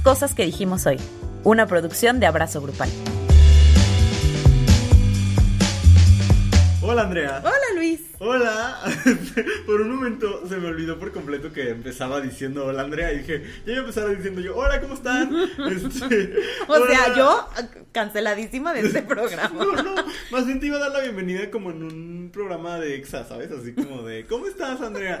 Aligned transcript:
Cosas 0.00 0.34
que 0.34 0.44
dijimos 0.44 0.86
hoy, 0.86 0.98
una 1.44 1.66
producción 1.66 2.18
de 2.18 2.26
Abrazo 2.26 2.60
Grupal. 2.60 2.90
Hola 6.92 7.04
Andrea. 7.04 7.40
Hola 7.42 7.74
Luis. 7.74 8.00
Hola. 8.18 8.78
por 9.66 9.80
un 9.80 9.96
momento 9.96 10.46
se 10.46 10.58
me 10.58 10.68
olvidó 10.68 10.98
por 10.98 11.10
completo 11.10 11.50
que 11.50 11.70
empezaba 11.70 12.20
diciendo 12.20 12.66
hola 12.66 12.82
Andrea 12.82 13.14
y 13.14 13.20
dije, 13.20 13.42
ya 13.64 13.72
iba 13.72 13.76
a 13.76 13.80
empezar 13.80 14.14
diciendo 14.14 14.42
yo, 14.42 14.54
hola, 14.54 14.78
¿cómo 14.78 14.92
están? 14.92 15.34
Este, 15.72 16.34
o 16.68 16.72
hola. 16.74 16.86
sea, 16.86 17.16
yo 17.16 17.48
canceladísima 17.92 18.74
de 18.74 18.80
este 18.80 19.02
programa. 19.02 19.64
no, 19.64 19.82
no, 19.82 19.94
más 20.30 20.46
bien 20.46 20.60
te 20.60 20.66
iba 20.66 20.76
a 20.76 20.80
dar 20.80 20.92
la 20.92 21.00
bienvenida 21.00 21.50
como 21.50 21.70
en 21.70 21.82
un 21.82 22.30
programa 22.30 22.78
de 22.78 22.96
EXA, 22.96 23.24
¿sabes? 23.24 23.50
Así 23.50 23.72
como 23.72 24.02
de, 24.02 24.26
¿cómo 24.26 24.46
estás 24.46 24.82
Andrea? 24.82 25.18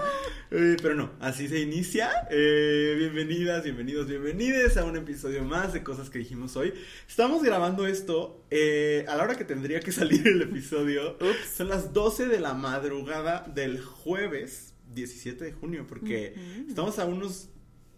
Eh, 0.50 0.76
pero 0.82 0.94
no, 0.94 1.10
así 1.20 1.48
se 1.48 1.58
inicia. 1.58 2.10
Eh, 2.30 2.96
bienvenidas, 2.98 3.64
bienvenidos, 3.64 4.08
bienvenides 4.08 4.76
a 4.76 4.84
un 4.84 4.96
episodio 4.96 5.42
más 5.42 5.72
de 5.72 5.82
cosas 5.82 6.10
que 6.10 6.18
dijimos 6.18 6.54
hoy. 6.56 6.74
Estamos 7.08 7.42
grabando 7.42 7.86
esto 7.86 8.44
eh, 8.50 9.06
a 9.08 9.16
la 9.16 9.24
hora 9.24 9.36
que 9.36 9.44
tendría 9.44 9.80
que 9.80 9.90
salir 9.90 10.26
el 10.28 10.42
episodio. 10.42 11.16
Ups. 11.20 11.61
Son 11.62 11.68
las 11.68 11.92
12 11.92 12.26
de 12.26 12.40
la 12.40 12.54
madrugada 12.54 13.48
del 13.54 13.80
jueves 13.80 14.74
17 14.94 15.44
de 15.44 15.52
junio, 15.52 15.86
porque 15.88 16.34
estamos 16.68 16.98
a 16.98 17.04
unos 17.04 17.50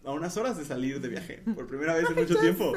a 0.04 0.12
unas 0.12 0.37
horas 0.37 0.59
de 0.59 0.66
salir 0.66 1.00
de 1.00 1.09
viaje, 1.09 1.40
por 1.54 1.66
primera 1.66 1.95
vez 1.95 2.04
en 2.10 2.14
mucho 2.14 2.37
tiempo. 2.37 2.74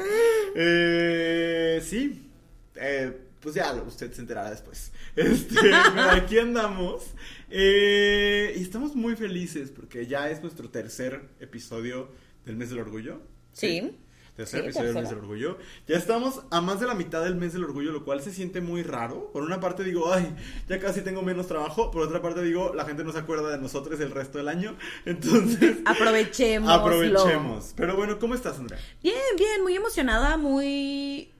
Eh, 0.54 1.82
sí, 1.84 2.30
eh, 2.76 3.20
pues 3.38 3.54
ya 3.54 3.74
usted 3.74 4.10
se 4.14 4.22
enterará 4.22 4.48
después. 4.48 4.90
Este, 5.14 5.56
pero 5.60 6.10
aquí 6.10 6.38
andamos. 6.38 7.02
eh, 7.50 8.54
y 8.56 8.62
estamos 8.62 8.96
muy 8.96 9.14
felices 9.14 9.70
porque 9.70 10.06
ya 10.06 10.30
es 10.30 10.40
nuestro 10.40 10.70
tercer 10.70 11.20
episodio 11.38 12.08
del 12.46 12.56
mes 12.56 12.70
del 12.70 12.78
orgullo. 12.78 13.20
Sí. 13.52 13.94
Tercer 14.38 14.60
Sí, 14.60 14.66
episodio 14.66 14.92
del 14.92 15.02
mes 15.02 15.10
del 15.10 15.18
orgullo. 15.18 15.58
Ya 15.88 15.96
estamos 15.96 16.42
a 16.52 16.60
más 16.60 16.78
de 16.78 16.86
la 16.86 16.94
mitad 16.94 17.24
del 17.24 17.34
mes 17.34 17.54
del 17.54 17.64
orgullo, 17.64 17.90
lo 17.90 18.04
cual 18.04 18.22
se 18.22 18.32
siente 18.32 18.60
muy 18.60 18.84
raro. 18.84 19.32
Por 19.32 19.42
una 19.42 19.58
parte 19.58 19.82
digo, 19.82 20.12
ay, 20.12 20.32
ya 20.68 20.78
casi 20.78 21.00
tengo 21.00 21.22
menos 21.22 21.48
trabajo. 21.48 21.90
Por 21.90 22.02
otra 22.02 22.22
parte 22.22 22.40
digo, 22.42 22.72
la 22.72 22.84
gente 22.84 23.02
no 23.02 23.10
se 23.10 23.18
acuerda 23.18 23.50
de 23.50 23.58
nosotros 23.58 23.98
el 23.98 24.12
resto 24.12 24.38
del 24.38 24.46
año. 24.46 24.76
Entonces, 25.04 25.78
Aprovechemos. 25.84 26.70
aprovechemos. 26.70 27.72
Pero 27.76 27.96
bueno, 27.96 28.20
¿cómo 28.20 28.36
estás, 28.36 28.58
Andrea? 28.60 28.78
Bien, 29.02 29.16
bien, 29.36 29.60
muy 29.64 29.74
emocionada, 29.74 30.36
muy... 30.36 31.32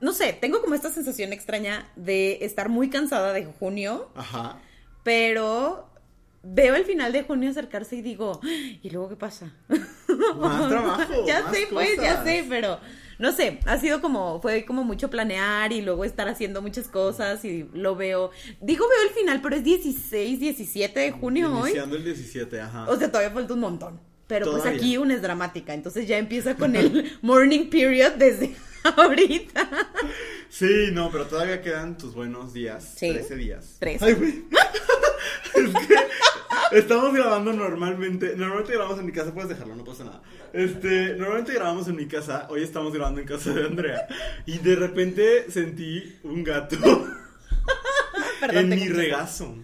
No 0.00 0.12
sé, 0.12 0.32
tengo 0.40 0.60
como 0.60 0.76
esta 0.76 0.92
sensación 0.92 1.32
extraña 1.32 1.90
de 1.96 2.38
estar 2.42 2.68
muy 2.68 2.90
cansada 2.90 3.32
de 3.32 3.44
junio, 3.44 4.08
Ajá. 4.14 4.60
pero 5.02 5.88
veo 6.48 6.74
el 6.74 6.84
final 6.84 7.12
de 7.12 7.22
junio 7.22 7.50
acercarse 7.50 7.96
y 7.96 8.02
digo, 8.02 8.40
"Ay, 8.42 8.80
¿y 8.82 8.90
luego 8.90 9.08
qué 9.08 9.16
pasa? 9.16 9.52
Más 10.38 10.68
trabajo. 10.68 11.26
ya 11.26 11.42
más 11.42 11.54
sé, 11.54 11.66
pues, 11.70 11.96
ya 12.00 12.22
sé, 12.24 12.44
pero 12.48 12.78
no 13.18 13.32
sé, 13.32 13.60
ha 13.66 13.78
sido 13.78 14.00
como, 14.00 14.40
fue 14.42 14.64
como 14.64 14.84
mucho 14.84 15.08
planear 15.10 15.72
y 15.72 15.80
luego 15.80 16.04
estar 16.04 16.28
haciendo 16.28 16.60
muchas 16.62 16.88
cosas 16.88 17.44
y 17.44 17.68
lo 17.72 17.96
veo, 17.96 18.30
digo 18.60 18.86
veo 18.88 19.08
el 19.08 19.14
final, 19.14 19.40
pero 19.42 19.56
es 19.56 19.64
16, 19.64 20.38
17 20.38 21.00
de 21.00 21.10
junio 21.12 21.50
hoy. 21.52 21.70
Iniciando 21.70 21.96
el 21.96 22.04
17, 22.04 22.60
ajá. 22.60 22.88
O 22.88 22.96
sea, 22.96 23.08
todavía 23.10 23.30
falta 23.32 23.54
un 23.54 23.60
montón. 23.60 24.00
Pero 24.26 24.50
pues 24.50 24.66
aquí 24.66 24.96
una 24.98 25.14
es 25.14 25.22
dramática, 25.22 25.72
entonces 25.72 26.08
ya 26.08 26.18
empieza 26.18 26.56
con 26.56 26.74
el 26.74 27.12
morning 27.22 27.70
period 27.70 28.12
desde 28.14 28.56
ahorita. 28.96 29.68
Sí, 30.50 30.88
no, 30.92 31.10
pero 31.10 31.26
todavía 31.26 31.62
quedan 31.62 31.96
tus 31.96 32.12
buenos 32.14 32.52
días. 32.52 32.94
Sí. 32.96 33.12
13 33.12 33.36
días. 33.36 33.76
Trece. 33.78 34.04
Ay, 34.04 34.12
güey. 34.14 34.44
es 35.54 35.86
que 35.86 36.78
estamos 36.78 37.12
grabando 37.14 37.52
normalmente. 37.52 38.34
Normalmente 38.36 38.72
grabamos 38.72 38.98
en 38.98 39.06
mi 39.06 39.12
casa, 39.12 39.32
puedes 39.32 39.48
dejarlo, 39.48 39.76
no 39.76 39.84
pasa 39.84 40.04
nada. 40.04 40.22
Este, 40.52 41.14
normalmente 41.16 41.54
grabamos 41.54 41.88
en 41.88 41.96
mi 41.96 42.06
casa. 42.06 42.46
Hoy 42.50 42.62
estamos 42.62 42.92
grabando 42.92 43.20
en 43.20 43.26
casa 43.26 43.52
de 43.52 43.66
Andrea. 43.66 44.06
Y 44.46 44.58
de 44.58 44.76
repente 44.76 45.50
sentí 45.50 46.18
un 46.22 46.44
gato 46.44 46.76
Perdón, 48.40 48.72
en 48.72 48.80
mi 48.80 48.88
regazo. 48.88 49.56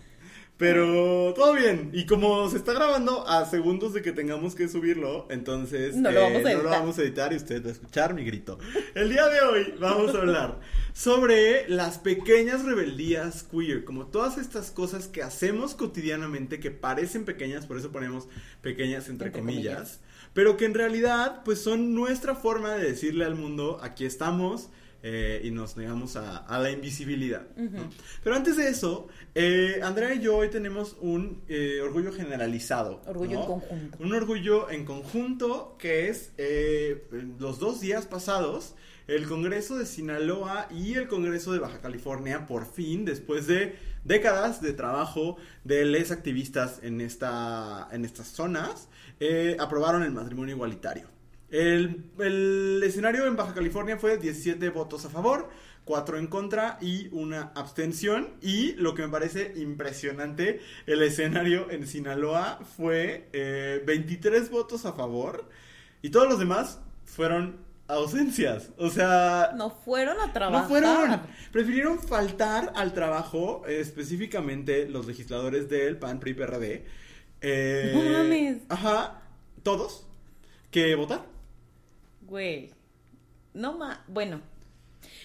Pero 0.63 1.35
todo 1.35 1.55
bien. 1.55 1.91
Y 1.93 2.07
como 2.07 2.49
se 2.49 2.57
está 2.57 2.73
grabando 2.73 3.27
a 3.27 3.45
segundos 3.47 3.95
de 3.95 4.01
que 4.01 4.13
tengamos 4.13 4.55
que 4.55 4.69
subirlo, 4.69 5.27
entonces 5.29 5.97
No 5.97 6.13
lo 6.13 6.21
vamos 6.21 6.45
a 6.47 6.53
no 6.53 6.63
lo 6.63 6.71
vamos 6.71 6.99
a 7.01 7.03
editar 7.03 7.33
y 7.33 7.37
usted 7.37 7.65
va 7.65 7.71
a 7.71 7.73
escuchar 7.73 8.15
mi 8.15 8.23
grito. 8.23 8.61
El 8.95 9.11
día 9.11 9.27
de 9.27 9.41
hoy 9.41 9.75
vamos 9.81 10.15
a 10.15 10.19
hablar 10.19 10.61
sobre 10.93 11.69
las 11.69 11.99
pequeñas 11.99 12.65
rebeldías 12.65 13.43
queer, 13.43 13.85
como 13.85 14.07
todas 14.07 14.39
estas 14.39 14.71
cosas 14.71 15.09
que 15.09 15.25
hacemos 15.25 15.75
cotidianamente 15.75 16.61
que 16.61 16.71
parecen 16.71 17.25
pequeñas, 17.25 17.67
por 17.67 17.77
eso 17.77 17.91
ponemos 17.91 18.29
pequeñas 18.61 19.09
entre, 19.09 19.27
Entre 19.27 19.41
comillas, 19.41 19.75
comillas. 19.75 20.01
pero 20.33 20.57
que 20.57 20.67
en 20.67 20.75
realidad 20.75 21.43
pues 21.45 21.59
son 21.61 21.93
nuestra 21.93 22.37
forma 22.37 22.75
de 22.77 22.85
decirle 22.85 23.25
al 23.25 23.35
mundo, 23.35 23.81
aquí 23.83 24.05
estamos. 24.05 24.69
Eh, 25.03 25.41
y 25.45 25.51
nos 25.51 25.77
negamos 25.77 26.17
a, 26.17 26.39
a 26.39 26.59
la 26.59 26.71
invisibilidad. 26.71 27.47
¿no? 27.57 27.91
Pero 28.23 28.37
antes 28.37 28.57
de 28.57 28.69
eso, 28.69 29.09
eh, 29.35 29.81
Andrea 29.83 30.15
y 30.15 30.21
yo 30.21 30.37
hoy 30.37 30.49
tenemos 30.49 30.97
un 31.01 31.43
eh, 31.49 31.81
orgullo 31.83 32.13
generalizado. 32.13 33.03
Orgullo 33.07 33.35
¿no? 33.35 33.41
en 33.41 33.47
conjunto. 33.47 33.99
Un 34.01 34.13
orgullo 34.15 34.71
en 34.71 34.85
conjunto 34.85 35.77
que 35.79 36.09
es 36.09 36.33
eh, 36.39 37.09
los 37.39 37.59
dos 37.59 37.81
días 37.81 38.07
pasados, 38.07 38.75
el 39.09 39.27
Congreso 39.27 39.77
de 39.77 39.87
Sinaloa 39.87 40.69
y 40.71 40.95
el 40.95 41.09
Congreso 41.09 41.53
de 41.53 41.59
Baja 41.59 41.81
California, 41.81 42.47
por 42.47 42.67
fin, 42.67 43.05
después 43.05 43.47
de 43.47 43.77
décadas 44.05 44.61
de 44.63 44.73
trabajo 44.73 45.37
de 45.65 45.85
les 45.85 46.11
activistas 46.11 46.81
en, 46.83 47.01
esta, 47.01 47.89
en 47.93 48.05
estas 48.05 48.29
zonas, 48.29 48.89
eh, 49.21 49.57
aprobaron 49.59 50.03
el 50.03 50.13
matrimonio 50.13 50.55
igualitario. 50.55 51.09
El, 51.53 52.07
el 52.19 52.83
escenario 52.85 53.27
en 53.27 53.37
Baja 53.37 53.55
California 53.55 53.97
fue 53.99 54.17
17 54.19 54.71
votos 54.71 55.05
a 55.05 55.11
favor, 55.11 55.51
4 55.85 56.17
en 56.19 56.27
contra 56.27 56.79
y 56.81 57.09
una 57.13 57.53
abstención. 57.55 58.31
Y 58.41 58.73
lo 58.73 58.95
que 58.95 59.03
me 59.03 59.09
parece 59.09 59.53
impresionante, 59.57 60.61
el 60.87 61.03
escenario 61.03 61.71
en 61.71 61.87
Sinaloa 61.87 62.59
fue 62.77 63.29
eh, 63.33 63.83
23 63.87 64.51
votos 64.51 64.87
a 64.87 64.95
favor 64.95 65.49
y 66.01 66.09
todos 66.11 66.27
los 66.29 66.39
demás 66.39 66.81
fueron 67.05 67.59
ausencias. 67.87 68.71
O 68.79 68.89
sea, 68.89 69.51
No 69.55 69.69
fueron 69.71 70.19
a 70.21 70.33
trabajar. 70.33 70.63
no 70.63 70.69
fueron. 70.69 71.21
Prefirieron 71.53 71.99
faltar 71.99 72.73
al 72.77 72.95
trabajo, 72.95 73.63
eh, 73.67 73.79
específicamente 73.81 74.89
los 74.89 75.07
legisladores 75.07 75.69
del 75.69 75.99
PAN, 75.99 76.19
PRI, 76.19 76.33
PRD. 76.33 76.87
eh, 77.43 77.93
No 77.95 78.19
mames. 78.19 78.59
Ajá, 78.71 79.21
todos, 79.63 80.07
que 80.71 80.95
votar. 80.95 81.31
Güey. 82.33 82.71
No 83.53 83.77
más. 83.77 83.99
Bueno. 84.09 84.41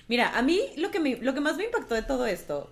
Mira, 0.09 0.37
a 0.37 0.41
mí 0.41 0.59
lo 0.75 0.91
que, 0.91 0.99
me, 0.99 1.15
lo 1.15 1.33
que 1.33 1.39
más 1.39 1.55
me 1.55 1.63
impactó 1.63 1.95
de 1.95 2.01
todo 2.01 2.25
esto 2.25 2.69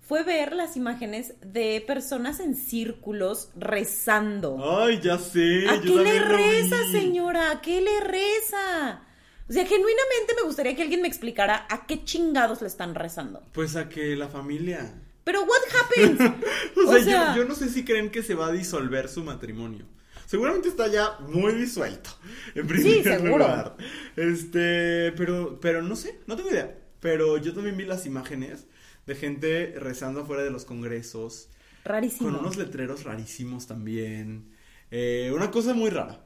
fue 0.00 0.22
ver 0.22 0.52
las 0.54 0.76
imágenes 0.76 1.34
de 1.40 1.82
personas 1.84 2.38
en 2.38 2.54
círculos 2.54 3.50
rezando. 3.56 4.58
Ay, 4.80 5.00
ya 5.02 5.18
sé. 5.18 5.68
¿A 5.68 5.80
qué 5.80 5.88
le 5.88 6.20
reza, 6.20 6.76
señora? 6.92 7.50
¿A 7.50 7.60
qué 7.60 7.80
le 7.80 7.98
reza? 7.98 9.02
O 9.48 9.52
sea, 9.52 9.66
genuinamente 9.66 10.34
me 10.36 10.42
gustaría 10.46 10.76
que 10.76 10.82
alguien 10.82 11.02
me 11.02 11.08
explicara 11.08 11.66
a 11.68 11.84
qué 11.84 12.04
chingados 12.04 12.62
le 12.62 12.68
están 12.68 12.94
rezando. 12.94 13.42
Pues 13.52 13.74
a 13.74 13.88
que 13.88 14.14
la 14.14 14.28
familia. 14.28 14.94
Pero 15.24 15.42
what 15.42 15.60
happens? 15.82 16.20
O 16.76 16.92
sea, 16.92 17.00
O 17.00 17.02
sea- 17.02 17.34
yo, 17.34 17.42
yo 17.42 17.48
no 17.48 17.56
sé 17.56 17.68
si 17.70 17.84
creen 17.84 18.10
que 18.12 18.22
se 18.22 18.36
va 18.36 18.46
a 18.46 18.52
disolver 18.52 19.08
su 19.08 19.24
matrimonio. 19.24 19.84
Seguramente 20.28 20.68
está 20.68 20.88
ya 20.88 21.18
muy 21.20 21.54
disuelto. 21.54 22.10
En 22.54 22.66
primer 22.66 23.02
seguro. 23.02 23.38
lugar. 23.38 23.76
Este, 24.14 25.10
pero, 25.12 25.58
pero 25.58 25.80
no 25.80 25.96
sé, 25.96 26.20
no 26.26 26.36
tengo 26.36 26.50
idea. 26.50 26.78
Pero 27.00 27.38
yo 27.38 27.54
también 27.54 27.78
vi 27.78 27.86
las 27.86 28.04
imágenes 28.04 28.66
de 29.06 29.14
gente 29.14 29.72
rezando 29.78 30.20
afuera 30.20 30.42
de 30.42 30.50
los 30.50 30.66
congresos. 30.66 31.48
Rarísimo. 31.82 32.28
Con 32.28 32.40
unos 32.40 32.58
letreros 32.58 33.04
rarísimos 33.04 33.66
también. 33.66 34.54
Eh, 34.90 35.32
una 35.34 35.50
cosa 35.50 35.72
muy 35.72 35.88
rara. 35.88 36.22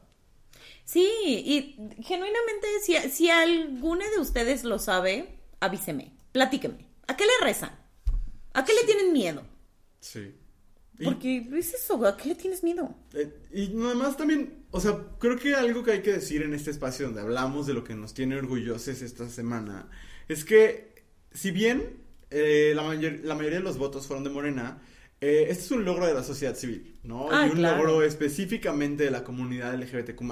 Sí, 0.85 1.07
y 1.25 1.77
genuinamente, 2.03 2.67
si, 2.83 2.97
si 3.09 3.31
alguna 3.31 4.05
de 4.11 4.21
ustedes 4.21 4.65
lo 4.65 4.81
sabe, 4.81 5.39
avíseme, 5.61 6.13
platíqueme. 6.33 6.89
¿A 7.07 7.17
qué 7.17 7.25
le 7.25 7.47
rezan? 7.47 7.71
¿A 8.53 8.65
qué 8.65 8.73
le 8.75 8.83
tienen 8.83 9.13
miedo? 9.13 9.45
Sí. 10.01 10.35
Y- 10.99 11.05
Porque 11.05 11.49
es 11.59 11.75
eso, 11.75 12.05
¿a 12.07 12.17
qué 12.17 12.29
le 12.31 12.35
tienes 12.35 12.63
miedo? 12.63 12.95
Eh, 13.15 13.33
y 13.53 13.69
nada 13.69 13.95
más 13.95 14.17
también, 14.17 14.65
o 14.71 14.81
sea, 14.81 14.99
creo 15.19 15.37
que 15.39 15.55
algo 15.55 15.83
que 15.83 15.93
hay 15.93 16.03
que 16.03 16.13
decir 16.13 16.43
en 16.43 16.55
este 16.55 16.71
espacio 16.71 17.07
donde 17.07 17.21
hablamos 17.23 17.67
de 17.67 17.75
lo 17.75 17.83
que 17.83 17.95
nos 17.95 18.15
tiene 18.15 18.37
orgullosos 18.37 19.03
esta 19.03 19.29
semana 19.29 19.89
es 20.29 20.45
que, 20.45 20.95
si 21.33 21.51
bien 21.51 22.03
eh, 22.31 22.73
la, 22.77 22.83
mayor- 22.83 23.21
la 23.25 23.35
mayoría 23.35 23.59
de 23.59 23.65
los 23.65 23.79
votos 23.79 24.07
fueron 24.07 24.23
de 24.25 24.31
Morena, 24.31 24.81
eh, 25.21 25.47
este 25.51 25.65
es 25.65 25.71
un 25.71 25.85
logro 25.85 26.07
de 26.07 26.15
la 26.15 26.23
sociedad 26.25 26.55
civil, 26.57 26.99
¿no? 27.05 27.29
Ah, 27.31 27.47
y 27.47 27.51
un 27.51 27.57
claro. 27.57 27.79
logro 27.79 28.03
específicamente 28.03 29.05
de 29.05 29.11
la 29.11 29.25
comunidad 29.25 29.75
LGBTQ 29.75 30.23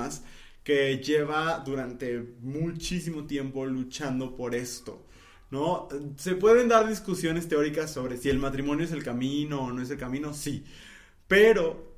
que 0.63 0.99
lleva 0.99 1.63
durante 1.65 2.19
muchísimo 2.41 3.27
tiempo 3.27 3.65
luchando 3.67 4.37
por 4.37 4.55
esto. 4.55 5.07
¿No? 5.51 5.89
Se 6.17 6.37
pueden 6.37 6.69
dar 6.69 6.89
discusiones 6.89 7.49
teóricas 7.49 7.93
sobre 7.93 8.17
si 8.17 8.29
el 8.29 8.39
matrimonio 8.39 8.85
es 8.85 8.93
el 8.93 9.03
camino 9.03 9.63
o 9.63 9.73
no 9.73 9.83
es 9.83 9.91
el 9.91 9.99
camino, 9.99 10.33
sí. 10.33 10.65
Pero 11.27 11.91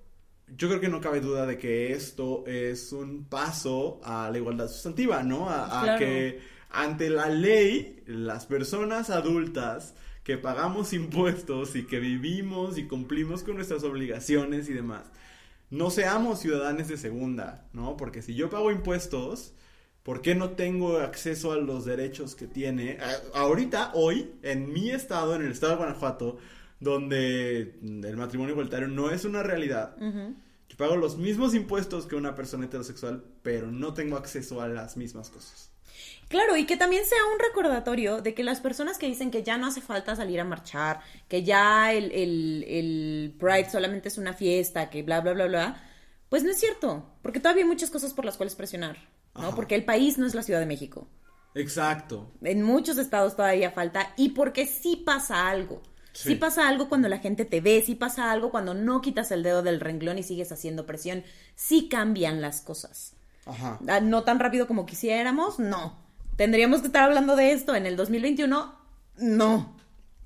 yo 0.57 0.69
creo 0.69 0.81
que 0.81 0.89
no 0.89 1.01
cabe 1.01 1.21
duda 1.21 1.47
de 1.47 1.59
que 1.59 1.93
esto 1.93 2.45
es 2.47 2.93
un 2.93 3.25
paso 3.25 4.01
a 4.05 4.31
la 4.31 4.39
igualdad 4.39 4.69
sustantiva, 4.69 5.23
¿no? 5.23 5.49
A, 5.49 5.97
que 5.99 6.41
ante 6.71 7.11
la 7.11 7.29
ley, 7.29 8.03
las 8.07 8.47
personas 8.47 9.11
adultas 9.11 9.95
que 10.25 10.39
pagamos 10.39 10.93
impuestos 10.93 11.75
y 11.77 11.87
que 11.87 11.99
vivimos 11.99 12.79
y 12.79 12.87
cumplimos 12.87 13.43
con 13.43 13.57
nuestras 13.57 13.83
obligaciones 13.85 14.69
y 14.69 14.73
demás, 14.73 15.11
no 15.71 15.91
seamos 15.91 16.41
ciudadanos 16.41 16.89
de 16.89 16.97
segunda, 16.97 17.67
¿no? 17.73 17.97
Porque 17.97 18.23
si 18.23 18.35
yo 18.35 18.51
pago 18.51 18.71
impuestos, 18.71 19.55
¿por 20.03 20.23
qué 20.23 20.35
no 20.35 20.51
tengo 20.51 20.99
acceso 20.99 21.53
a 21.53 21.57
los 21.57 21.85
derechos 21.85 22.35
que 22.35 22.47
tiene? 22.47 22.99
ahorita, 23.35 23.93
hoy, 23.95 24.33
en 24.43 24.73
mi 24.73 24.91
estado, 24.91 25.35
en 25.35 25.43
el 25.43 25.53
estado 25.53 25.73
de 25.73 25.79
Guanajuato, 25.79 26.39
donde 26.81 27.79
el 27.83 28.17
matrimonio 28.17 28.53
igualitario 28.53 28.89
no 28.89 29.11
es 29.11 29.25
una 29.25 29.43
realidad. 29.43 29.97
Yo 30.69 30.77
pago 30.77 30.97
los 30.97 31.17
mismos 31.17 31.55
impuestos 31.55 32.07
que 32.07 32.17
una 32.17 32.35
persona 32.35 32.65
heterosexual, 32.65 33.25
pero 33.43 33.71
no 33.71 33.95
tengo 33.95 34.17
acceso 34.17 34.61
a 34.61 34.69
las 34.69 34.97
mismas 34.97 35.31
cosas. 35.31 35.71
Claro, 36.29 36.57
y 36.57 36.65
que 36.65 36.79
también 36.79 37.05
sea 37.05 37.19
un 37.31 37.39
recordatorio 37.39 38.23
de 38.23 38.33
que 38.33 38.43
las 38.43 38.61
personas 38.61 38.97
que 38.97 39.07
dicen 39.07 39.31
que 39.31 39.43
ya 39.43 39.59
no 39.59 39.67
hace 39.67 39.83
falta 39.83 40.17
salir 40.17 40.41
a 40.41 40.45
marchar, 40.45 41.01
que 41.29 41.43
ya 41.43 41.93
el, 41.93 42.11
el 42.11 43.35
Pride 43.39 43.71
solamente 43.71 44.09
es 44.09 44.17
una 44.17 44.33
fiesta, 44.33 44.89
que 44.89 45.03
bla, 45.03 45.21
bla, 45.21 45.35
bla, 45.35 45.47
bla, 45.47 45.85
pues 46.31 46.43
no 46.43 46.51
es 46.51 46.59
cierto, 46.59 47.07
porque 47.21 47.39
todavía 47.39 47.65
hay 47.65 47.69
muchas 47.69 47.91
cosas 47.91 48.15
por 48.15 48.25
las 48.25 48.39
cuales 48.39 48.55
presionar, 48.55 48.97
¿no? 49.35 49.55
Porque 49.55 49.75
el 49.75 49.85
país 49.85 50.19
no 50.19 50.27
es 50.27 50.35
la 50.35 50.43
Ciudad 50.43 50.61
de 50.61 50.67
México. 50.67 51.09
Exacto. 51.55 52.31
En 52.43 52.63
muchos 52.63 52.99
estados 52.99 53.37
todavía 53.37 53.71
falta 53.71 54.15
y 54.17 54.31
porque 54.31 54.67
sí 54.67 55.03
pasa 55.05 55.49
algo. 55.49 55.83
Sí. 56.15 56.35
pasa 56.35 56.69
algo 56.69 56.91
cuando 56.91 57.09
la 57.09 57.19
gente 57.19 57.47
te 57.47 57.63
ve, 57.63 57.83
sí 57.85 57.95
pasa 57.95 58.31
algo 58.31 58.51
cuando 58.51 58.75
no 58.75 59.01
quitas 59.01 59.31
el 59.31 59.43
dedo 59.43 59.63
del 59.63 59.81
renglón 59.81 60.19
y 60.19 60.23
sigues 60.23 60.53
haciendo 60.53 60.85
presión, 60.85 61.25
sí 61.55 61.89
cambian 61.89 62.43
las 62.43 62.61
cosas. 62.61 63.15
Ajá. 63.47 63.79
Ah, 63.89 64.01
no 64.01 64.23
tan 64.23 64.39
rápido 64.39 64.67
como 64.67 64.85
quisiéramos, 64.85 65.59
no. 65.59 65.99
Tendríamos 66.37 66.81
que 66.81 66.89
estar 66.89 67.05
hablando 67.05 67.35
de 67.35 67.53
esto 67.53 67.75
en 67.75 67.87
el 67.87 67.97
2021, 67.97 68.75
no. 69.19 69.77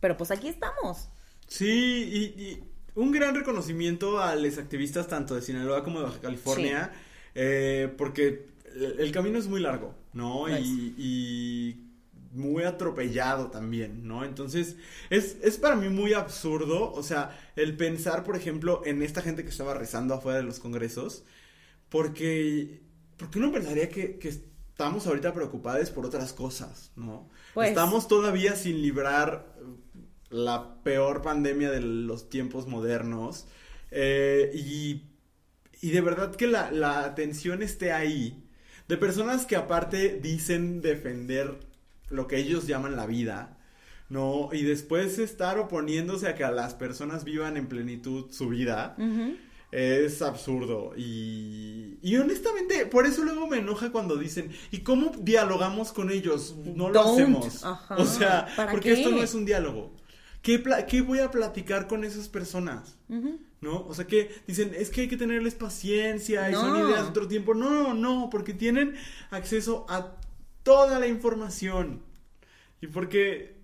Pero 0.01 0.17
pues 0.17 0.33
aquí 0.33 0.49
estamos. 0.49 1.09
Sí, 1.47 1.65
y, 1.67 2.65
un 2.97 3.13
gran 3.13 3.35
reconocimiento 3.35 4.21
a 4.21 4.35
los 4.35 4.59
activistas 4.59 5.07
tanto 5.07 5.35
de 5.35 5.43
Sinaloa 5.43 5.85
como 5.85 6.01
de 6.01 6.07
Baja 6.07 6.21
California, 6.21 6.93
eh, 7.35 7.95
porque 7.97 8.47
el, 8.99 9.13
camino 9.13 9.39
es 9.39 9.49
muy 9.49 9.61
largo, 9.61 9.95
¿no? 10.13 10.49
y 10.49 11.87
muy 12.37 12.65
atropellado 12.65 13.51
también, 13.51 14.07
¿no? 14.07 14.25
Entonces, 14.25 14.77
es, 15.11 15.39
es, 15.43 15.57
para 15.57 15.75
mí 15.75 15.89
muy 15.89 16.13
absurdo, 16.13 16.93
o 16.93 17.03
sea, 17.03 17.37
el 17.57 17.77
pensar, 17.77 18.23
por 18.25 18.37
ejemplo, 18.37 18.83
en 18.85 19.03
esta 19.03 19.23
gente 19.23 19.43
que 19.43 19.51
estaba 19.51 19.75
rezando 19.75 20.15
afuera 20.15 20.39
de 20.39 20.45
los 20.45 20.61
congresos, 20.61 21.25
porque, 21.89 22.83
porque 23.17 23.39
uno 23.39 23.53
pensaría 23.53 23.89
que, 23.89 24.19
que 24.19 24.29
estamos 24.29 25.07
ahorita 25.07 25.33
preocupados 25.33 25.91
por 25.91 26.07
otras 26.07 26.33
cosas, 26.33 26.93
¿no? 26.95 27.29
Pues 27.55 27.71
estamos 27.71 28.07
todavía 28.07 28.55
sin 28.55 28.83
librar 28.83 29.55
la 30.29 30.83
peor 30.83 31.23
pandemia 31.23 31.71
de 31.71 31.81
los 31.81 32.29
tiempos 32.29 32.67
modernos, 32.67 33.47
eh, 33.91 34.51
y, 34.55 35.05
y 35.81 35.91
de 35.91 36.01
verdad 36.03 36.35
que 36.35 36.47
la, 36.47 36.71
la 36.71 37.05
atención 37.05 37.63
esté 37.63 37.93
ahí, 37.93 38.46
de 38.89 38.97
personas 38.97 39.47
que 39.47 39.57
aparte 39.57 40.21
dicen 40.23 40.81
defender 40.81 41.59
lo 42.09 42.27
que 42.27 42.39
ellos 42.39 42.67
llaman 42.67 42.97
la 42.97 43.07
vida, 43.07 43.59
¿no? 44.09 44.51
Y 44.53 44.63
después 44.63 45.19
estar 45.19 45.59
oponiéndose 45.59 46.29
a 46.29 46.35
que 46.35 46.45
las 46.45 46.75
personas 46.75 47.25
vivan 47.25 47.57
en 47.57 47.67
plenitud 47.67 48.31
su 48.31 48.49
vida. 48.49 48.97
Es 49.73 50.23
absurdo 50.23 50.93
y, 50.97 51.99
y 52.01 52.17
honestamente 52.17 52.87
por 52.87 53.05
eso 53.05 53.25
luego 53.25 53.49
me 53.49 53.59
enoja 53.59 53.91
cuando 53.91 54.17
dicen 54.17 54.53
¿y 54.71 54.79
cómo 54.79 55.11
dialogamos 55.19 55.93
con 55.93 56.11
ellos? 56.11 56.55
No 56.65 56.89
lo 56.89 57.01
hacemos. 57.01 57.65
O 57.91 58.07
sea, 58.07 58.47
porque 58.71 58.93
esto 58.93 59.11
no 59.11 59.23
es 59.23 59.35
un 59.35 59.45
diálogo. 59.45 59.93
¿Qué, 60.41 60.63
¿Qué, 60.89 61.01
voy 61.01 61.19
a 61.19 61.33
platicar 61.33 61.89
con 61.89 62.05
esas 62.05 62.29
personas? 62.29 62.97
¿No? 63.61 63.87
O 63.87 63.95
sea, 63.95 64.07
que 64.07 64.31
dicen, 64.47 64.75
es 64.77 64.91
que 64.91 65.03
hay 65.03 65.09
que 65.09 65.17
tenerles 65.17 65.55
paciencia 65.55 66.51
y 66.51 66.55
son 66.55 66.77
ideas 66.77 67.03
de 67.05 67.09
otro 67.09 67.27
tiempo. 67.27 67.55
No, 67.55 67.95
no, 67.95 68.29
porque 68.31 68.53
tienen 68.53 68.95
acceso 69.31 69.87
a 69.89 70.17
toda 70.63 70.99
la 70.99 71.07
información. 71.07 72.03
¿Y 72.81 72.89
por 72.89 73.09
qué, 73.09 73.57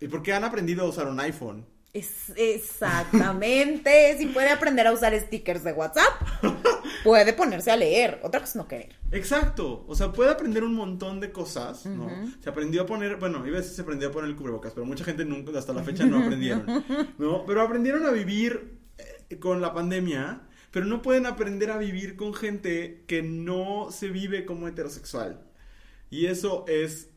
y 0.00 0.08
porque 0.08 0.32
han 0.32 0.44
aprendido 0.44 0.84
a 0.84 0.88
usar 0.88 1.08
un 1.08 1.18
iPhone? 1.18 1.66
Es, 1.92 2.32
exactamente. 2.36 4.14
si 4.18 4.26
puede 4.26 4.48
aprender 4.48 4.86
a 4.86 4.92
usar 4.92 5.18
stickers 5.20 5.62
de 5.62 5.72
WhatsApp, 5.72 6.12
puede 7.04 7.34
ponerse 7.34 7.70
a 7.70 7.76
leer. 7.76 8.18
Otra 8.22 8.40
cosa 8.40 8.50
es 8.50 8.56
no 8.56 8.68
querer. 8.68 8.96
Exacto. 9.10 9.84
O 9.86 9.94
sea, 9.94 10.10
puede 10.12 10.30
aprender 10.30 10.64
un 10.64 10.74
montón 10.74 11.20
de 11.20 11.32
cosas, 11.32 11.84
¿no? 11.84 12.10
Se 12.40 12.48
aprendió 12.48 12.82
a 12.82 12.86
poner, 12.86 13.16
bueno, 13.16 13.46
iba 13.46 13.58
a 13.58 13.60
decir 13.60 13.74
se 13.74 13.82
aprendió 13.82 14.08
a 14.08 14.12
poner 14.12 14.30
el 14.30 14.36
cubrebocas, 14.36 14.72
pero 14.72 14.86
mucha 14.86 15.04
gente 15.04 15.24
nunca, 15.24 15.56
hasta 15.58 15.74
la 15.74 15.82
fecha 15.82 16.06
no 16.06 16.18
aprendieron, 16.24 16.84
¿no? 17.18 17.44
Pero 17.44 17.60
aprendieron 17.60 18.06
a 18.06 18.10
vivir 18.10 18.81
con 19.40 19.60
la 19.60 19.72
pandemia, 19.72 20.42
pero 20.70 20.86
no 20.86 21.02
pueden 21.02 21.26
aprender 21.26 21.70
a 21.70 21.78
vivir 21.78 22.16
con 22.16 22.34
gente 22.34 23.04
que 23.06 23.22
no 23.22 23.88
se 23.90 24.08
vive 24.08 24.44
como 24.44 24.68
heterosexual. 24.68 25.42
Y 26.10 26.26
eso 26.26 26.64
es 26.68 27.10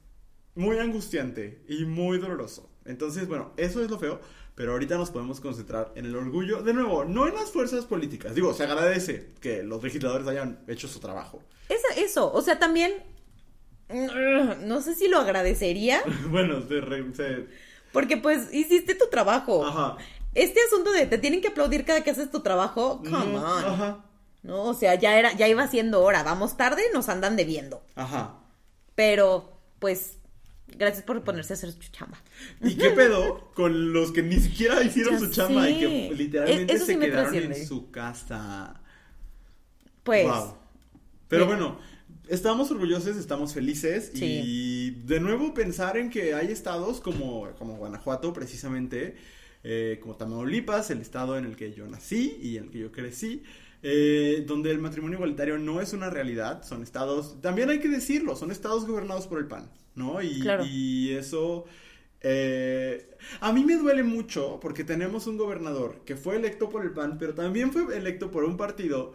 muy 0.55 0.77
angustiante 0.77 1.63
y 1.67 1.85
muy 1.85 2.17
doloroso. 2.17 2.69
Entonces, 2.85 3.27
bueno, 3.27 3.51
eso 3.57 3.83
es 3.83 3.89
lo 3.89 3.99
feo, 3.99 4.19
pero 4.55 4.71
ahorita 4.71 4.97
nos 4.97 5.11
podemos 5.11 5.41
concentrar 5.41 5.91
en 5.95 6.05
el 6.05 6.15
orgullo, 6.15 6.63
de 6.63 6.73
nuevo, 6.73 7.03
no 7.03 7.27
en 7.27 7.35
las 7.35 7.51
fuerzas 7.51 7.85
políticas. 7.85 8.35
Digo, 8.35 8.53
se 8.53 8.63
agradece 8.63 9.31
que 9.41 9.63
los 9.63 9.83
legisladores 9.83 10.27
hayan 10.27 10.63
hecho 10.67 10.87
su 10.87 10.99
trabajo. 10.99 11.43
Eso, 11.67 11.87
eso. 11.97 12.31
o 12.31 12.41
sea, 12.41 12.57
también, 12.57 12.93
mm, 13.89 14.67
no 14.67 14.81
sé 14.81 14.95
si 14.95 15.07
lo 15.07 15.19
agradecería. 15.19 16.01
bueno, 16.29 16.61
se, 16.61 17.47
Porque 17.91 18.17
pues 18.17 18.53
hiciste 18.53 18.95
tu 18.95 19.07
trabajo. 19.09 19.65
Ajá. 19.65 19.97
Este 20.35 20.59
asunto 20.67 20.91
de 20.91 21.05
te 21.07 21.17
tienen 21.17 21.41
que 21.41 21.47
aplaudir 21.47 21.85
cada 21.85 22.03
que 22.03 22.11
haces 22.11 22.29
tu 22.29 22.41
trabajo, 22.41 22.99
come 22.99 23.37
on. 23.37 23.65
Ajá. 23.65 24.05
No, 24.43 24.63
o 24.65 24.73
sea, 24.75 24.93
ya 24.95 25.17
era, 25.17 25.35
ya 25.35 25.47
iba 25.47 25.67
siendo 25.67 26.03
hora. 26.03 26.21
Vamos 26.21 26.55
tarde, 26.55 26.83
nos 26.93 27.09
andan 27.09 27.35
debiendo. 27.35 27.83
Ajá. 27.95 28.41
Pero, 28.93 29.59
pues, 29.79 30.19
gracias 30.67 31.03
por 31.03 31.23
ponerse 31.23 31.53
a 31.53 31.55
hacer 31.55 31.71
su 31.71 31.79
chamba. 31.91 32.21
¿Y 32.61 32.75
qué 32.75 32.91
pedo 32.91 33.51
con 33.55 33.91
los 33.93 34.11
que 34.11 34.21
ni 34.21 34.39
siquiera 34.39 34.83
hicieron 34.83 35.19
su 35.19 35.31
chamba 35.31 35.69
y 35.69 35.79
que 35.79 36.13
literalmente 36.15 36.77
se 36.77 36.99
quedaron 36.99 37.33
en 37.33 37.67
su 37.67 37.89
casa? 37.89 38.81
Pues. 40.03 40.27
Pero 41.27 41.47
bueno, 41.47 41.79
estamos 42.27 42.69
orgullosos, 42.71 43.17
estamos 43.17 43.53
felices 43.53 44.11
y 44.13 44.91
de 45.05 45.19
nuevo 45.19 45.53
pensar 45.53 45.97
en 45.97 46.09
que 46.09 46.33
hay 46.35 46.51
estados 46.51 47.01
como, 47.01 47.49
como 47.57 47.77
Guanajuato 47.77 48.31
precisamente, 48.31 49.15
eh, 49.67 49.97
como 49.99 50.15
Tamaulipas, 50.15 50.91
el 50.91 51.01
estado 51.01 51.39
en 51.39 51.45
el 51.45 51.55
que 51.55 51.73
yo 51.73 51.87
nací 51.87 52.37
y 52.39 52.57
en 52.57 52.65
el 52.65 52.69
que 52.69 52.79
yo 52.79 52.91
crecí, 52.91 53.41
eh, 53.81 54.43
donde 54.45 54.69
el 54.69 54.77
matrimonio 54.77 55.17
igualitario 55.17 55.57
no 55.57 55.81
es 55.81 55.91
una 55.91 56.11
realidad, 56.11 56.63
son 56.63 56.83
estados, 56.83 57.41
también 57.41 57.71
hay 57.71 57.79
que 57.79 57.89
decirlo, 57.89 58.35
son 58.35 58.51
estados 58.51 58.85
gobernados 58.85 59.25
por 59.25 59.39
el 59.39 59.47
PAN, 59.47 59.71
¿no? 59.95 60.21
Y, 60.21 60.43
y 60.69 61.13
eso... 61.13 61.65
Eh, 62.27 63.07
a 63.39 63.53
mí 63.53 63.63
me 63.63 63.75
duele 63.75 64.01
mucho 64.03 64.59
porque 64.59 64.83
tenemos 64.83 65.27
un 65.27 65.37
gobernador 65.37 66.01
que 66.05 66.15
fue 66.15 66.35
electo 66.35 66.69
por 66.69 66.83
el 66.83 66.91
PAN, 66.91 67.17
pero 67.19 67.33
también 67.33 67.71
fue 67.71 67.95
electo 67.97 68.31
por 68.31 68.43
un 68.43 68.57
partido 68.57 69.13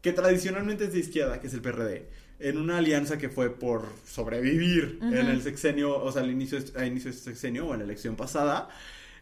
que 0.00 0.12
tradicionalmente 0.12 0.84
es 0.84 0.92
de 0.92 0.98
izquierda, 0.98 1.40
que 1.40 1.46
es 1.46 1.54
el 1.54 1.60
PRD, 1.60 2.08
en 2.40 2.58
una 2.58 2.78
alianza 2.78 3.18
que 3.18 3.28
fue 3.28 3.50
por 3.50 3.86
sobrevivir 4.04 4.98
en 5.00 5.26
el 5.26 5.42
sexenio, 5.42 5.96
o 5.96 6.10
sea, 6.10 6.22
al 6.22 6.30
inicio, 6.30 6.58
a 6.76 6.86
inicio 6.86 7.10
de 7.10 7.16
este 7.16 7.30
sexenio 7.30 7.66
o 7.66 7.72
en 7.72 7.80
la 7.80 7.84
elección 7.84 8.16
pasada. 8.16 8.68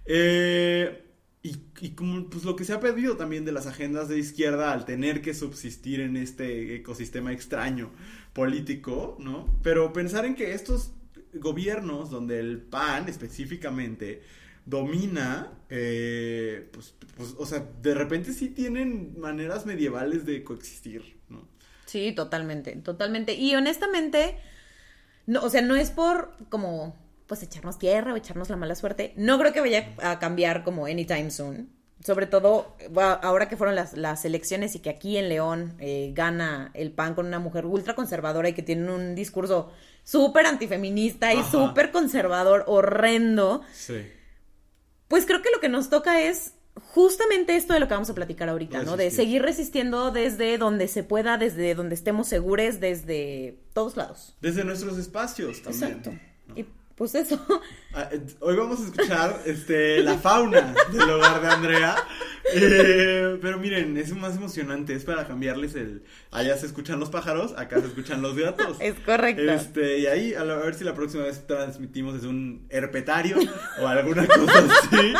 Eh, 0.06 1.06
y, 1.42 1.90
como 1.90 2.28
pues 2.28 2.44
lo 2.44 2.54
que 2.54 2.64
se 2.64 2.74
ha 2.74 2.80
pedido 2.80 3.16
también 3.16 3.46
de 3.46 3.52
las 3.52 3.66
agendas 3.66 4.08
de 4.08 4.18
izquierda 4.18 4.72
al 4.72 4.84
tener 4.84 5.22
que 5.22 5.32
subsistir 5.32 6.00
en 6.00 6.16
este 6.16 6.76
ecosistema 6.76 7.32
extraño 7.32 7.90
político, 8.34 9.16
¿no? 9.18 9.58
Pero 9.62 9.92
pensar 9.92 10.26
en 10.26 10.34
que 10.34 10.52
estos 10.52 10.92
gobiernos 11.32 12.10
donde 12.10 12.40
el 12.40 12.58
PAN 12.58 13.08
específicamente 13.08 14.22
domina, 14.66 15.52
eh, 15.70 16.68
pues, 16.72 16.94
pues, 17.16 17.34
o 17.38 17.46
sea, 17.46 17.66
de 17.80 17.94
repente 17.94 18.34
sí 18.34 18.48
tienen 18.48 19.18
maneras 19.18 19.64
medievales 19.64 20.26
de 20.26 20.44
coexistir, 20.44 21.16
¿no? 21.30 21.48
Sí, 21.86 22.12
totalmente, 22.12 22.76
totalmente. 22.76 23.34
Y 23.34 23.54
honestamente, 23.54 24.36
no, 25.26 25.42
o 25.42 25.48
sea, 25.48 25.62
no 25.62 25.76
es 25.76 25.90
por 25.90 26.32
como 26.50 26.94
pues 27.30 27.44
echarnos 27.44 27.78
tierra 27.78 28.12
o 28.12 28.16
echarnos 28.16 28.50
la 28.50 28.56
mala 28.56 28.74
suerte. 28.74 29.12
No 29.14 29.38
creo 29.38 29.52
que 29.52 29.60
vaya 29.60 29.94
a 30.02 30.18
cambiar 30.18 30.64
como 30.64 30.86
anytime 30.86 31.30
soon. 31.30 31.70
Sobre 32.04 32.26
todo 32.26 32.74
ahora 33.22 33.48
que 33.48 33.56
fueron 33.56 33.76
las, 33.76 34.24
elecciones 34.24 34.74
y 34.74 34.80
que 34.80 34.90
aquí 34.90 35.16
en 35.16 35.28
León 35.28 35.76
eh, 35.78 36.10
gana 36.12 36.72
el 36.74 36.90
PAN 36.90 37.14
con 37.14 37.26
una 37.26 37.38
mujer 37.38 37.66
ultra 37.66 37.94
conservadora 37.94 38.48
y 38.48 38.52
que 38.52 38.62
tiene 38.62 38.92
un 38.92 39.14
discurso 39.14 39.70
súper 40.02 40.44
antifeminista 40.44 41.32
y 41.32 41.44
súper 41.44 41.92
conservador, 41.92 42.64
horrendo. 42.66 43.62
Sí. 43.72 44.08
Pues 45.06 45.24
creo 45.24 45.40
que 45.40 45.50
lo 45.54 45.60
que 45.60 45.68
nos 45.68 45.88
toca 45.88 46.22
es 46.22 46.54
justamente 46.74 47.54
esto 47.54 47.74
de 47.74 47.78
lo 47.78 47.86
que 47.86 47.94
vamos 47.94 48.10
a 48.10 48.14
platicar 48.14 48.48
ahorita, 48.48 48.82
¿no? 48.82 48.96
De 48.96 49.12
seguir 49.12 49.42
resistiendo 49.42 50.10
desde 50.10 50.58
donde 50.58 50.88
se 50.88 51.04
pueda, 51.04 51.38
desde 51.38 51.76
donde 51.76 51.94
estemos 51.94 52.26
seguros, 52.26 52.80
desde 52.80 53.60
todos 53.72 53.96
lados. 53.96 54.36
Desde 54.40 54.64
nuestros 54.64 54.98
espacios 54.98 55.62
también. 55.62 55.90
Exacto. 55.92 56.29
Pues 57.00 57.14
eso. 57.14 57.40
Ah, 57.92 58.08
eh, 58.12 58.20
Hoy 58.38 58.54
vamos 58.54 58.78
a 58.80 58.84
escuchar 58.84 59.40
este, 59.46 60.00
la 60.04 60.16
fauna 60.16 60.74
del 60.92 61.10
hogar 61.10 61.40
de 61.40 61.48
Andrea. 61.48 61.96
Eh, 62.54 63.36
pero 63.42 63.58
miren, 63.58 63.96
es 63.96 64.14
más 64.14 64.36
emocionante. 64.36 64.94
Es 64.94 65.04
para 65.04 65.26
cambiarles 65.26 65.74
el. 65.74 66.04
Allá 66.30 66.56
se 66.56 66.66
escuchan 66.66 67.00
los 67.00 67.08
pájaros, 67.10 67.52
acá 67.58 67.80
se 67.80 67.86
escuchan 67.88 68.22
los 68.22 68.36
gatos. 68.36 68.76
es 68.80 68.94
correcto. 69.00 69.42
Este, 69.42 69.98
y 69.98 70.06
ahí, 70.06 70.34
a, 70.34 70.44
la- 70.44 70.54
a 70.54 70.58
ver 70.58 70.74
si 70.74 70.84
la 70.84 70.94
próxima 70.94 71.24
vez 71.24 71.44
transmitimos 71.48 72.14
desde 72.14 72.28
un 72.28 72.66
herpetario 72.70 73.38
o 73.80 73.88
alguna 73.88 74.26
cosa 74.28 74.58
así. 74.58 75.12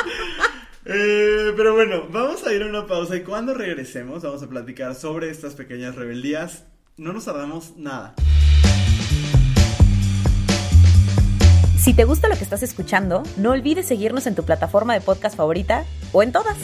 Eh, 0.85 1.53
pero 1.57 1.75
bueno, 1.75 2.07
vamos 2.11 2.47
a 2.47 2.53
ir 2.55 2.63
a 2.63 2.67
una 2.67 2.87
pausa 2.87 3.17
y 3.17 3.23
cuando 3.23 3.53
regresemos 3.55 4.23
vamos 4.23 4.43
a 4.45 4.49
platicar 4.49 4.95
sobre 4.95 5.31
estas 5.31 5.55
pequeñas 5.55 5.97
rebeldías. 5.97 6.67
No 6.97 7.13
nos 7.13 7.25
tardamos 7.25 7.77
nada. 7.77 8.15
Si 11.81 11.95
te 11.95 12.05
gusta 12.05 12.29
lo 12.29 12.37
que 12.37 12.45
estás 12.45 12.63
escuchando, 12.63 13.23
no 13.39 13.53
olvides 13.53 13.87
seguirnos 13.87 14.27
en 14.27 14.35
tu 14.35 14.45
plataforma 14.45 14.93
de 14.93 15.01
podcast 15.01 15.35
favorita 15.35 15.87
o 16.13 16.23
en 16.23 16.31
todas. 16.31 16.59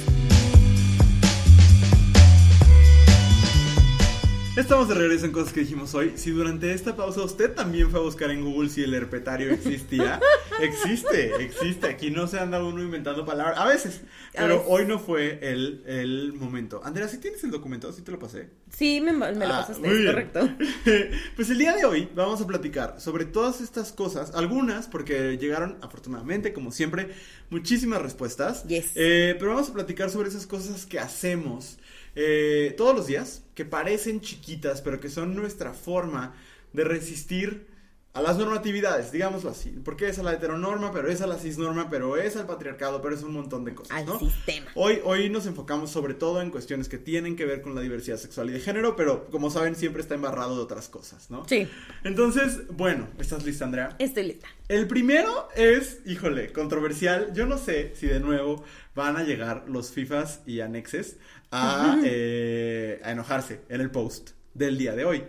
Estamos 4.56 4.88
de 4.88 4.94
regreso 4.94 5.26
en 5.26 5.32
cosas 5.32 5.52
que 5.52 5.60
dijimos 5.60 5.94
hoy. 5.94 6.14
Si 6.16 6.30
durante 6.30 6.72
esta 6.72 6.96
pausa 6.96 7.20
usted 7.22 7.52
también 7.52 7.90
fue 7.90 8.00
a 8.00 8.02
buscar 8.02 8.30
en 8.30 8.42
Google 8.42 8.70
si 8.70 8.82
el 8.82 8.94
herpetario 8.94 9.50
existía, 9.52 10.18
existe, 10.62 11.34
existe. 11.44 11.86
Aquí 11.88 12.10
no 12.10 12.26
se 12.26 12.38
anda 12.40 12.64
uno 12.64 12.82
inventando 12.82 13.26
palabras, 13.26 13.58
a 13.58 13.66
veces, 13.66 14.00
A 14.30 14.38
pero 14.38 14.48
veces. 14.54 14.66
hoy 14.70 14.86
no 14.86 14.98
fue 14.98 15.38
el, 15.42 15.82
el 15.86 16.32
momento. 16.32 16.80
Andrea, 16.82 17.06
¿sí 17.06 17.18
tienes 17.18 17.44
el 17.44 17.50
documento? 17.50 17.92
¿Sí 17.92 18.00
te 18.00 18.10
lo 18.12 18.18
pasé? 18.18 18.48
Sí, 18.70 18.98
me, 19.02 19.12
me 19.12 19.34
lo 19.34 19.44
Ah, 19.44 19.60
pasaste, 19.60 19.86
muy 19.86 19.98
bien. 19.98 20.06
correcto. 20.10 20.48
pues 21.36 21.50
el 21.50 21.58
día 21.58 21.76
de 21.76 21.84
hoy 21.84 22.08
vamos 22.14 22.40
a 22.40 22.46
platicar 22.46 22.98
sobre 22.98 23.26
todas 23.26 23.60
estas 23.60 23.92
cosas, 23.92 24.32
algunas 24.34 24.86
porque 24.86 25.36
llegaron 25.36 25.76
afortunadamente, 25.82 26.54
como 26.54 26.72
siempre, 26.72 27.10
muchísimas 27.50 28.00
respuestas. 28.00 28.64
Yes. 28.64 28.92
Eh, 28.94 29.36
pero 29.38 29.52
vamos 29.52 29.68
a 29.68 29.75
platicar 29.75 30.08
sobre 30.08 30.30
esas 30.30 30.46
cosas 30.46 30.86
que 30.86 30.98
hacemos 30.98 31.78
eh, 32.16 32.75
todos 32.76 32.96
los 32.96 33.06
días, 33.06 33.42
que 33.54 33.64
parecen 33.64 34.20
chiquitas, 34.20 34.80
pero 34.82 34.99
que 35.00 35.08
son 35.11 35.37
nuestra 35.37 35.73
forma 35.73 36.35
de 36.73 36.85
resistir 36.85 37.66
a 38.12 38.23
las 38.23 38.38
normatividades, 38.38 39.12
digámoslo 39.12 39.50
así. 39.50 39.68
Porque 39.85 40.08
es 40.08 40.18
a 40.18 40.23
la 40.23 40.32
heteronorma, 40.32 40.90
pero 40.90 41.08
es 41.08 41.20
a 41.20 41.26
la 41.26 41.37
cisnorma, 41.37 41.90
pero 41.90 42.16
es 42.16 42.35
al 42.37 42.46
patriarcado, 42.46 43.02
pero 43.02 43.14
es 43.14 43.23
un 43.23 43.35
montón 43.35 43.66
de 43.66 43.75
cosas, 43.75 43.94
Al 43.94 44.06
¿no? 44.06 44.18
sistema. 44.18 44.70
Hoy, 44.75 45.00
hoy 45.04 45.28
nos 45.28 45.44
enfocamos 45.44 45.90
sobre 45.90 46.14
todo 46.14 46.40
en 46.40 46.50
cuestiones 46.50 46.88
que 46.88 46.96
tienen 46.96 47.37
que 47.37 47.44
ver 47.44 47.61
con 47.61 47.75
la 47.75 47.82
diversidad 47.82 48.16
sexual 48.16 48.49
y 48.49 48.54
de 48.54 48.61
género, 48.61 48.96
pero 48.96 49.26
como 49.26 49.50
saben 49.50 49.75
siempre 49.75 50.00
está 50.00 50.14
embarrado 50.14 50.56
de 50.56 50.62
otras 50.62 50.88
cosas, 50.88 51.30
¿no? 51.30 51.46
Sí, 51.46 51.68
Entonces, 52.04 52.66
bueno, 52.70 53.06
¿estás 53.18 53.44
lista, 53.44 53.66
Andrea? 53.66 53.94
estoy 53.99 54.23
lista. 54.28 54.49
El 54.68 54.88
primero 54.88 55.49
es, 55.54 55.99
híjole, 56.06 56.52
controversial. 56.52 57.35
Yo 57.35 57.44
no 57.44 57.58
sé 57.58 57.92
si 57.96 58.06
de 58.06 58.18
nuevo 58.20 58.64
van 58.94 59.18
a 59.18 59.25
llegar 59.25 59.64
los 59.68 59.90
FIFAs 59.92 60.40
y 60.46 60.61
anexes 60.61 61.18
a, 61.56 61.98
eh, 62.04 63.00
a 63.04 63.12
enojarse 63.12 63.60
en 63.68 63.80
el 63.80 63.90
post 63.90 64.30
del 64.54 64.78
día 64.78 64.94
de 64.94 65.04
hoy. 65.04 65.25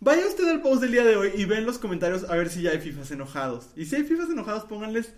Vaya 0.00 0.26
usted 0.26 0.48
al 0.48 0.62
post 0.62 0.80
del 0.80 0.92
día 0.92 1.04
de 1.04 1.16
hoy 1.16 1.32
y 1.36 1.44
ve 1.44 1.58
en 1.58 1.66
los 1.66 1.78
comentarios 1.78 2.24
a 2.28 2.36
ver 2.36 2.48
si 2.48 2.62
ya 2.62 2.70
hay 2.70 2.78
FIFAs 2.78 3.10
enojados. 3.10 3.66
Y 3.76 3.86
si 3.86 3.96
hay 3.96 4.04
FIFAs 4.04 4.30
enojados, 4.30 4.64
pónganles 4.64 5.12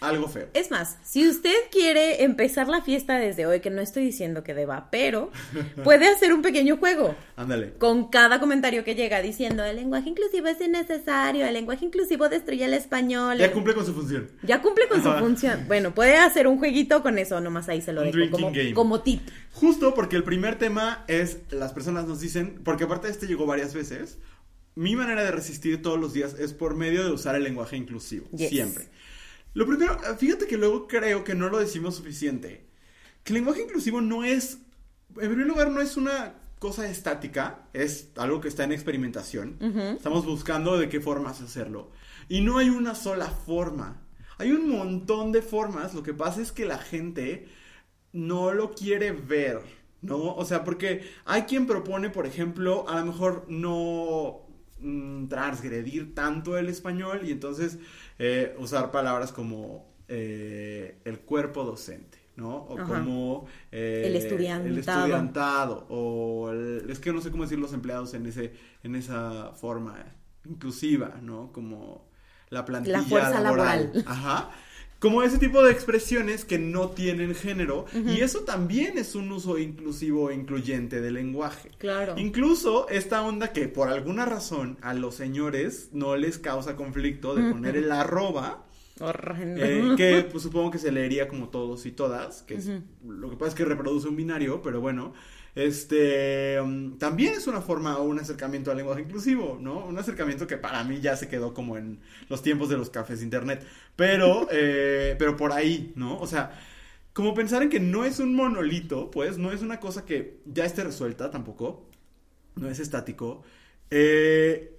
algo 0.00 0.28
feo. 0.28 0.48
Es 0.54 0.70
más, 0.70 0.96
si 1.04 1.28
usted 1.28 1.54
quiere 1.70 2.22
empezar 2.24 2.68
la 2.68 2.80
fiesta 2.82 3.18
desde 3.18 3.46
hoy, 3.46 3.60
que 3.60 3.70
no 3.70 3.80
estoy 3.82 4.04
diciendo 4.04 4.42
que 4.42 4.54
deba, 4.54 4.88
pero 4.90 5.30
puede 5.84 6.06
hacer 6.08 6.32
un 6.32 6.42
pequeño 6.42 6.76
juego 6.78 7.14
Ándale. 7.36 7.74
con 7.74 8.08
cada 8.08 8.40
comentario 8.40 8.82
que 8.84 8.94
llega 8.94 9.20
diciendo 9.22 9.64
el 9.64 9.76
lenguaje 9.76 10.08
inclusivo 10.08 10.46
es 10.48 10.60
innecesario, 10.60 11.46
el 11.46 11.52
lenguaje 11.54 11.84
inclusivo 11.84 12.28
destruye 12.28 12.64
el 12.64 12.74
español. 12.74 13.38
Ya 13.38 13.52
cumple 13.52 13.74
con 13.74 13.84
su 13.84 13.92
función. 13.94 14.28
Ya 14.42 14.62
cumple 14.62 14.88
con 14.88 15.02
su 15.02 15.12
función. 15.18 15.64
Bueno, 15.68 15.94
puede 15.94 16.16
hacer 16.16 16.46
un 16.46 16.58
jueguito 16.58 17.02
con 17.02 17.18
eso, 17.18 17.40
nomás 17.40 17.68
ahí 17.68 17.80
se 17.82 17.92
lo 17.92 18.02
Un 18.02 18.10
dejo 18.10 18.30
como, 18.30 18.46
game. 18.52 18.72
como 18.74 19.00
tip. 19.02 19.20
Justo 19.52 19.94
porque 19.94 20.16
el 20.16 20.24
primer 20.24 20.56
tema 20.58 21.04
es, 21.08 21.38
las 21.50 21.72
personas 21.72 22.06
nos 22.06 22.20
dicen, 22.20 22.60
porque 22.64 22.84
aparte 22.84 23.08
este 23.08 23.26
llegó 23.26 23.46
varias 23.46 23.74
veces, 23.74 24.18
mi 24.76 24.94
manera 24.96 25.24
de 25.24 25.32
resistir 25.32 25.82
todos 25.82 25.98
los 25.98 26.12
días 26.12 26.34
es 26.38 26.54
por 26.54 26.74
medio 26.76 27.04
de 27.04 27.10
usar 27.10 27.34
el 27.34 27.42
lenguaje 27.42 27.76
inclusivo, 27.76 28.28
Yes. 28.30 28.48
siempre. 28.48 28.86
Lo 29.52 29.66
primero, 29.66 29.98
fíjate 30.16 30.46
que 30.46 30.56
luego 30.56 30.86
creo 30.86 31.24
que 31.24 31.34
no 31.34 31.48
lo 31.48 31.58
decimos 31.58 31.96
suficiente, 31.96 32.66
que 33.24 33.32
el 33.32 33.38
lenguaje 33.38 33.62
inclusivo 33.62 34.00
no 34.00 34.24
es, 34.24 34.58
en 35.20 35.28
primer 35.28 35.46
lugar, 35.46 35.70
no 35.70 35.80
es 35.80 35.96
una 35.96 36.34
cosa 36.60 36.88
estática, 36.88 37.68
es 37.72 38.10
algo 38.16 38.40
que 38.40 38.48
está 38.48 38.64
en 38.64 38.72
experimentación, 38.72 39.56
estamos 39.96 40.24
buscando 40.24 40.78
de 40.78 40.88
qué 40.88 41.00
formas 41.00 41.40
hacerlo, 41.40 41.90
y 42.28 42.42
no 42.42 42.58
hay 42.58 42.70
una 42.70 42.94
sola 42.94 43.26
forma, 43.26 44.02
hay 44.38 44.52
un 44.52 44.68
montón 44.70 45.32
de 45.32 45.42
formas, 45.42 45.94
lo 45.94 46.02
que 46.02 46.14
pasa 46.14 46.40
es 46.40 46.52
que 46.52 46.64
la 46.64 46.78
gente 46.78 47.48
no 48.12 48.52
lo 48.52 48.72
quiere 48.72 49.12
ver, 49.12 49.62
¿no? 50.00 50.34
O 50.34 50.44
sea, 50.44 50.64
porque 50.64 51.10
hay 51.24 51.42
quien 51.42 51.66
propone, 51.66 52.10
por 52.10 52.26
ejemplo, 52.26 52.88
a 52.88 53.00
lo 53.00 53.06
mejor 53.06 53.46
no 53.48 54.46
mm, 54.80 55.28
transgredir 55.28 56.14
tanto 56.14 56.56
el 56.58 56.68
español 56.68 57.20
y 57.24 57.30
entonces 57.32 57.78
eh, 58.18 58.54
usar 58.58 58.90
palabras 58.90 59.32
como 59.32 59.88
eh, 60.08 60.98
el 61.04 61.20
cuerpo 61.20 61.64
docente, 61.64 62.18
¿no? 62.36 62.56
O 62.56 62.78
Ajá. 62.78 62.86
como 62.98 63.46
eh, 63.70 64.04
El 64.06 64.16
estudiantado. 64.16 64.68
el 64.68 64.78
estudiantado, 64.78 65.86
o 65.88 66.50
el- 66.50 66.90
es 66.90 66.98
que 66.98 67.12
no 67.12 67.20
sé 67.20 67.30
cómo 67.30 67.44
decir 67.44 67.58
los 67.58 67.72
empleados 67.72 68.14
en 68.14 68.26
ese 68.26 68.52
en 68.82 68.94
esa 68.96 69.52
forma 69.54 69.96
inclusiva, 70.44 71.16
¿no? 71.22 71.52
Como 71.52 72.08
la 72.48 72.64
plantilla 72.64 73.02
fuerza 73.02 73.40
laboral. 73.40 73.92
Ajá. 74.06 74.50
Como 75.00 75.22
ese 75.22 75.38
tipo 75.38 75.62
de 75.64 75.72
expresiones 75.72 76.44
que 76.44 76.58
no 76.58 76.90
tienen 76.90 77.34
género 77.34 77.86
y 78.06 78.20
eso 78.20 78.40
también 78.40 78.98
es 78.98 79.14
un 79.14 79.32
uso 79.32 79.58
inclusivo 79.58 80.30
e 80.30 80.34
incluyente 80.34 81.00
del 81.00 81.14
lenguaje. 81.14 81.70
Claro. 81.78 82.14
Incluso 82.18 82.86
esta 82.90 83.22
onda 83.22 83.52
que 83.52 83.66
por 83.66 83.88
alguna 83.88 84.26
razón 84.26 84.76
a 84.82 84.92
los 84.94 85.14
señores 85.14 85.88
no 85.92 86.16
les 86.16 86.38
causa 86.38 86.76
conflicto 86.76 87.34
de 87.34 87.50
poner 87.50 87.76
el 87.76 87.90
arroba, 87.90 88.66
eh, 89.00 89.94
que 89.96 90.22
pues, 90.30 90.42
supongo 90.42 90.70
que 90.70 90.78
se 90.78 90.92
leería 90.92 91.26
como 91.28 91.48
todos 91.48 91.86
y 91.86 91.92
todas, 91.92 92.42
que 92.42 92.54
es- 92.56 92.70
lo 93.06 93.30
que 93.30 93.36
pasa 93.36 93.48
es 93.48 93.54
que 93.54 93.64
reproduce 93.64 94.06
un 94.06 94.16
binario, 94.16 94.60
pero 94.60 94.82
bueno, 94.82 95.14
este 95.54 96.60
um, 96.60 96.96
también 96.98 97.34
es 97.34 97.46
una 97.46 97.60
forma 97.60 97.98
o 97.98 98.04
un 98.04 98.18
acercamiento 98.18 98.70
al 98.70 98.76
lenguaje 98.76 99.02
inclusivo, 99.02 99.58
¿no? 99.60 99.86
Un 99.86 99.98
acercamiento 99.98 100.46
que 100.46 100.56
para 100.56 100.84
mí 100.84 101.00
ya 101.00 101.16
se 101.16 101.28
quedó 101.28 101.54
como 101.54 101.76
en 101.76 102.00
los 102.28 102.42
tiempos 102.42 102.68
de 102.68 102.76
los 102.76 102.90
cafés 102.90 103.18
de 103.18 103.24
internet, 103.24 103.66
pero, 103.96 104.48
eh, 104.52 105.16
pero 105.18 105.36
por 105.36 105.52
ahí, 105.52 105.92
¿no? 105.96 106.18
O 106.18 106.26
sea, 106.26 106.52
como 107.12 107.34
pensar 107.34 107.62
en 107.62 107.70
que 107.70 107.80
no 107.80 108.04
es 108.04 108.20
un 108.20 108.34
monolito, 108.34 109.10
pues, 109.10 109.38
no 109.38 109.52
es 109.52 109.62
una 109.62 109.80
cosa 109.80 110.04
que 110.04 110.40
ya 110.46 110.64
esté 110.64 110.84
resuelta 110.84 111.30
tampoco, 111.30 111.88
no 112.56 112.68
es 112.68 112.78
estático, 112.78 113.42
eh, 113.90 114.78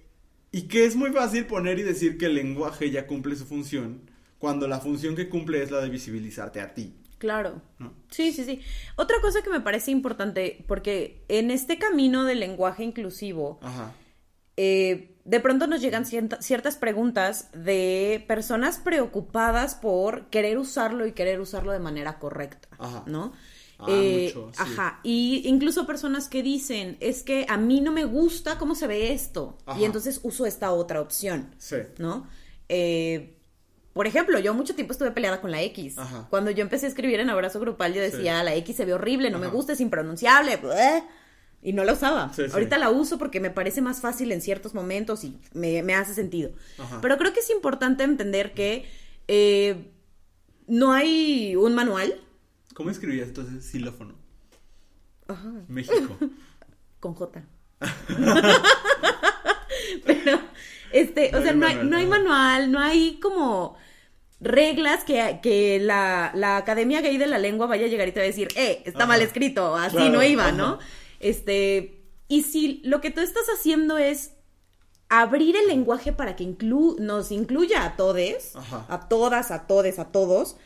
y 0.50 0.62
que 0.68 0.86
es 0.86 0.96
muy 0.96 1.10
fácil 1.12 1.46
poner 1.46 1.78
y 1.78 1.82
decir 1.82 2.18
que 2.18 2.26
el 2.26 2.34
lenguaje 2.34 2.90
ya 2.90 3.06
cumple 3.06 3.36
su 3.36 3.46
función, 3.46 4.10
cuando 4.38 4.66
la 4.68 4.80
función 4.80 5.14
que 5.16 5.28
cumple 5.28 5.62
es 5.62 5.70
la 5.70 5.80
de 5.80 5.90
visibilizarte 5.90 6.60
a 6.60 6.74
ti, 6.74 6.94
Claro. 7.22 7.62
¿no? 7.78 7.94
Sí, 8.10 8.32
sí, 8.32 8.44
sí. 8.44 8.60
Otra 8.96 9.20
cosa 9.22 9.42
que 9.42 9.48
me 9.50 9.60
parece 9.60 9.92
importante, 9.92 10.64
porque 10.66 11.24
en 11.28 11.52
este 11.52 11.78
camino 11.78 12.24
del 12.24 12.40
lenguaje 12.40 12.82
inclusivo, 12.82 13.60
Ajá. 13.62 13.92
eh, 14.56 15.14
de 15.24 15.38
pronto 15.38 15.68
nos 15.68 15.80
llegan 15.80 16.04
ciertas 16.04 16.76
preguntas 16.76 17.48
de 17.52 18.24
personas 18.26 18.78
preocupadas 18.78 19.76
por 19.76 20.30
querer 20.30 20.58
usarlo 20.58 21.06
y 21.06 21.12
querer 21.12 21.40
usarlo 21.40 21.70
de 21.70 21.78
manera 21.78 22.18
correcta, 22.18 22.68
Ajá. 22.76 23.04
¿no? 23.06 23.32
Ah, 23.78 23.86
Eh, 23.88 24.32
mucho, 24.34 24.50
sí. 24.52 24.58
Ajá, 24.60 24.98
y 25.04 25.42
incluso 25.46 25.86
personas 25.86 26.26
que 26.28 26.42
dicen, 26.42 26.96
es 26.98 27.22
que 27.22 27.46
a 27.48 27.56
mí 27.56 27.80
no 27.80 27.92
me 27.92 28.04
gusta 28.04 28.58
cómo 28.58 28.74
se 28.74 28.88
ve 28.88 29.12
esto, 29.12 29.58
Ajá. 29.64 29.78
y 29.80 29.84
entonces 29.84 30.18
uso 30.24 30.44
esta 30.44 30.72
otra 30.72 31.00
opción, 31.00 31.54
Sí. 31.58 31.76
¿no? 31.98 32.26
Eh, 32.68 33.38
por 33.92 34.06
ejemplo, 34.06 34.38
yo 34.38 34.54
mucho 34.54 34.74
tiempo 34.74 34.92
estuve 34.92 35.10
peleada 35.10 35.40
con 35.40 35.50
la 35.50 35.62
X. 35.62 35.98
Ajá. 35.98 36.26
Cuando 36.30 36.50
yo 36.50 36.62
empecé 36.62 36.86
a 36.86 36.88
escribir 36.88 37.20
en 37.20 37.30
abrazo 37.30 37.60
grupal, 37.60 37.92
yo 37.92 38.00
decía, 38.00 38.42
la 38.42 38.54
X 38.54 38.76
se 38.76 38.84
ve 38.84 38.94
horrible, 38.94 39.30
no 39.30 39.38
me 39.38 39.48
gusta, 39.48 39.74
es 39.74 39.80
impronunciable, 39.80 40.56
bleh", 40.56 41.02
y 41.62 41.72
no 41.72 41.84
la 41.84 41.92
usaba. 41.92 42.32
Sí, 42.32 42.42
sí. 42.46 42.50
Ahorita 42.52 42.78
la 42.78 42.90
uso 42.90 43.18
porque 43.18 43.38
me 43.38 43.50
parece 43.50 43.82
más 43.82 44.00
fácil 44.00 44.32
en 44.32 44.40
ciertos 44.40 44.74
momentos 44.74 45.24
y 45.24 45.38
me, 45.52 45.82
me 45.82 45.94
hace 45.94 46.14
sentido. 46.14 46.50
Ajá. 46.78 47.00
Pero 47.00 47.18
creo 47.18 47.32
que 47.32 47.40
es 47.40 47.50
importante 47.50 48.02
entender 48.02 48.52
que 48.52 48.86
eh, 49.28 49.92
no 50.66 50.92
hay 50.92 51.54
un 51.56 51.74
manual. 51.74 52.20
¿Cómo 52.74 52.90
escribías 52.90 53.28
entonces 53.28 53.64
xilófono? 53.64 54.14
Ajá, 55.28 55.52
México. 55.68 56.16
con 57.00 57.14
J. 57.14 57.44
Pero, 60.06 60.40
este, 60.92 61.30
No 61.32 61.38
o 61.38 61.42
sea, 61.42 61.50
hay 61.52 61.56
no 61.56 61.66
hay, 61.66 61.74
manual, 61.76 61.90
no 61.90 61.96
hay 61.96 62.06
manual, 62.06 62.72
no 62.72 62.78
hay 62.80 63.20
como 63.20 63.76
reglas 64.40 65.04
que, 65.04 65.38
que 65.42 65.78
la, 65.80 66.32
la 66.34 66.56
Academia 66.56 67.00
Gay 67.00 67.16
de 67.16 67.26
la 67.26 67.38
Lengua 67.38 67.66
vaya 67.66 67.86
a 67.86 67.88
llegar 67.88 68.08
y 68.08 68.12
te 68.12 68.20
va 68.20 68.24
a 68.24 68.26
decir, 68.26 68.48
eh, 68.56 68.82
está 68.84 69.00
Ajá. 69.00 69.06
mal 69.08 69.22
escrito, 69.22 69.76
así 69.76 69.96
Claro, 69.96 70.12
no 70.12 70.22
iba, 70.22 70.48
ajá. 70.48 70.52
¿no? 70.52 70.78
Este, 71.20 72.02
y 72.28 72.42
si 72.42 72.80
lo 72.84 73.00
que 73.00 73.10
tú 73.10 73.20
estás 73.20 73.44
haciendo 73.56 73.98
es 73.98 74.32
abrir 75.08 75.56
el 75.56 75.68
lenguaje 75.68 76.12
para 76.12 76.34
que 76.36 76.44
inclu- 76.44 76.98
nos 76.98 77.30
incluya 77.30 77.84
a 77.84 77.96
todes, 77.96 78.56
Ajá. 78.56 78.86
a 78.88 79.08
todas, 79.08 79.50
a 79.50 79.66
todes, 79.66 79.98
a 79.98 80.10
todos, 80.10 80.56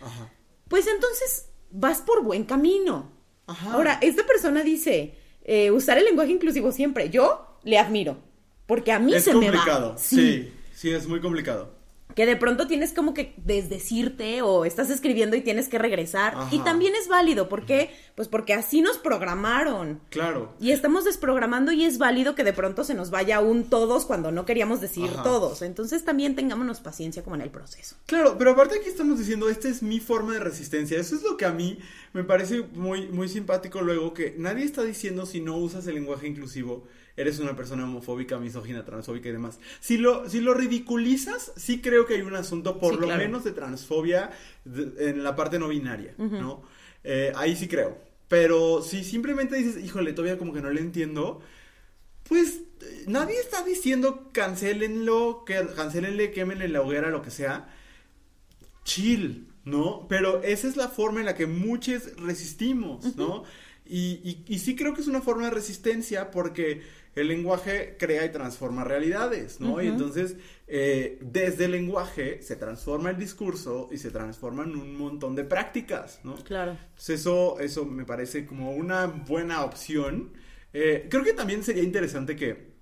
pues 0.69 0.87
entonces 0.87 1.51
vas 1.71 2.01
por 2.01 2.23
buen 2.23 2.45
camino. 2.45 3.11
Ajá. 3.47 3.73
Ahora, 3.75 3.99
esta 4.01 4.25
persona 4.27 4.63
dice, 4.63 5.15
eh, 5.45 5.71
usar 5.71 5.99
el 5.99 6.05
lenguaje 6.05 6.33
inclusivo 6.33 6.73
siempre. 6.73 7.11
Yo 7.11 7.59
le 7.65 7.79
admiro, 7.79 8.19
porque 8.67 8.93
a 8.93 8.99
mí 8.99 9.15
es 9.15 9.25
se 9.25 9.35
me 9.35 9.47
complicado. 9.47 9.91
va. 9.93 9.99
Sí. 9.99 10.53
sí, 10.75 10.91
es 10.91 11.07
muy 11.07 11.21
complicado. 11.21 11.75
Que 12.15 12.25
de 12.25 12.37
pronto 12.37 12.67
tienes 12.67 12.95
como 12.95 13.13
que 13.13 13.35
desdecirte 13.37 14.41
o 14.41 14.65
estás 14.65 14.89
escribiendo 14.89 15.37
y 15.37 15.43
tienes 15.43 15.69
que 15.69 15.77
regresar. 15.79 16.35
Ajá. 16.35 16.49
Y 16.51 16.61
también 16.61 16.95
es 16.95 17.09
válido, 17.09 17.51
¿por 17.51 17.67
qué? 17.67 17.91
Pues 18.15 18.27
porque 18.27 18.55
así 18.55 18.81
nos 18.81 18.97
programaron. 18.97 20.01
Claro. 20.09 20.55
Y 20.59 20.71
estamos 20.71 21.05
desprogramando 21.05 21.73
y 21.73 21.85
es 21.85 21.99
válido 21.99 22.35
que 22.35 22.43
de 22.43 22.55
pronto 22.55 22.85
se 22.85 22.95
nos 22.95 23.11
vaya 23.11 23.41
un 23.41 23.65
todos 23.65 24.07
cuando 24.07 24.33
no 24.33 24.47
queríamos 24.47 24.81
decir 24.81 25.11
Ajá. 25.13 25.25
todos. 25.25 25.61
Entonces 25.61 26.07
también 26.07 26.35
tengámonos 26.35 26.81
paciencia 26.81 27.23
como 27.23 27.37
en 27.37 27.43
el 27.43 27.51
proceso. 27.51 27.97
Claro, 28.07 28.37
pero 28.39 28.53
aparte 28.53 28.79
aquí 28.79 28.89
estamos 28.89 29.19
diciendo, 29.19 29.51
esta 29.51 29.69
es 29.69 29.83
mi 29.83 30.01
forma 30.01 30.33
de 30.33 30.41
resistencia. 30.41 30.99
Eso 30.99 31.17
es 31.17 31.23
lo 31.23 31.37
que 31.37 31.45
a 31.45 31.53
mí 31.53 31.81
me 32.15 32.25
parece 32.25 32.63
muy, 32.73 33.09
muy 33.09 33.29
simpático 33.29 33.83
luego, 33.83 34.15
que 34.15 34.35
nadie 34.39 34.65
está 34.65 34.83
diciendo 34.85 35.27
si 35.27 35.43
no 35.43 35.59
usas 35.59 35.87
el 35.87 35.97
lenguaje 35.97 36.27
inclusivo, 36.27 36.89
eres 37.17 37.39
una 37.39 37.57
persona 37.57 37.85
homofóbica, 37.85 38.39
misógina, 38.39 38.85
transfóbica 38.85 39.29
y 39.29 39.33
demás. 39.33 39.59
Si 39.81 39.97
lo, 39.99 40.29
si 40.29 40.41
lo 40.41 40.55
ridiculizas, 40.55 41.53
sí 41.57 41.81
creo 41.81 42.07
que 42.07 42.15
hay 42.15 42.23
un 42.23 42.37
asunto, 42.37 42.79
por 42.79 42.95
Sí, 42.95 43.01
lo 43.01 43.07
claro. 43.07 43.23
menos, 43.23 43.45
de 43.45 43.53
transfobia 43.53 44.31
de- 44.65 45.11
en 45.11 45.25
la 45.25 45.35
parte 45.35 45.59
no 45.59 45.69
binaria, 45.69 46.15
¿no? 46.19 46.63
Eh, 47.05 47.33
ahí 47.37 47.57
sí 47.57 47.69
creo. 47.69 47.99
Pero 48.29 48.83
si 48.83 49.05
simplemente 49.05 49.57
dices, 49.57 49.83
híjole, 49.83 50.13
todavía 50.13 50.37
como 50.39 50.53
que 50.53 50.61
no 50.61 50.71
le 50.71 50.81
entiendo, 50.81 51.41
pues 52.29 52.61
eh, 52.83 53.05
nadie 53.07 53.39
está 53.39 53.63
diciendo 53.65 54.29
cancelenlo, 54.33 55.45
que 55.47 55.65
cancelenle, 55.77 56.33
quémenle 56.33 56.69
la 56.69 56.83
hoguera, 56.83 57.11
lo 57.11 57.23
que 57.23 57.31
sea. 57.31 57.69
Chill, 58.85 59.49
¿no? 59.65 60.07
Pero 60.09 60.43
esa 60.43 60.69
es 60.69 60.77
la 60.77 60.89
forma 60.89 61.21
en 61.21 61.27
la 61.27 61.35
que 61.35 61.47
muchos 61.47 62.15
resistimos, 62.17 63.17
¿no? 63.17 63.45
Y, 63.85 64.21
y, 64.25 64.45
y 64.49 64.59
sí 64.59 64.75
creo 64.77 64.95
que 64.95 65.01
es 65.01 65.07
una 65.09 65.21
forma 65.23 65.45
de 65.45 65.51
resistencia 65.51 66.31
porque 66.31 66.83
el 67.17 67.29
lenguaje 67.29 67.97
crea 67.99 68.25
y 68.25 68.31
transforma 68.31 68.85
realidades, 68.85 69.59
¿no? 69.61 69.83
Y 69.83 69.87
entonces, 69.89 70.37
eh, 70.69 71.19
desde 71.23 71.65
el 71.65 71.73
lenguaje 71.73 72.41
se 72.43 72.55
transforma 72.57 73.11
el 73.11 73.17
discurso 73.19 73.89
y 73.91 73.97
se 73.99 74.11
transforman 74.11 74.77
un 74.77 74.97
montón 74.97 75.35
de 75.35 75.43
prácticas, 75.45 76.21
¿no? 76.23 76.37
Claro. 76.37 76.73
Entonces 76.91 77.21
eso, 77.21 77.59
eso 77.59 77.85
me 77.85 78.05
parece 78.05 78.47
como 78.47 78.71
una 78.73 79.07
buena 79.07 79.65
opción. 79.65 80.33
Eh, 80.73 81.07
creo 81.11 81.25
que 81.25 81.33
también 81.33 81.65
sería 81.65 81.83
interesante 81.83 82.37
que 82.37 82.77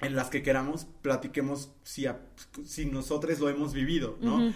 en 0.00 0.14
las 0.16 0.30
que 0.30 0.42
queramos 0.42 0.86
platiquemos 1.02 1.72
si, 1.82 2.06
a- 2.06 2.20
si 2.64 2.86
nosotros 2.86 3.38
lo 3.40 3.48
hemos 3.48 3.74
vivido, 3.74 4.16
¿no? 4.20 4.36
Ujú. 4.36 4.54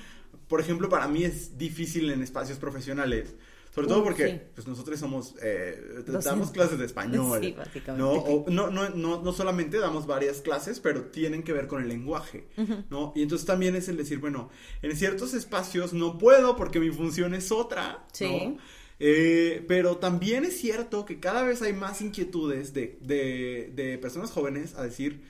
Por 0.49 0.61
ejemplo, 0.61 0.89
para 0.89 1.09
mí 1.09 1.25
es 1.25 1.57
difícil 1.59 2.11
en 2.11 2.23
espacios 2.23 2.59
profesionales, 2.59 3.35
sobre 3.75 3.87
todo 3.89 4.05
porque 4.05 4.29
sí. 4.29 4.41
pues 4.55 4.67
nosotros 4.67 5.01
somos, 5.01 5.35
eh, 5.43 6.05
damos 6.23 6.51
clases 6.51 6.79
de 6.79 6.85
español, 6.85 7.41
Sí, 7.43 7.53
básicamente. 7.57 7.99
¿no? 8.03 8.11
O- 8.13 8.45
no, 8.51 8.71
no, 8.71 8.91
no, 8.91 9.23
no 9.23 9.33
solamente 9.33 9.79
damos 9.79 10.07
varias 10.07 10.43
clases, 10.43 10.79
pero 10.79 11.05
tienen 11.07 11.43
que 11.43 11.55
ver 11.55 11.67
con 11.69 11.83
el 11.83 11.89
lenguaje, 11.89 12.49
¿no? 12.91 13.13
Y 13.17 13.23
entonces 13.23 13.47
también 13.47 13.75
es 13.75 13.89
el 13.89 13.97
decir, 13.97 14.19
bueno, 14.19 14.51
en 14.83 14.95
ciertos 14.95 15.33
espacios 15.33 15.95
no 15.95 16.19
puedo 16.19 16.55
porque 16.55 16.81
mi 16.81 16.91
función 16.91 17.35
es 17.35 17.51
otra, 17.51 18.05
Sí. 18.13 18.27
¿no? 18.27 18.59
Eh, 19.05 19.65
pero 19.67 19.97
también 19.97 20.45
es 20.45 20.61
cierto 20.61 21.05
que 21.07 21.19
cada 21.19 21.43
vez 21.43 21.61
hay 21.63 21.73
más 21.73 22.01
inquietudes 22.03 22.73
de, 22.73 22.99
de, 23.01 23.73
de 23.75 23.99
personas 23.99 24.31
jóvenes 24.31 24.75
a 24.77 24.83
decir, 24.85 25.23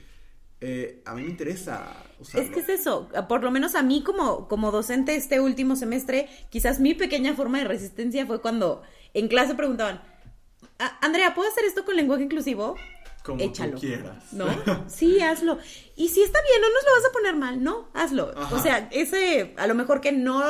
eh, 0.65 1.01
a 1.05 1.13
mí 1.13 1.23
me 1.23 1.29
interesa 1.29 1.93
usarlo. 2.19 2.41
Es 2.47 2.53
que 2.53 2.59
es 2.61 2.69
eso, 2.69 3.09
por 3.27 3.43
lo 3.43 3.51
menos 3.51 3.75
a 3.75 3.83
mí 3.83 4.01
como, 4.01 4.47
como 4.47 4.71
docente 4.71 5.13
este 5.15 5.41
último 5.41 5.75
semestre, 5.75 6.29
quizás 6.49 6.79
mi 6.79 6.93
pequeña 6.93 7.33
forma 7.35 7.57
de 7.59 7.65
resistencia 7.65 8.25
fue 8.25 8.41
cuando 8.41 8.81
en 9.13 9.27
clase 9.27 9.55
preguntaban, 9.55 10.01
"Ah, 10.79 10.97
Andrea, 11.01 11.35
¿puedo 11.35 11.49
hacer 11.49 11.65
esto 11.65 11.83
con 11.83 11.97
lenguaje 11.97 12.23
inclusivo? 12.23 12.75
Como 13.25 13.39
tú 13.39 13.43
Échalo. 13.43 13.77
quieras. 13.77 14.31
¿No? 14.31 14.45
Sí, 14.87 15.19
hazlo. 15.21 15.57
Y 15.95 16.07
si 16.09 16.21
está 16.23 16.39
bien, 16.49 16.61
no 16.61 16.67
nos 16.69 16.83
lo 16.83 16.91
vas 16.91 17.09
a 17.09 17.13
poner 17.13 17.35
mal, 17.35 17.63
no, 17.63 17.89
hazlo. 17.93 18.33
Ajá. 18.35 18.55
O 18.55 18.59
sea, 18.59 18.87
ese, 18.91 19.53
a 19.57 19.67
lo 19.67 19.75
mejor 19.75 19.99
que 20.01 20.11
no 20.13 20.41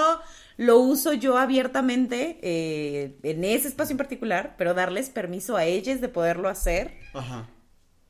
lo 0.57 0.77
uso 0.79 1.13
yo 1.13 1.37
abiertamente 1.39 2.37
eh, 2.43 3.17
en 3.23 3.43
ese 3.43 3.67
espacio 3.67 3.93
en 3.93 3.97
particular, 3.97 4.53
pero 4.57 4.73
darles 4.75 5.09
permiso 5.09 5.55
a 5.57 5.65
ellos 5.65 6.01
de 6.01 6.09
poderlo 6.09 6.47
hacer 6.49 6.99
Ajá. 7.13 7.49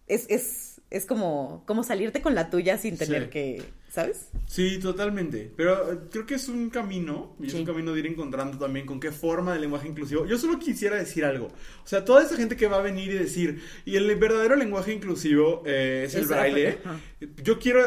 es, 0.08 0.26
es, 0.30 0.73
es 0.94 1.06
como, 1.06 1.64
como 1.66 1.84
salirte 1.84 2.22
con 2.22 2.36
la 2.36 2.50
tuya 2.50 2.78
sin 2.78 2.98
tener 2.98 3.24
Sí. 3.26 3.30
que, 3.32 3.64
¿sabes? 3.90 4.30
Sí, 4.48 4.80
totalmente. 4.80 5.52
Pero 5.58 5.92
eh, 5.92 5.98
creo 6.12 6.26
que 6.26 6.36
es 6.36 6.48
un 6.48 6.70
camino, 6.70 7.36
y 7.42 7.48
es 7.48 7.54
un 7.56 7.66
camino 7.66 7.92
de 7.94 8.00
ir 8.00 8.06
encontrando 8.08 8.58
también 8.58 8.86
con 8.86 9.00
qué 9.00 9.12
forma 9.12 9.54
de 9.54 9.60
lenguaje 9.60 9.88
inclusivo. 9.88 10.26
Yo 10.26 10.38
solo 10.38 10.60
quisiera 10.60 10.96
decir 10.96 11.26
algo. 11.26 11.48
O 11.48 11.88
sea, 11.88 12.06
toda 12.06 12.24
esa 12.24 12.38
gente 12.38 12.56
que 12.56 12.68
va 12.68 12.78
a 12.78 12.82
venir 12.82 13.10
y 13.12 13.18
decir, 13.18 13.62
y 13.86 13.96
el 13.96 14.16
verdadero 14.16 14.56
lenguaje 14.56 14.94
inclusivo 14.94 15.64
eh, 15.66 16.04
es 16.06 16.16
el 16.16 16.26
braille. 16.28 16.78
ajá. 16.86 17.00
Yo 17.44 17.60
quiero 17.60 17.82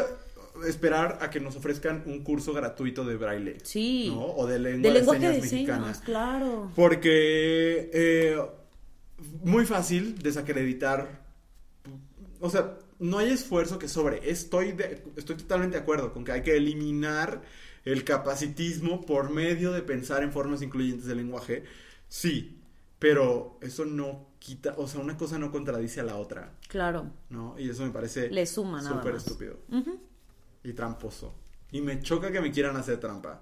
esperar 0.67 1.19
a 1.21 1.29
que 1.29 1.39
nos 1.39 1.55
ofrezcan 1.55 2.03
un 2.07 2.23
curso 2.23 2.51
gratuito 2.51 3.05
de 3.05 3.15
braille. 3.15 3.57
Sí. 3.63 4.09
¿no? 4.09 4.25
O 4.25 4.47
de 4.47 4.59
lengua 4.59 4.81
De 4.81 4.87
de, 4.89 4.93
lenguaje 4.99 5.19
señas 5.21 5.35
de 5.35 5.41
señas, 5.47 5.53
mexicanas. 5.79 5.99
claro. 5.99 6.71
Porque 6.75 7.89
eh, 7.93 8.37
muy 9.43 9.65
fácil 9.65 10.17
desacreditar. 10.19 11.25
O 12.39 12.49
sea, 12.49 12.77
no 12.99 13.17
hay 13.19 13.29
esfuerzo 13.31 13.77
que 13.79 13.87
sobre. 13.87 14.29
Estoy, 14.29 14.71
de- 14.73 15.03
estoy 15.15 15.35
totalmente 15.37 15.77
de 15.77 15.83
acuerdo 15.83 16.13
con 16.13 16.23
que 16.23 16.31
hay 16.31 16.41
que 16.41 16.55
eliminar 16.57 17.41
el 17.85 18.03
capacitismo 18.03 19.05
por 19.05 19.29
medio 19.29 19.71
de 19.71 19.81
pensar 19.81 20.23
en 20.23 20.31
formas 20.31 20.61
incluyentes 20.61 21.05
del 21.05 21.17
lenguaje. 21.17 21.63
Sí, 22.09 22.59
pero 22.99 23.57
eso 23.61 23.85
no 23.85 24.27
quita, 24.39 24.73
o 24.77 24.87
sea, 24.87 24.99
una 25.01 25.17
cosa 25.17 25.37
no 25.39 25.51
contradice 25.51 25.99
a 25.99 26.03
la 26.03 26.15
otra, 26.17 26.53
Claro. 26.67 27.11
¿no? 27.29 27.55
Y 27.59 27.69
eso 27.69 27.83
me 27.83 27.91
parece 27.91 28.29
Le 28.29 28.45
suma 28.45 28.81
nada 28.81 28.95
súper 28.97 29.15
estúpido 29.15 29.57
y 30.63 30.73
tramposo. 30.73 31.33
Y 31.71 31.81
me 31.81 32.01
choca 32.01 32.31
que 32.31 32.39
me 32.41 32.51
quieran 32.51 32.75
hacer 32.77 32.99
trampa. 32.99 33.39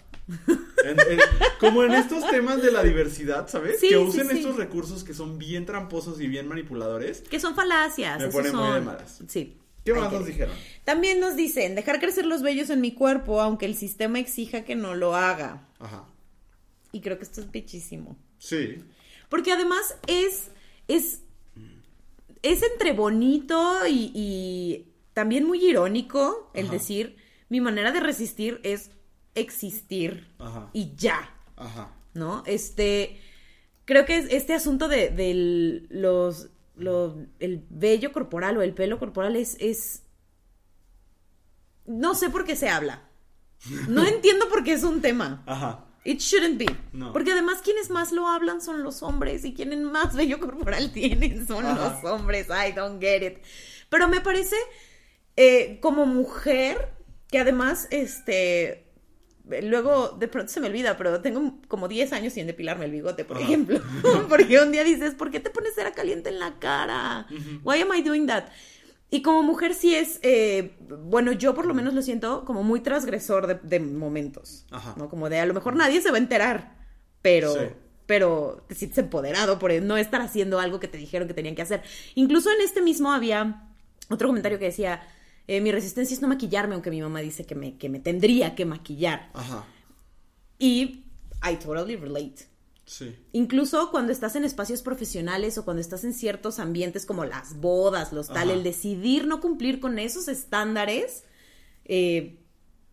En- 0.83 0.99
en- 0.99 1.19
como 1.59 1.83
en 1.83 1.93
estos 1.93 2.27
temas 2.29 2.61
de 2.61 2.71
la 2.71 2.81
diversidad, 2.83 3.47
¿sabes? 3.47 3.79
Sí, 3.79 3.89
que 3.89 3.97
usen 3.97 4.27
sí. 4.29 4.37
estos 4.37 4.55
recursos 4.55 5.03
que 5.03 5.13
son 5.13 5.37
bien 5.37 5.65
tramposos 5.65 6.19
y 6.19 6.27
bien 6.27 6.47
manipuladores. 6.47 7.21
Que 7.21 7.39
son 7.39 7.55
falacias. 7.55 8.17
Me 8.19 8.25
esos 8.27 8.33
pone 8.35 8.51
muy 8.51 8.73
de 8.73 8.81
malas. 8.81 9.21
Sí. 9.27 9.57
¿Qué 9.83 9.93
más 9.93 10.09
que- 10.09 10.15
nos 10.17 10.25
dijeron? 10.25 10.55
También 10.83 11.19
nos 11.19 11.35
dicen, 11.35 11.75
dejar 11.75 11.99
crecer 11.99 12.25
los 12.25 12.41
vellos 12.41 12.71
en 12.71 12.81
mi 12.81 12.93
cuerpo, 12.93 13.39
aunque 13.41 13.67
el 13.67 13.75
sistema 13.75 14.17
exija 14.19 14.63
que 14.63 14.75
no 14.75 14.95
lo 14.95 15.15
haga. 15.15 15.67
Ajá. 15.79 16.05
Y 16.91 17.01
creo 17.01 17.17
que 17.19 17.23
esto 17.25 17.41
es 17.41 17.51
bichísimo. 17.51 18.17
Sí. 18.39 18.77
Porque 19.29 19.51
además 19.51 19.95
es, 20.07 20.49
es, 20.87 21.21
es 22.41 22.63
entre 22.63 22.93
bonito 22.93 23.85
y, 23.87 24.11
y 24.15 24.87
también 25.13 25.45
muy 25.45 25.63
irónico 25.63 26.49
el 26.55 26.65
Ajá. 26.65 26.73
decir, 26.73 27.17
mi 27.49 27.61
manera 27.61 27.91
de 27.91 27.99
resistir 27.99 28.59
es 28.63 28.91
existir 29.35 30.27
Ajá. 30.39 30.69
y 30.73 30.95
ya. 30.95 31.29
Ajá. 31.57 31.91
¿no? 32.13 32.43
Este, 32.45 33.19
creo 33.85 34.05
que 34.05 34.17
es- 34.17 34.31
este 34.31 34.53
asunto 34.53 34.87
de, 34.87 35.09
del- 35.09 35.87
los, 35.89 36.49
los- 36.75 37.15
el 37.39 37.65
vello 37.69 38.11
corporal 38.13 38.57
o 38.57 38.61
el 38.61 38.73
pelo 38.73 38.97
corporal 38.99 39.35
es, 39.35 39.57
es, 39.59 40.03
no 41.85 42.15
sé 42.15 42.29
por 42.29 42.45
qué 42.45 42.55
se 42.55 42.69
habla. 42.69 43.03
No 43.87 44.05
entiendo 44.07 44.49
por 44.49 44.63
qué 44.63 44.73
es 44.73 44.83
un 44.83 45.01
tema. 45.01 45.43
Ajá. 45.45 45.85
It 46.03 46.19
shouldn't 46.19 46.59
be. 46.59 46.67
No. 46.93 47.11
Porque 47.13 47.31
además 47.31 47.61
quienes 47.63 47.89
más 47.89 48.11
lo 48.11 48.27
hablan 48.27 48.61
son 48.61 48.83
los 48.83 49.01
hombres 49.01 49.43
y 49.43 49.53
quienes 49.55 49.79
más 49.79 50.15
vello 50.15 50.39
corporal 50.39 50.91
tienen 50.93 51.47
son 51.47 51.65
Ajá. 51.65 51.99
los 52.03 52.11
hombres. 52.11 52.47
I 52.49 52.71
don't 52.73 53.01
get 53.01 53.23
it. 53.23 53.43
Pero 53.89 54.07
me 54.07 54.21
parece 54.21 54.55
eh, 55.35 55.79
como 55.81 56.05
mujer 56.05 56.93
que 57.35 57.39
además, 57.41 57.89
este, 57.91 58.85
luego 59.61 60.07
de 60.17 60.29
pronto 60.29 60.49
se 60.53 60.61
me 60.61 60.67
olvida, 60.67 60.95
pero 60.95 61.19
tengo 61.19 61.59
como 61.67 61.89
10 61.89 62.13
años 62.13 62.31
sin 62.31 62.47
depilarme 62.47 62.85
el 62.85 62.91
bigote, 62.91 63.25
por 63.25 63.35
Ajá. 63.35 63.45
ejemplo. 63.45 63.81
Porque 64.29 64.57
un 64.61 64.71
día 64.71 64.85
dices, 64.85 65.15
¿por 65.15 65.31
qué 65.31 65.41
te 65.41 65.49
pones 65.49 65.75
cera 65.75 65.91
caliente 65.91 66.29
en 66.29 66.39
la 66.39 66.57
cara? 66.59 67.27
Why 67.65 67.81
am 67.81 67.89
I 67.93 68.01
doing 68.03 68.25
that? 68.27 68.45
Y 69.09 69.21
como 69.21 69.43
mujer 69.43 69.73
sí 69.73 69.93
es, 69.93 70.19
eh, 70.23 70.77
bueno, 70.79 71.33
yo 71.33 71.53
por 71.53 71.65
lo 71.65 71.73
menos 71.73 71.93
lo 71.93 72.01
siento 72.01 72.45
como 72.45 72.63
muy 72.63 72.79
transgresor 72.79 73.47
de, 73.47 73.55
de 73.55 73.81
momentos, 73.81 74.65
Ajá. 74.71 74.93
¿no? 74.95 75.09
Como 75.09 75.27
de 75.27 75.41
a 75.41 75.45
lo 75.45 75.53
mejor 75.53 75.75
nadie 75.75 76.01
se 76.01 76.11
va 76.11 76.15
a 76.15 76.21
enterar, 76.21 76.77
pero, 77.21 77.51
Sí. 77.53 77.59
pero 78.05 78.63
te 78.69 78.75
sientes 78.75 78.97
empoderado 78.99 79.59
por 79.59 79.73
no 79.81 79.97
estar 79.97 80.21
haciendo 80.21 80.57
algo 80.61 80.79
que 80.79 80.87
te 80.87 80.97
dijeron 80.97 81.27
que 81.27 81.33
tenían 81.33 81.55
que 81.55 81.63
hacer. 81.63 81.83
Incluso 82.15 82.49
en 82.49 82.61
este 82.61 82.81
mismo 82.81 83.11
había 83.11 83.67
otro 84.09 84.29
comentario 84.29 84.57
que 84.57 84.65
decía, 84.65 85.01
eh, 85.47 85.61
mi 85.61 85.71
resistencia 85.71 86.13
es 86.15 86.21
no 86.21 86.27
maquillarme, 86.27 86.73
aunque 86.73 86.89
mi 86.89 87.01
mamá 87.01 87.19
dice 87.21 87.45
que 87.45 87.55
me, 87.55 87.77
que 87.77 87.89
me 87.89 87.99
tendría 87.99 88.55
que 88.55 88.65
maquillar. 88.65 89.29
Ajá. 89.33 89.65
Y 90.59 91.03
I 91.43 91.55
totally 91.63 91.95
relate. 91.95 92.47
Sí. 92.85 93.15
Incluso 93.31 93.89
cuando 93.91 94.11
estás 94.11 94.35
en 94.35 94.45
espacios 94.45 94.81
profesionales 94.81 95.57
o 95.57 95.65
cuando 95.65 95.81
estás 95.81 96.03
en 96.03 96.13
ciertos 96.13 96.59
ambientes 96.59 97.05
como 97.05 97.25
las 97.25 97.59
bodas, 97.59 98.13
los 98.13 98.27
tal, 98.27 98.49
Ajá. 98.49 98.53
el 98.53 98.63
decidir 98.63 99.25
no 99.25 99.41
cumplir 99.41 99.79
con 99.79 99.97
esos 99.99 100.27
estándares, 100.27 101.23
eh, 101.85 102.39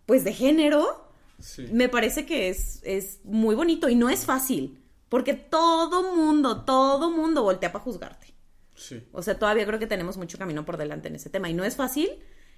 pues 0.06 0.24
de 0.24 0.32
género, 0.32 1.08
Sí. 1.40 1.66
me 1.72 1.88
parece 1.88 2.24
que 2.24 2.48
es, 2.48 2.80
es 2.84 3.18
muy 3.24 3.54
bonito 3.54 3.88
y 3.88 3.94
no 3.96 4.08
es 4.08 4.24
fácil, 4.24 4.80
porque 5.08 5.34
todo 5.34 6.14
mundo, 6.14 6.64
todo 6.64 7.10
mundo 7.10 7.42
voltea 7.42 7.72
para 7.72 7.84
juzgarte. 7.84 8.28
Sí. 8.76 9.02
O 9.12 9.22
sea, 9.22 9.38
todavía 9.38 9.66
creo 9.66 9.78
que 9.78 9.86
tenemos 9.86 10.16
mucho 10.16 10.38
camino 10.38 10.64
por 10.64 10.76
delante 10.76 11.08
en 11.08 11.16
ese 11.16 11.30
tema 11.30 11.50
y 11.50 11.54
no 11.54 11.64
es 11.64 11.76
fácil. 11.76 12.08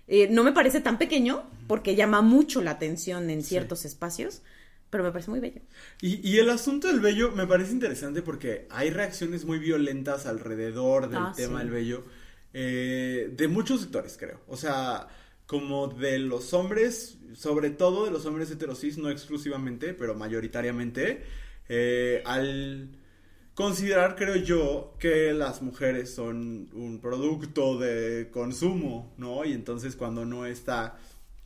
Eh, 0.09 0.29
no 0.31 0.45
me 0.45 0.53
parece 0.53 0.81
tan 0.81 0.99
pequeño 0.99 1.45
porque 1.67 1.95
llama 1.97 2.23
mucho 2.23 2.61
la 2.63 2.73
atención 2.73 3.31
en 3.31 3.43
ciertos 3.43 3.85
espacios, 3.85 4.43
pero 4.91 5.05
me 5.05 5.11
parece 5.13 5.31
muy 5.31 5.41
bello. 5.41 5.63
Y, 6.01 6.27
y 6.29 6.39
el 6.39 6.51
asunto 6.51 6.89
del 6.89 7.01
vello 7.01 7.33
me 7.33 7.47
parece 7.47 7.73
interesante 7.73 8.23
porque 8.23 8.67
hay 8.71 8.91
reacciones 8.91 9.45
muy 9.45 9.59
violentas 9.59 10.27
alrededor 10.27 11.09
del 11.09 11.29
Ah, 11.29 11.33
tema 11.35 11.61
sí. 11.61 11.65
del 11.65 11.71
vello 11.71 12.05
eh, 12.53 13.31
de 13.35 13.49
muchos 13.49 13.81
sectores, 13.81 14.17
creo. 14.19 14.41
O 14.49 14.57
sea, 14.57 15.09
como 15.47 15.89
de 15.89 16.19
los 16.19 16.53
hombres, 16.55 17.19
sobre 17.35 17.71
todo 17.71 18.05
de 18.05 18.11
los 18.11 18.27
hombres 18.27 18.51
heterosis, 18.51 18.99
no 18.99 19.11
exclusivamente, 19.11 19.95
pero 19.95 20.15
mayoritariamente, 20.15 21.25
eh, 21.69 22.23
al 22.27 22.91
considerar, 23.55 24.17
creo 24.17 24.37
yo, 24.37 24.95
que 24.99 25.33
las 25.33 25.63
mujeres 25.63 26.13
son 26.15 26.69
un 26.73 27.01
producto 27.01 27.79
de 27.79 28.29
consumo, 28.31 29.15
¿no? 29.17 29.45
Y 29.45 29.53
entonces 29.53 29.95
cuando 29.97 30.25
no 30.25 30.45
está 30.47 30.99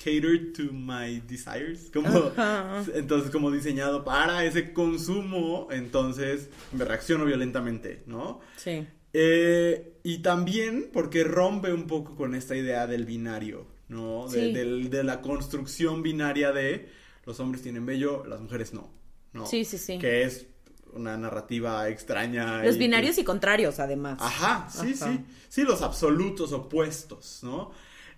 catered 0.03 0.53
to 0.55 0.73
my 0.73 1.21
desires, 1.27 1.91
como 1.93 2.09
Ajá. 2.09 2.85
entonces 2.95 3.31
como 3.31 3.51
diseñado 3.51 4.05
para 4.05 4.45
ese 4.45 4.73
consumo, 4.73 5.69
entonces 5.71 6.49
me 6.73 6.85
reacciono 6.85 7.25
violentamente, 7.25 8.03
¿no? 8.07 8.41
Sí. 8.57 8.87
Eh, 9.13 9.99
y 10.05 10.19
también 10.19 10.91
porque 10.93 11.25
rompe 11.25 11.73
un 11.73 11.87
poco 11.87 12.15
con 12.15 12.35
esta 12.35 12.55
idea 12.57 12.87
del 12.87 13.05
binario, 13.07 13.67
¿no? 13.89 14.29
De, 14.29 14.47
Sí. 14.47 14.53
del- 14.53 14.91
de 14.91 15.03
la 15.03 15.21
construcción 15.21 16.03
binaria 16.03 16.53
de 16.53 16.89
los 17.27 17.41
hombres 17.41 17.63
tienen 17.63 17.85
vello, 17.85 18.25
las 18.27 18.41
mujeres 18.41 18.73
no, 18.73 18.91
¿no? 19.33 19.47
Sí, 19.47 19.65
sí, 19.65 19.79
sí. 19.79 19.99
Que 19.99 20.23
es 20.23 20.47
una 20.95 21.17
narrativa 21.17 21.89
extraña. 21.89 22.63
Los 22.65 22.77
y 22.77 22.79
binarios 22.79 23.15
que- 23.17 23.23
y 23.23 23.25
contrarios, 23.25 23.79
además. 23.79 24.19
Ajá, 24.21 24.69
sí, 24.71 24.95
Ajá. 25.01 25.13
sí. 25.13 25.25
Sí, 25.49 25.63
los 25.63 25.83
absolutos 25.83 26.53
opuestos, 26.53 27.41
¿no? 27.43 27.71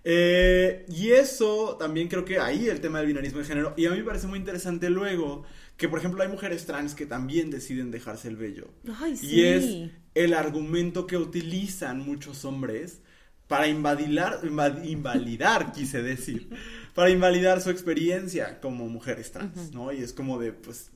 Eh, 0.05 0.87
y 0.89 1.11
eso 1.11 1.77
también 1.79 2.09
creo 2.09 2.25
que 2.25 2.39
ahí 2.39 2.69
el 2.69 2.81
tema 2.81 2.99
del 2.99 3.09
binarismo 3.09 3.41
de 3.41 3.45
género. 3.45 3.75
Y 3.77 3.87
a 3.87 3.91
mí 3.91 3.99
me 3.99 4.05
parece 4.05 4.27
muy 4.27 4.39
interesante 4.39 4.89
luego 4.91 5.45
que, 5.77 5.89
por 5.89 5.99
ejemplo, 5.99 6.23
hay 6.23 6.29
mujeres 6.29 6.65
trans 6.67 6.95
que 6.95 7.07
también 7.07 7.51
deciden 7.51 7.91
dejarse 7.91 8.29
el 8.29 8.37
vello. 8.37 8.69
Ay, 8.99 9.17
sí. 9.17 9.27
Y 9.37 9.45
es 9.45 9.91
el 10.15 10.35
argumento 10.35 11.07
que 11.07 11.17
utilizan 11.19 12.01
muchos 12.01 12.45
hombres 12.45 13.01
para 13.47 13.67
invadilar, 13.69 14.41
inva- 14.43 14.85
invalidar, 14.85 15.73
quise 15.73 16.03
decir, 16.03 16.49
para 16.95 17.11
invalidar 17.11 17.61
su 17.61 17.71
experiencia 17.71 18.61
como 18.61 18.89
mujeres 18.89 19.33
trans, 19.33 19.73
¿no? 19.73 19.93
Y 19.93 19.99
es 20.03 20.13
como 20.13 20.39
de, 20.39 20.53
pues, 20.53 20.91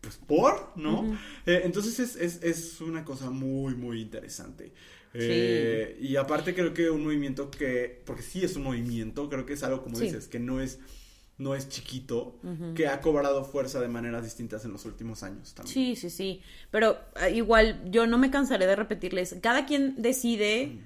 pues 0.00 0.16
por, 0.16 0.72
¿no? 0.76 1.18
Eh, 1.46 1.62
entonces 1.64 1.98
es, 2.00 2.16
es, 2.16 2.42
es 2.42 2.80
una 2.80 3.04
cosa 3.04 3.30
muy, 3.30 3.74
muy 3.74 4.00
interesante. 4.00 4.72
Eh, 5.12 5.98
Y 6.00 6.16
aparte 6.16 6.54
creo 6.54 6.72
que 6.72 6.88
un 6.88 7.02
movimiento 7.04 7.50
que, 7.50 8.00
porque 8.06 8.22
sí 8.22 8.44
es 8.44 8.56
un 8.56 8.62
movimiento, 8.62 9.28
creo 9.28 9.44
que 9.44 9.54
es 9.54 9.62
algo 9.62 9.82
como 9.82 9.96
Sí. 9.96 10.04
dices, 10.04 10.28
que 10.28 10.38
no 10.38 10.60
es, 10.60 10.78
no 11.36 11.54
es 11.54 11.68
chiquito, 11.68 12.38
que 12.74 12.86
ha 12.86 13.00
cobrado 13.00 13.44
fuerza 13.44 13.80
de 13.80 13.88
maneras 13.88 14.24
distintas 14.24 14.64
en 14.64 14.72
los 14.72 14.84
últimos 14.84 15.22
años 15.22 15.52
también. 15.54 15.72
Sí, 15.74 15.96
sí, 15.96 16.10
sí. 16.10 16.42
Pero 16.70 16.98
eh, 17.20 17.30
igual, 17.34 17.82
yo 17.90 18.06
no 18.06 18.18
me 18.18 18.30
cansaré 18.30 18.66
de 18.66 18.76
repetirles. 18.76 19.36
Cada 19.42 19.66
quien 19.66 20.00
decide 20.00 20.78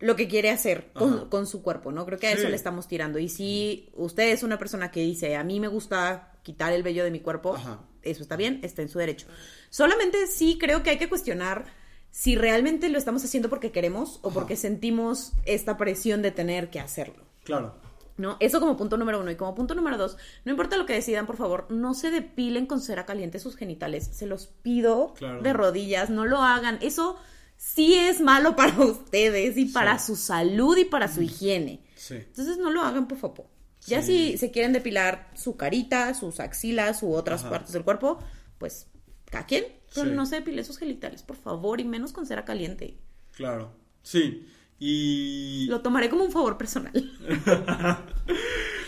lo 0.00 0.16
que 0.16 0.26
quiere 0.26 0.50
hacer 0.50 0.90
con, 0.92 1.28
con 1.28 1.46
su 1.46 1.62
cuerpo, 1.62 1.92
¿no? 1.92 2.04
Creo 2.06 2.18
que 2.18 2.26
a 2.26 2.32
eso 2.32 2.42
Sí. 2.44 2.48
le 2.48 2.56
estamos 2.56 2.88
tirando. 2.88 3.18
Y 3.20 3.28
si 3.28 3.90
usted 3.94 4.30
es 4.32 4.42
una 4.42 4.58
persona 4.58 4.90
que 4.90 5.00
dice, 5.02 5.36
a 5.36 5.44
mí 5.44 5.60
me 5.60 5.68
gusta 5.68 6.32
quitar 6.42 6.72
el 6.72 6.82
vello 6.82 7.04
de 7.04 7.10
mi 7.12 7.20
cuerpo, 7.20 7.54
Ajá. 7.54 7.84
Eso 8.02 8.22
está 8.22 8.36
bien, 8.36 8.60
está 8.62 8.82
en 8.82 8.88
su 8.88 8.98
derecho. 8.98 9.26
Solamente 9.70 10.26
sí 10.26 10.58
creo 10.58 10.82
que 10.82 10.90
hay 10.90 10.98
que 10.98 11.08
cuestionar 11.08 11.64
si 12.10 12.36
realmente 12.36 12.88
lo 12.90 12.98
estamos 12.98 13.24
haciendo 13.24 13.48
porque 13.48 13.72
queremos 13.72 14.18
o 14.22 14.28
Ajá. 14.28 14.34
porque 14.34 14.56
sentimos 14.56 15.32
esta 15.46 15.76
presión 15.78 16.20
de 16.22 16.30
tener 16.30 16.70
que 16.70 16.80
hacerlo. 16.80 17.24
Claro. 17.44 17.74
¿No? 18.18 18.36
Eso 18.40 18.60
como 18.60 18.76
punto 18.76 18.98
número 18.98 19.20
uno. 19.20 19.30
Y 19.30 19.36
como 19.36 19.54
punto 19.54 19.74
número 19.74 19.96
dos, 19.96 20.18
no 20.44 20.50
importa 20.52 20.76
lo 20.76 20.84
que 20.84 20.92
decidan, 20.92 21.26
por 21.26 21.38
favor, 21.38 21.66
no 21.70 21.94
se 21.94 22.10
depilen 22.10 22.66
con 22.66 22.82
cera 22.82 23.06
caliente 23.06 23.38
sus 23.38 23.56
genitales. 23.56 24.04
Se 24.12 24.26
los 24.26 24.46
pido 24.46 25.14
Claro. 25.14 25.40
de 25.40 25.52
rodillas, 25.54 26.10
no 26.10 26.26
lo 26.26 26.42
hagan. 26.42 26.78
Eso 26.82 27.16
sí 27.56 27.94
es 27.94 28.20
malo 28.20 28.54
para 28.56 28.78
ustedes 28.84 29.56
y 29.56 29.64
para 29.64 29.98
Sí. 29.98 30.06
su 30.08 30.16
salud 30.16 30.76
y 30.76 30.84
para 30.84 31.08
su 31.08 31.22
higiene. 31.22 31.80
Sí. 31.96 32.16
Entonces 32.16 32.58
no 32.58 32.70
lo 32.70 32.82
hagan, 32.82 33.08
por 33.08 33.16
favor. 33.16 33.46
Ya 33.86 34.02
Sí. 34.02 34.32
si 34.32 34.38
se 34.38 34.50
quieren 34.50 34.72
depilar 34.72 35.30
su 35.34 35.56
carita, 35.56 36.14
sus 36.14 36.38
axilas 36.40 37.02
u 37.02 37.12
otras 37.14 37.40
Ajá. 37.42 37.50
partes 37.50 37.72
del 37.72 37.82
cuerpo, 37.84 38.18
pues 38.58 38.86
cada 39.30 39.46
quien. 39.46 39.64
Pero 39.94 40.08
Sí. 40.10 40.16
no 40.16 40.24
se 40.26 40.36
depile 40.36 40.64
sus 40.64 40.78
genitales, 40.78 41.22
por 41.22 41.36
favor, 41.36 41.80
y 41.80 41.84
menos 41.84 42.12
con 42.12 42.26
cera 42.26 42.44
caliente. 42.44 42.96
Claro. 43.32 43.72
Sí. 44.02 44.46
Y... 44.84 45.66
Lo 45.68 45.80
tomaré 45.80 46.10
como 46.10 46.24
un 46.24 46.32
favor 46.32 46.58
personal. 46.58 46.92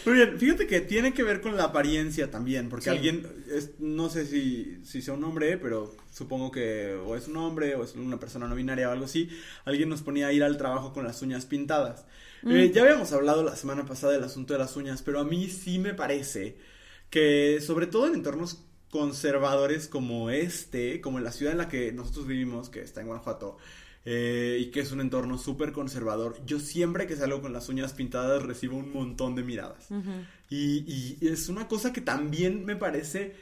Muy 0.04 0.14
bien, 0.16 0.38
fíjate 0.40 0.66
que 0.66 0.80
tiene 0.80 1.14
que 1.14 1.22
ver 1.22 1.40
con 1.40 1.56
la 1.56 1.64
apariencia 1.64 2.32
también, 2.32 2.68
porque 2.68 2.84
Sí. 2.84 2.90
alguien, 2.90 3.26
es- 3.48 3.78
no 3.78 4.08
sé 4.10 4.26
si, 4.26 4.78
si 4.84 5.00
sea 5.02 5.14
un 5.14 5.22
hombre, 5.22 5.56
pero 5.56 5.94
supongo 6.12 6.50
que 6.50 6.94
o 7.06 7.14
es 7.14 7.28
un 7.28 7.36
hombre 7.36 7.76
o 7.76 7.84
es 7.84 7.94
una 7.94 8.18
persona 8.18 8.48
no 8.48 8.56
binaria 8.56 8.88
o 8.88 8.92
algo 8.92 9.04
así, 9.04 9.28
alguien 9.64 9.88
nos 9.88 10.02
ponía 10.02 10.26
a 10.26 10.32
ir 10.32 10.42
al 10.42 10.56
trabajo 10.58 10.92
con 10.92 11.04
las 11.04 11.22
uñas 11.22 11.46
pintadas. 11.46 12.06
Eh, 12.44 12.72
ya 12.74 12.82
habíamos 12.82 13.12
hablado 13.12 13.44
la 13.44 13.54
semana 13.54 13.86
pasada 13.86 14.14
del 14.14 14.24
asunto 14.24 14.52
de 14.52 14.58
las 14.58 14.76
uñas, 14.76 15.00
pero 15.02 15.20
a 15.20 15.24
mí 15.24 15.48
sí 15.48 15.78
me 15.78 15.94
parece 15.94 16.58
que 17.08 17.60
sobre 17.64 17.86
todo 17.86 18.08
en 18.08 18.14
entornos 18.14 18.64
conservadores 18.90 19.86
como 19.86 20.28
este, 20.30 21.00
como 21.00 21.18
en 21.18 21.24
la 21.24 21.32
ciudad 21.32 21.52
en 21.52 21.58
la 21.58 21.68
que 21.68 21.92
nosotros 21.92 22.26
vivimos, 22.26 22.68
que 22.68 22.80
está 22.82 23.00
en 23.00 23.06
Guanajuato, 23.06 23.56
eh, 24.04 24.58
y 24.60 24.70
que 24.70 24.80
es 24.80 24.92
un 24.92 25.00
entorno 25.00 25.38
súper 25.38 25.72
conservador, 25.72 26.38
yo 26.44 26.60
siempre 26.60 27.06
que 27.06 27.16
salgo 27.16 27.40
con 27.40 27.52
las 27.52 27.68
uñas 27.68 27.92
pintadas 27.94 28.42
recibo 28.42 28.76
un 28.76 28.92
montón 28.92 29.34
de 29.34 29.42
miradas. 29.42 29.88
y, 30.50 31.16
y 31.20 31.28
es 31.28 31.48
una 31.48 31.68
cosa 31.68 31.92
que 31.92 32.00
también 32.00 32.64
me 32.64 32.76
parece... 32.76 33.34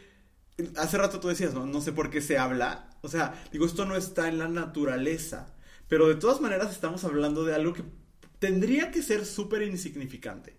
Hace 0.77 0.99
rato 0.99 1.19
tú 1.19 1.29
decías, 1.29 1.55
¿no? 1.55 1.67
No 1.67 1.81
sé 1.81 1.93
por 1.93 2.11
qué 2.11 2.21
se 2.21 2.39
habla. 2.39 2.91
O 3.01 3.09
sea, 3.09 3.43
digo, 3.51 3.67
esto 3.67 3.85
no 3.87 3.97
está 3.97 4.29
en 4.29 4.39
la 4.39 4.49
naturaleza. 4.49 5.55
Pero 5.89 6.09
de 6.09 6.15
todas 6.15 6.41
maneras 6.41 6.71
estamos 6.71 7.05
hablando 7.05 7.45
de 7.45 7.55
algo 7.55 7.73
que 7.73 7.83
tendría 8.39 8.91
que 8.91 9.03
ser 9.03 9.25
súper 9.27 9.63
insignificante. 9.63 10.57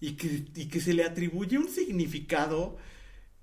y, 0.00 0.12
que, 0.16 0.44
y 0.54 0.68
que 0.68 0.80
se 0.80 0.92
le 0.94 1.04
atribuye 1.04 1.58
un 1.58 1.68
significado 1.68 2.76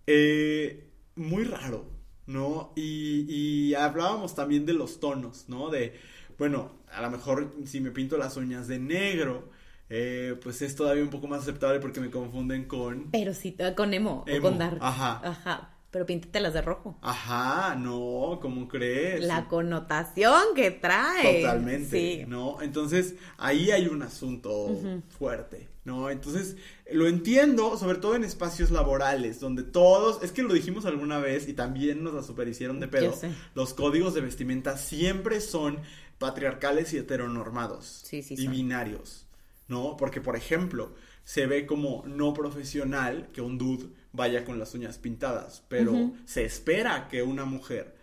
eh, 0.07 0.89
muy 1.15 1.43
raro, 1.43 1.89
¿no? 2.31 2.71
Y, 2.75 3.25
y 3.29 3.73
hablábamos 3.75 4.35
también 4.35 4.65
de 4.65 4.73
los 4.73 4.99
tonos, 4.99 5.45
¿no? 5.47 5.69
De, 5.69 5.99
bueno, 6.37 6.71
a 6.91 7.01
lo 7.01 7.09
mejor 7.11 7.53
si 7.65 7.79
me 7.81 7.91
pinto 7.91 8.17
las 8.17 8.37
uñas 8.37 8.67
de 8.67 8.79
negro, 8.79 9.49
eh, 9.89 10.35
pues 10.41 10.61
es 10.61 10.75
todavía 10.75 11.03
un 11.03 11.09
poco 11.09 11.27
más 11.27 11.41
aceptable 11.41 11.79
porque 11.79 11.99
me 11.99 12.09
confunden 12.09 12.65
con... 12.65 13.11
Pero 13.11 13.33
sí, 13.33 13.55
ah, 13.59 13.73
con 13.75 13.93
emo, 13.93 14.23
Emo, 14.27 14.47
o 14.47 14.49
con 14.49 14.57
dark. 14.59 14.77
ajá. 14.81 15.21
Ajá. 15.23 15.67
Pero 15.91 16.05
píntatelas 16.05 16.53
de 16.53 16.61
rojo. 16.61 16.97
Ajá, 17.01 17.75
no, 17.75 18.39
¿cómo 18.41 18.69
crees? 18.69 19.25
La 19.25 19.49
connotación 19.49 20.41
que 20.55 20.71
trae. 20.71 21.41
Totalmente, 21.41 21.89
Sí. 22.19 22.23
¿no? 22.29 22.61
Entonces, 22.61 23.15
ahí 23.37 23.71
hay 23.71 23.87
un 23.87 24.01
asunto 24.01 24.69
fuerte, 25.09 25.67
¿no? 25.83 26.09
Entonces, 26.09 26.57
lo 26.91 27.07
entiendo, 27.07 27.77
sobre 27.77 27.97
todo 27.97 28.15
en 28.15 28.23
espacios 28.23 28.71
laborales, 28.71 29.39
donde 29.39 29.63
todos, 29.63 30.23
es 30.23 30.31
que 30.31 30.43
lo 30.43 30.53
dijimos 30.53 30.85
alguna 30.85 31.19
vez 31.19 31.47
y 31.47 31.53
también 31.53 32.03
nos 32.03 32.13
la 32.13 32.23
superhicieron 32.23 32.79
de 32.79 32.87
pedo, 32.87 33.17
los 33.55 33.73
códigos 33.73 34.13
de 34.13 34.21
vestimenta 34.21 34.77
siempre 34.77 35.41
son 35.41 35.79
patriarcales 36.19 36.93
y 36.93 36.97
heteronormados. 36.97 38.01
Sí, 38.03 38.21
sí 38.21 38.35
Y 38.35 38.43
son. 38.43 38.51
binarios, 38.51 39.25
¿no? 39.67 39.97
Porque, 39.97 40.21
por 40.21 40.35
ejemplo, 40.35 40.93
se 41.23 41.47
ve 41.47 41.65
como 41.65 42.03
no 42.05 42.33
profesional 42.33 43.29
que 43.33 43.41
un 43.41 43.57
dude 43.57 43.87
vaya 44.13 44.45
con 44.45 44.59
las 44.59 44.73
uñas 44.75 44.97
pintadas, 44.97 45.63
pero 45.67 46.11
se 46.25 46.43
espera 46.45 47.07
que 47.07 47.23
una 47.23 47.45
mujer 47.45 47.95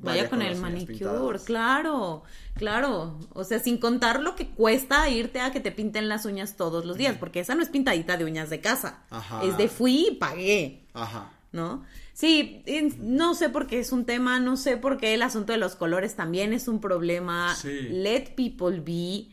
Vaya, 0.00 0.30
con, 0.30 0.42
el 0.42 0.56
manicure, 0.56 0.94
pintadas. 0.94 1.42
claro, 1.44 2.22
claro. 2.54 3.18
O 3.34 3.42
sea, 3.42 3.58
sin 3.58 3.78
contar 3.78 4.20
lo 4.20 4.36
que 4.36 4.46
cuesta 4.48 5.08
irte 5.10 5.40
a 5.40 5.50
que 5.50 5.58
te 5.60 5.72
pinten 5.72 6.08
las 6.08 6.24
uñas 6.24 6.56
todos 6.56 6.84
los 6.84 6.96
días, 6.96 7.16
porque 7.18 7.40
esa 7.40 7.56
no 7.56 7.62
es 7.62 7.68
pintadita 7.68 8.16
de 8.16 8.24
uñas 8.24 8.48
de 8.48 8.60
casa. 8.60 9.02
Ajá. 9.10 9.42
Es 9.44 9.56
de 9.58 9.68
fui 9.68 10.06
y 10.12 10.14
pagué, 10.14 10.84
Ajá. 10.94 11.32
¿no? 11.50 11.84
Sí, 12.12 12.62
no 13.00 13.34
sé 13.34 13.48
por 13.48 13.66
qué 13.66 13.80
es 13.80 13.90
un 13.92 14.04
tema, 14.04 14.38
no 14.40 14.56
sé 14.56 14.76
por 14.76 14.98
qué 14.98 15.14
el 15.14 15.22
asunto 15.22 15.52
de 15.52 15.58
los 15.58 15.74
colores 15.74 16.14
también 16.14 16.52
es 16.52 16.68
un 16.68 16.80
problema. 16.80 17.54
Sí. 17.56 17.88
Let 17.90 18.34
people 18.36 18.80
be. 18.80 19.28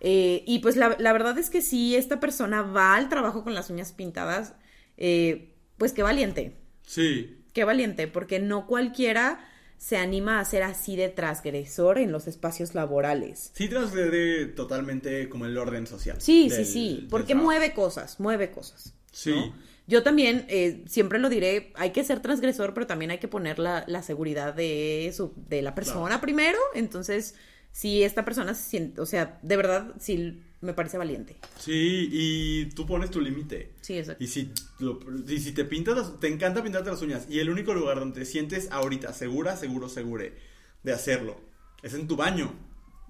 Eh, 0.00 0.44
y 0.46 0.60
pues 0.60 0.76
la, 0.76 0.96
la 0.98 1.12
verdad 1.12 1.36
es 1.38 1.50
que 1.50 1.60
si 1.62 1.96
esta 1.96 2.20
persona 2.20 2.62
va 2.62 2.94
al 2.94 3.08
trabajo 3.08 3.42
con 3.44 3.54
las 3.54 3.68
uñas 3.70 3.92
pintadas, 3.92 4.54
eh, 4.96 5.54
pues 5.78 5.92
qué 5.92 6.02
valiente, 6.02 6.56
Sí. 6.86 7.38
qué 7.52 7.64
valiente, 7.64 8.06
porque 8.06 8.38
no 8.38 8.66
cualquiera 8.66 9.46
se 9.80 9.96
anima 9.96 10.40
a 10.40 10.44
ser 10.44 10.62
así 10.62 10.94
de 10.94 11.08
transgresor 11.08 11.96
en 11.96 12.12
los 12.12 12.26
espacios 12.26 12.74
laborales. 12.74 13.50
Sí 13.54 13.66
transgrede 13.66 14.44
totalmente 14.44 15.30
como 15.30 15.46
el 15.46 15.56
orden 15.56 15.86
social. 15.86 16.20
Sí, 16.20 16.50
del- 16.50 16.66
sí, 16.66 16.72
sí, 16.72 17.06
porque 17.08 17.34
mueve 17.34 17.72
cosas, 17.72 18.20
mueve 18.20 18.50
cosas. 18.50 18.92
Sí. 19.10 19.30
¿no? 19.30 19.54
Yo 19.86 20.02
también, 20.02 20.44
eh, 20.50 20.84
siempre 20.86 21.18
lo 21.18 21.30
diré, 21.30 21.72
hay 21.76 21.92
que 21.92 22.04
ser 22.04 22.20
transgresor, 22.20 22.74
pero 22.74 22.86
también 22.86 23.10
hay 23.10 23.18
que 23.18 23.26
poner 23.26 23.58
la, 23.58 23.84
la 23.88 24.02
seguridad 24.02 24.52
de, 24.52 25.10
su, 25.16 25.32
de 25.48 25.62
la 25.62 25.74
persona 25.74 26.20
primero. 26.20 26.58
Entonces, 26.74 27.34
si 27.72 28.02
esta 28.02 28.22
persona 28.26 28.52
se 28.52 28.68
siente, 28.68 29.00
o 29.00 29.06
sea, 29.06 29.38
de 29.42 29.56
verdad, 29.56 29.94
sí 29.98 30.42
me 30.60 30.74
parece 30.74 30.98
valiente. 30.98 31.36
Sí, 31.58 32.08
y 32.12 32.64
tú 32.74 32.86
pones 32.86 33.10
tu 33.10 33.20
límite. 33.20 33.70
Sí, 33.80 33.98
exacto. 33.98 34.22
Y 34.22 34.26
si, 34.26 34.52
lo- 34.78 35.00
y 35.28 35.38
si 35.40 35.52
te 35.52 35.64
pintas, 35.64 35.96
las- 35.96 36.20
te 36.20 36.28
encanta 36.28 36.62
pintarte 36.62 36.90
las 36.90 37.00
uñas 37.02 37.26
y 37.30 37.38
el 37.38 37.48
único 37.50 37.72
lugar 37.74 37.98
donde 38.00 38.20
te 38.20 38.26
sientes 38.26 38.68
ahorita 38.70 39.12
segura, 39.12 39.56
seguro, 39.56 39.88
segure 39.88 40.34
de 40.82 40.92
hacerlo 40.92 41.40
es 41.82 41.94
en 41.94 42.06
tu 42.06 42.16
baño, 42.16 42.52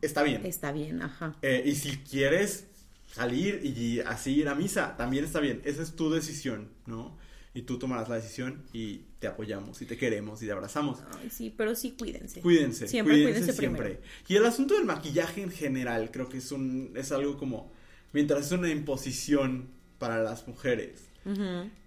está 0.01 0.23
bien. 0.23 0.47
Está 0.47 0.71
bien, 0.73 1.03
ajá. 1.03 1.35
Eh, 1.43 1.63
y 1.67 1.75
si 1.75 1.97
quieres 1.99 2.67
salir 3.13 3.61
y 3.65 4.01
así 4.01 4.33
ir 4.37 4.49
a 4.49 4.55
misa, 4.55 4.97
también 4.97 5.25
está 5.25 5.41
bien. 5.41 5.61
Esa 5.65 5.83
es 5.83 5.97
tu 5.97 6.11
decisión, 6.11 6.69
¿no? 6.87 7.19
Y 7.53 7.63
tú 7.63 7.79
tomarás 7.79 8.09
la 8.09 8.15
decisión 8.17 8.63
y 8.73 9.01
te 9.19 9.27
apoyamos 9.27 9.83
y 9.83 9.87
te 9.87 9.97
queremos 9.97 10.41
y 10.43 10.47
te 10.47 10.53
abrazamos. 10.53 10.99
Ay, 11.21 11.31
sí, 11.31 11.53
pero 11.57 11.75
sí 11.75 11.97
cuídense. 11.99 12.41
Cuídense, 12.41 12.87
Siempre 12.87 13.15
cuídense, 13.17 13.41
cuídense 13.41 13.59
siempre. 13.59 13.83
primero. 13.83 14.03
Y 14.29 14.37
el 14.37 14.45
asunto 14.47 14.75
del 14.75 14.85
maquillaje 14.85 15.43
en 15.43 15.51
general, 15.51 16.11
creo 16.13 16.29
que 16.29 16.39
es 16.39 16.53
un 16.53 16.93
es 16.95 17.11
algo 17.11 17.37
como 17.39 17.73
mientras 18.13 18.47
es 18.47 18.53
una 18.53 18.71
imposición 18.71 19.69
para 19.99 20.23
las 20.23 20.47
mujeres, 20.47 21.09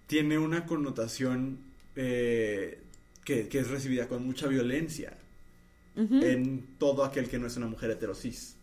tiene 0.08 0.38
una 0.38 0.66
connotación 0.66 1.60
eh, 1.96 2.80
que, 3.24 3.48
que 3.48 3.60
es 3.60 3.70
recibida 3.70 4.08
con 4.08 4.26
mucha 4.26 4.48
violencia 4.48 5.18
en 5.96 6.66
todo 6.78 7.04
aquel 7.06 7.30
que 7.30 7.40
no 7.40 7.48
es 7.48 7.56
una 7.56 7.68
mujer 7.68 7.92
heterosis. 7.92 8.56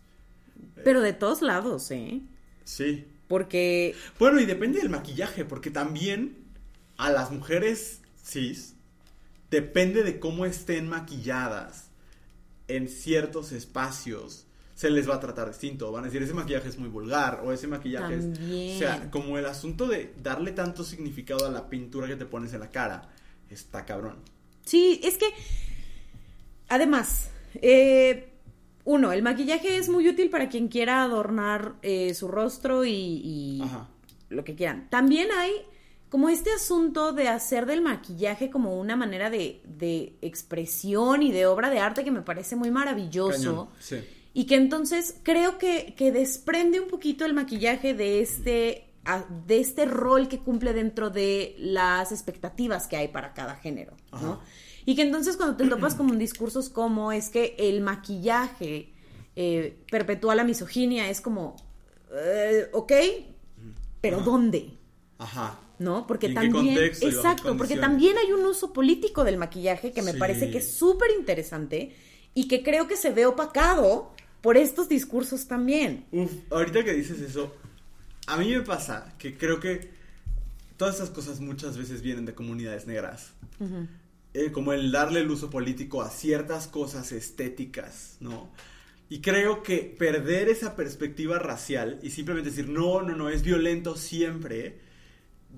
Pero 0.85 1.01
de 1.01 1.13
todos 1.13 1.43
lados, 1.43 1.91
¿eh? 1.93 2.21
Sí. 2.65 3.05
Porque 3.29 3.95
Bueno, 4.19 4.41
y 4.41 4.45
depende 4.45 4.81
del 4.81 4.89
maquillaje, 4.91 5.45
porque 5.45 5.71
también 5.71 6.37
a 7.01 7.11
las 7.11 7.31
mujeres 7.31 8.03
cis 8.23 8.75
depende 9.51 10.05
de 10.05 10.21
cómo 10.21 10.45
estén 10.45 10.87
maquilladas 10.87 11.89
en 12.69 12.89
ciertos 12.89 13.53
espacios. 13.53 14.47
Se 14.75 14.91
les 14.91 15.09
va 15.09 15.15
a 15.15 15.21
tratar 15.21 15.49
distinto. 15.49 15.91
Van 15.91 16.05
a 16.05 16.07
decir, 16.09 16.23
ese 16.23 16.35
maquillaje 16.35 16.69
es 16.69 16.79
muy 16.79 16.91
vulgar 16.91 17.41
o 17.43 17.53
ese 17.53 17.67
maquillaje 17.67 18.17
es... 18.17 18.77
O 18.77 18.79
sea, 18.79 19.11
como 19.11 19.39
el 19.39 19.47
asunto 19.47 19.89
de 19.89 20.15
darle 20.23 20.53
tanto 20.53 20.85
significado 20.85 21.47
a 21.47 21.51
la 21.51 21.71
pintura 21.71 22.07
que 22.07 22.17
te 22.17 22.27
pones 22.27 22.53
en 22.53 22.61
la 22.61 22.71
cara, 22.71 23.09
está 23.49 23.87
cabrón. 23.87 24.17
Sí, 24.67 25.01
es 25.03 25.17
que, 25.17 25.27
además, 26.69 27.31
eh, 27.55 28.35
uno, 28.85 29.13
el 29.13 29.23
maquillaje 29.23 29.79
es 29.79 29.89
muy 29.89 30.07
útil 30.07 30.29
para 30.29 30.51
quien 30.51 30.69
quiera 30.69 31.03
adornar 31.03 31.77
eh, 31.81 32.13
su 32.13 32.29
rostro 32.29 32.85
y, 32.85 32.93
y 32.93 33.63
lo 34.29 34.45
que 34.45 34.55
quieran. 34.55 34.89
También 34.91 35.29
hay 35.33 35.53
como 36.11 36.29
este 36.29 36.53
asunto 36.53 37.13
de 37.13 37.29
hacer 37.29 37.67
del 37.67 37.83
maquillaje 37.83 38.51
como 38.51 38.79
una 38.79 38.97
manera 38.97 39.31
de, 39.31 39.63
de 39.65 40.17
expresión 40.21 41.23
y 41.23 41.31
de 41.31 41.47
obra 41.47 41.71
de 41.71 41.79
arte 41.79 42.03
que 42.03 42.11
me 42.11 42.23
parece 42.23 42.57
muy 42.57 42.71
maravilloso. 42.71 43.39
Cañón. 43.39 43.69
Sí. 43.79 44.05
Y 44.35 44.47
que 44.47 44.57
entonces 44.57 45.17
creo 45.23 45.57
que, 45.57 45.95
que 45.97 46.13
desprende 46.13 46.81
un 46.81 46.89
poquito 46.89 47.25
el 47.25 47.33
maquillaje 47.33 47.95
de 47.95 48.21
este, 48.21 48.93
de 49.47 49.61
este 49.61 49.87
rol 49.87 50.29
que 50.29 50.41
cumple 50.41 50.73
dentro 50.73 51.11
de 51.11 51.55
las 51.59 52.13
expectativas 52.13 52.87
que 52.89 52.97
hay 52.97 53.09
para 53.09 53.33
cada 53.33 53.55
género, 53.57 53.97
¿no? 54.13 54.41
Y 54.87 54.97
que 54.97 55.03
entonces 55.03 55.37
cuando 55.37 55.57
te 55.57 55.69
topas 55.69 55.95
con 55.95 56.19
discursos 56.19 56.69
como 56.71 57.13
es 57.13 57.29
que 57.29 57.55
el 57.59 57.81
maquillaje 57.81 58.93
eh, 59.37 59.79
perpetúa 59.91 60.35
la 60.35 60.45
misoginia, 60.45 61.09
es 61.09 61.21
como, 61.21 61.57
eh, 62.13 62.69
ok, 62.73 62.93
pero 64.01 64.19
Ajá. 64.19 64.27
¿dónde? 64.27 64.80
Ajá. 65.21 65.61
¿no? 65.79 66.07
Porque 66.07 66.27
¿Y 66.27 66.31
en 66.31 66.35
qué 66.35 66.41
también, 66.49 66.75
contexto 66.75 67.09
exacto, 67.09 67.57
porque 67.57 67.77
también 67.77 68.17
hay 68.19 68.33
un 68.33 68.45
uso 68.45 68.73
político 68.73 69.25
del 69.25 69.39
maquillaje 69.39 69.93
que 69.93 70.03
me 70.03 70.13
Sí. 70.13 70.19
parece 70.19 70.51
que 70.51 70.59
es 70.59 70.71
súper 70.75 71.11
interesante 71.19 71.95
y 72.35 72.49
que 72.49 72.63
creo 72.63 72.87
que 72.87 72.97
se 72.97 73.11
ve 73.11 73.25
opacado 73.27 74.13
por 74.43 74.57
estos 74.57 74.89
discursos 74.89 75.47
también. 75.47 76.05
Uf, 76.13 76.33
ahorita 76.51 76.85
que 76.85 76.93
dices 76.93 77.21
eso, 77.21 77.55
a 78.27 78.37
mí 78.37 78.51
me 78.51 78.61
pasa 78.63 79.15
que 79.19 79.39
creo 79.39 79.59
que 79.61 79.91
todas 80.77 80.97
esas 80.97 81.11
cosas 81.11 81.41
muchas 81.41 81.79
veces 81.79 82.03
vienen 82.03 82.27
de 82.27 82.35
comunidades 82.35 82.87
negras. 82.87 83.33
Eh, 84.33 84.53
como 84.53 84.73
el 84.73 84.93
darle 84.93 85.21
el 85.21 85.31
uso 85.31 85.51
político 85.51 86.03
a 86.03 86.11
ciertas 86.11 86.67
cosas 86.69 87.11
estéticas, 87.13 88.17
¿no? 88.21 88.51
Y 89.09 89.21
creo 89.23 89.63
que 89.63 89.79
perder 89.99 90.49
esa 90.49 90.77
perspectiva 90.77 91.39
racial 91.39 91.99
y 92.03 92.11
simplemente 92.11 92.51
decir, 92.51 92.69
no, 92.69 93.03
no, 93.03 93.17
no, 93.17 93.29
es 93.29 93.43
violento 93.43 93.97
siempre, 93.97 94.79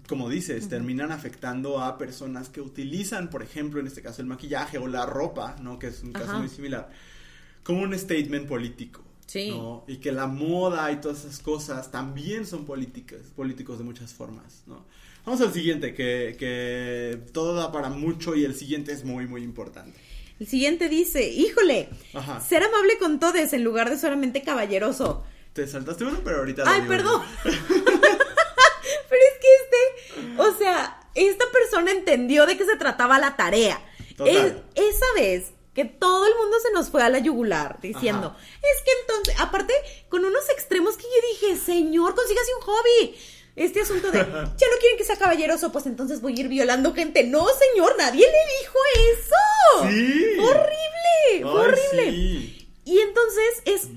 como 0.09 0.29
dices, 0.29 0.69
terminan 0.69 1.13
afectando 1.13 1.81
a 1.81 1.97
personas 1.99 2.49
que 2.49 2.61
utilizan, 2.61 3.31
por 3.31 3.43
ejemplo, 3.43 3.81
en 3.81 3.87
este 3.87 4.03
caso 4.03 4.21
el 4.21 4.29
maquillaje 4.29 4.79
o 4.79 4.87
la 4.87 5.07
ropa, 5.07 5.57
¿no? 5.63 5.79
Que 5.79 5.89
es 5.89 6.03
un 6.03 6.13
caso 6.13 6.31
Ajá. 6.31 6.39
muy 6.39 6.49
similar, 6.49 6.91
como 7.63 7.83
un 7.83 7.97
statement 7.99 8.47
político. 8.49 9.03
Sí. 9.27 9.49
¿no? 9.51 9.85
Y 9.87 9.97
que 9.97 10.13
la 10.13 10.27
moda 10.27 10.93
y 10.93 11.01
todas 11.01 11.25
esas 11.25 11.39
cosas 11.39 11.91
también 11.91 12.45
son 12.45 12.67
políticas, 12.67 13.21
políticos 13.35 13.79
de 13.79 13.85
muchas 13.85 14.13
formas, 14.13 14.63
¿no? 14.67 14.85
Vamos 15.25 15.41
al 15.41 15.53
siguiente, 15.53 15.95
que, 15.95 16.37
que 16.39 17.21
todo 17.33 17.55
da 17.55 17.71
para 17.73 17.89
mucho 17.89 18.35
y 18.35 18.45
el 18.45 18.55
siguiente 18.55 18.93
es 18.93 19.05
muy, 19.05 19.27
muy 19.27 19.43
importante. 19.43 19.99
El 20.41 20.49
siguiente 20.49 20.89
dice, 20.89 21.31
híjole, 21.31 21.89
Ajá. 22.13 22.41
ser 22.41 22.65
amable 22.65 22.99
con 22.99 23.21
todes 23.21 23.53
en 23.53 23.63
lugar 23.63 23.89
de 23.89 23.97
solamente 23.99 24.43
caballeroso. 24.43 25.25
Te 25.53 25.67
saltaste 25.67 26.05
uno, 26.05 26.19
pero 26.25 26.39
ahorita... 26.39 26.65
lo 26.65 26.71
Ay, 26.71 26.81
digo. 26.81 26.93
perdón. 26.93 27.23
Pero 29.09 29.23
es 29.31 29.39
que 29.41 29.49
este, 29.63 30.22
o 30.39 30.53
sea, 30.57 31.01
esta 31.15 31.45
persona 31.53 31.91
entendió 31.91 32.47
de 32.47 32.57
qué 32.57 32.65
se 32.65 32.77
trataba 32.77 33.19
la 33.19 33.37
tarea. 33.37 33.81
Total. 34.17 34.65
Es- 34.77 34.95
esa 34.95 35.07
vez 35.15 35.53
que 35.75 35.85
todo 35.87 36.27
el 36.27 36.35
mundo 36.37 36.57
se 36.61 36.71
nos 36.73 36.91
fue 36.91 37.03
a 37.03 37.09
la 37.09 37.19
yugular 37.19 37.79
diciendo, 37.81 38.35
Ajá. 38.37 38.39
es 38.63 38.83
que 38.83 38.91
entonces, 39.01 39.35
aparte, 39.39 39.73
con 40.11 40.25
unos 40.25 40.49
extremos 40.51 40.97
que 40.97 41.05
yo 41.05 41.47
dije, 41.49 41.57
señor, 41.65 42.15
consígase 42.15 42.55
un 42.57 42.63
hobby. 42.63 43.17
Este 43.57 43.81
asunto 43.83 44.11
de, 44.11 44.19
ya 44.25 44.67
no 44.71 44.79
quieren 44.81 44.97
que 44.99 45.05
sea 45.05 45.17
caballeroso, 45.17 45.73
pues 45.73 45.87
entonces 45.87 46.21
voy 46.23 46.35
a 46.37 46.41
ir 46.41 46.49
violando 46.49 46.93
gente. 46.95 47.25
No, 47.25 47.47
señor, 47.49 47.95
nadie 47.99 48.27
le 48.27 48.61
dijo 48.61 48.79
eso. 49.13 49.89
Sí. 49.89 50.39
Horrible, 50.41 51.37
Ay, 51.37 51.43
horrible. 51.45 52.11
sí. 52.11 52.69
Y 52.85 52.99
entonces 53.01 53.63
es 53.67 53.89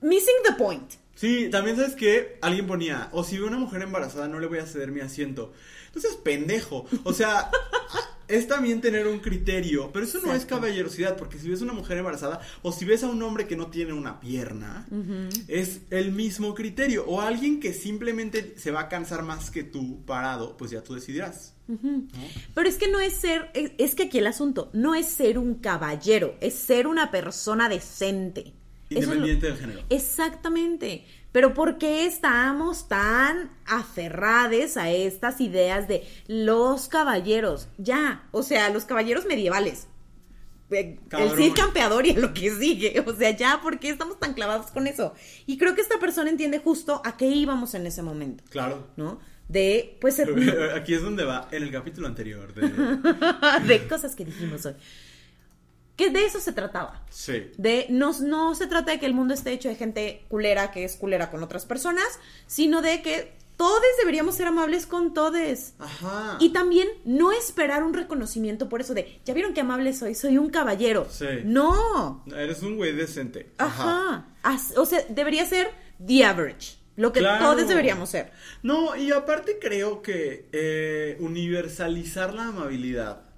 missing 0.00 0.34
the 0.46 0.52
point. 0.54 0.94
Sí, 1.20 1.50
también 1.50 1.76
sabes 1.76 1.96
que 1.96 2.38
alguien 2.40 2.66
ponía, 2.66 3.10
o 3.12 3.24
si 3.24 3.36
veo 3.36 3.46
una 3.46 3.58
mujer 3.58 3.82
embarazada 3.82 4.26
no 4.26 4.40
le 4.40 4.46
voy 4.46 4.56
a 4.56 4.64
ceder 4.64 4.90
mi 4.90 5.00
asiento. 5.00 5.52
Entonces, 5.88 6.14
pendejo. 6.14 6.86
O 7.04 7.12
sea, 7.12 7.50
es 8.28 8.48
también 8.48 8.80
tener 8.80 9.06
un 9.06 9.18
criterio, 9.18 9.90
pero 9.92 10.06
eso 10.06 10.18
no 10.24 10.32
es 10.32 10.46
caballerosidad, 10.46 11.18
porque 11.18 11.38
si 11.38 11.50
ves 11.50 11.60
una 11.60 11.74
mujer 11.74 11.98
embarazada 11.98 12.40
o 12.62 12.72
si 12.72 12.86
ves 12.86 13.04
a 13.04 13.08
un 13.08 13.22
hombre 13.22 13.46
que 13.46 13.54
no 13.54 13.66
tiene 13.66 13.92
una 13.92 14.18
pierna, 14.18 14.86
es 15.46 15.82
el 15.90 16.10
mismo 16.12 16.54
criterio. 16.54 17.04
O 17.06 17.20
alguien 17.20 17.60
que 17.60 17.74
simplemente 17.74 18.54
se 18.56 18.70
va 18.70 18.80
a 18.80 18.88
cansar 18.88 19.22
más 19.22 19.50
que 19.50 19.62
tú 19.62 20.02
parado, 20.06 20.56
pues 20.56 20.70
ya 20.70 20.82
tú 20.82 20.94
decidirás. 20.94 21.54
¿no? 21.68 22.08
Pero 22.54 22.66
es 22.66 22.78
que 22.78 22.90
no 22.90 22.98
es 22.98 23.12
ser, 23.12 23.50
es, 23.52 23.72
es 23.76 23.94
que 23.94 24.04
aquí 24.04 24.16
el 24.16 24.26
asunto 24.26 24.70
no 24.72 24.94
es 24.94 25.04
ser 25.04 25.36
un 25.36 25.56
caballero, 25.56 26.38
es 26.40 26.54
ser 26.54 26.86
una 26.86 27.10
persona 27.10 27.68
decente. 27.68 28.54
Lo- 28.90 28.98
Independiente 29.00 29.46
del 29.46 29.56
género. 29.56 29.80
Exactamente. 29.88 31.04
Pero 31.32 31.54
¿por 31.54 31.78
qué 31.78 32.06
estamos 32.06 32.88
tan 32.88 33.50
aferrades 33.66 34.76
a 34.76 34.90
estas 34.90 35.40
ideas 35.40 35.86
de 35.86 36.04
los 36.26 36.88
caballeros? 36.88 37.68
Ya, 37.78 38.28
o 38.32 38.42
sea, 38.42 38.68
los 38.70 38.84
caballeros 38.84 39.26
medievales. 39.26 39.86
Eh, 40.72 40.98
El. 41.10 41.30
Cid 41.36 41.52
campeador 41.54 42.06
y 42.06 42.14
lo 42.14 42.32
que 42.34 42.50
sigue. 42.54 43.00
O 43.06 43.14
sea, 43.14 43.30
ya, 43.36 43.60
¿por 43.62 43.78
qué 43.78 43.90
estamos 43.90 44.18
tan 44.18 44.34
clavados 44.34 44.70
con 44.72 44.86
eso? 44.86 45.14
Y 45.46 45.56
creo 45.58 45.74
que 45.74 45.80
esta 45.82 45.98
persona 46.00 46.30
entiende 46.30 46.58
justo 46.58 47.00
a 47.04 47.16
qué 47.16 47.26
íbamos 47.26 47.74
en 47.74 47.86
ese 47.86 48.02
momento, 48.02 48.42
Claro. 48.50 48.88
¿no? 48.96 49.20
De, 49.48 49.98
pues, 50.00 50.20
Aquí 50.76 50.94
es 50.94 51.02
donde 51.02 51.24
va, 51.24 51.48
en 51.50 51.62
el 51.64 51.72
capítulo 51.72 52.06
anterior. 52.06 52.54
De... 52.54 52.68
de 53.66 53.88
cosas 53.88 54.14
que 54.14 54.24
dijimos 54.24 54.64
hoy. 54.66 54.74
Que 56.00 56.08
de 56.10 56.24
eso 56.24 56.40
se 56.40 56.52
trataba. 56.52 57.04
Sí. 57.10 57.50
De 57.58 57.86
no, 57.90 58.18
no 58.20 58.54
se 58.54 58.66
trata 58.66 58.92
de 58.92 58.98
que 58.98 59.04
el 59.06 59.12
mundo 59.12 59.34
esté 59.34 59.52
hecho 59.52 59.68
de 59.68 59.74
gente 59.76 60.24
culera 60.28 60.70
que 60.70 60.84
es 60.84 60.96
culera 60.96 61.30
con 61.30 61.42
otras 61.42 61.66
personas, 61.66 62.06
sino 62.46 62.80
de 62.80 63.02
que 63.02 63.38
todos 63.58 63.82
deberíamos 63.98 64.34
ser 64.36 64.46
amables 64.46 64.86
con 64.86 65.12
todos. 65.12 65.74
Ajá. 65.78 66.38
Y 66.40 66.54
también 66.54 66.88
no 67.04 67.32
esperar 67.32 67.82
un 67.82 67.92
reconocimiento 67.92 68.70
por 68.70 68.80
eso 68.80 68.94
de, 68.94 69.20
ya 69.26 69.34
vieron 69.34 69.52
qué 69.52 69.60
amable 69.60 69.92
soy, 69.92 70.14
soy 70.14 70.38
un 70.38 70.48
caballero. 70.48 71.06
Sí. 71.10 71.26
No. 71.44 72.24
Eres 72.34 72.62
un 72.62 72.76
güey 72.78 72.92
decente. 72.96 73.50
Ajá. 73.58 74.24
O 74.78 74.86
sea, 74.86 75.04
debería 75.10 75.44
ser 75.44 75.70
the 76.02 76.24
average, 76.24 76.78
Lo 76.96 77.12
que 77.12 77.20
Claro. 77.20 77.44
todos 77.44 77.68
deberíamos 77.68 78.08
ser. 78.08 78.32
No, 78.62 78.96
y 78.96 79.12
aparte 79.12 79.58
creo 79.60 80.00
que 80.00 80.48
eh, 80.52 81.18
universalizar 81.20 82.32
la 82.32 82.46
amabilidad 82.46 83.29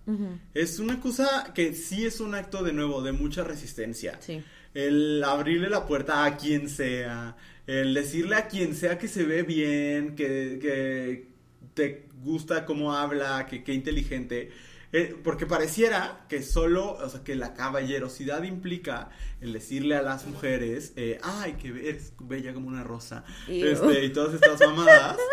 es 0.54 0.78
una 0.78 1.00
cosa 1.00 1.52
que 1.54 1.74
sí 1.74 2.04
es 2.04 2.20
un 2.20 2.34
acto 2.34 2.62
de 2.62 2.72
nuevo 2.72 3.02
de 3.02 3.12
mucha 3.12 3.44
resistencia. 3.44 4.18
Sí. 4.20 4.42
El 4.74 5.22
abrirle 5.24 5.68
la 5.68 5.86
puerta 5.86 6.24
a 6.24 6.36
quien 6.36 6.68
sea, 6.68 7.36
el 7.66 7.94
decirle 7.94 8.36
a 8.36 8.48
quien 8.48 8.74
sea 8.74 8.98
que 8.98 9.08
se 9.08 9.24
ve 9.24 9.42
bien, 9.42 10.14
que, 10.16 10.58
que 10.60 11.26
te 11.74 12.06
gusta 12.22 12.64
cómo 12.64 12.94
habla, 12.94 13.46
que 13.46 13.62
qué 13.62 13.74
inteligente. 13.74 14.50
Eh, 14.94 15.16
porque 15.24 15.46
pareciera 15.46 16.26
que 16.28 16.42
solo, 16.42 16.92
o 16.92 17.08
sea, 17.08 17.24
que 17.24 17.34
la 17.34 17.54
caballerosidad 17.54 18.42
implica 18.42 19.08
el 19.40 19.54
decirle 19.54 19.96
a 19.96 20.02
las 20.02 20.26
mujeres, 20.26 20.92
eh, 20.96 21.18
ay, 21.22 21.54
que 21.54 21.68
eres 21.68 22.12
bella 22.20 22.52
como 22.52 22.68
una 22.68 22.84
rosa, 22.84 23.24
este, 23.48 24.04
y 24.04 24.10
todas 24.10 24.34
estas 24.34 24.60
mamadas. 24.60 25.16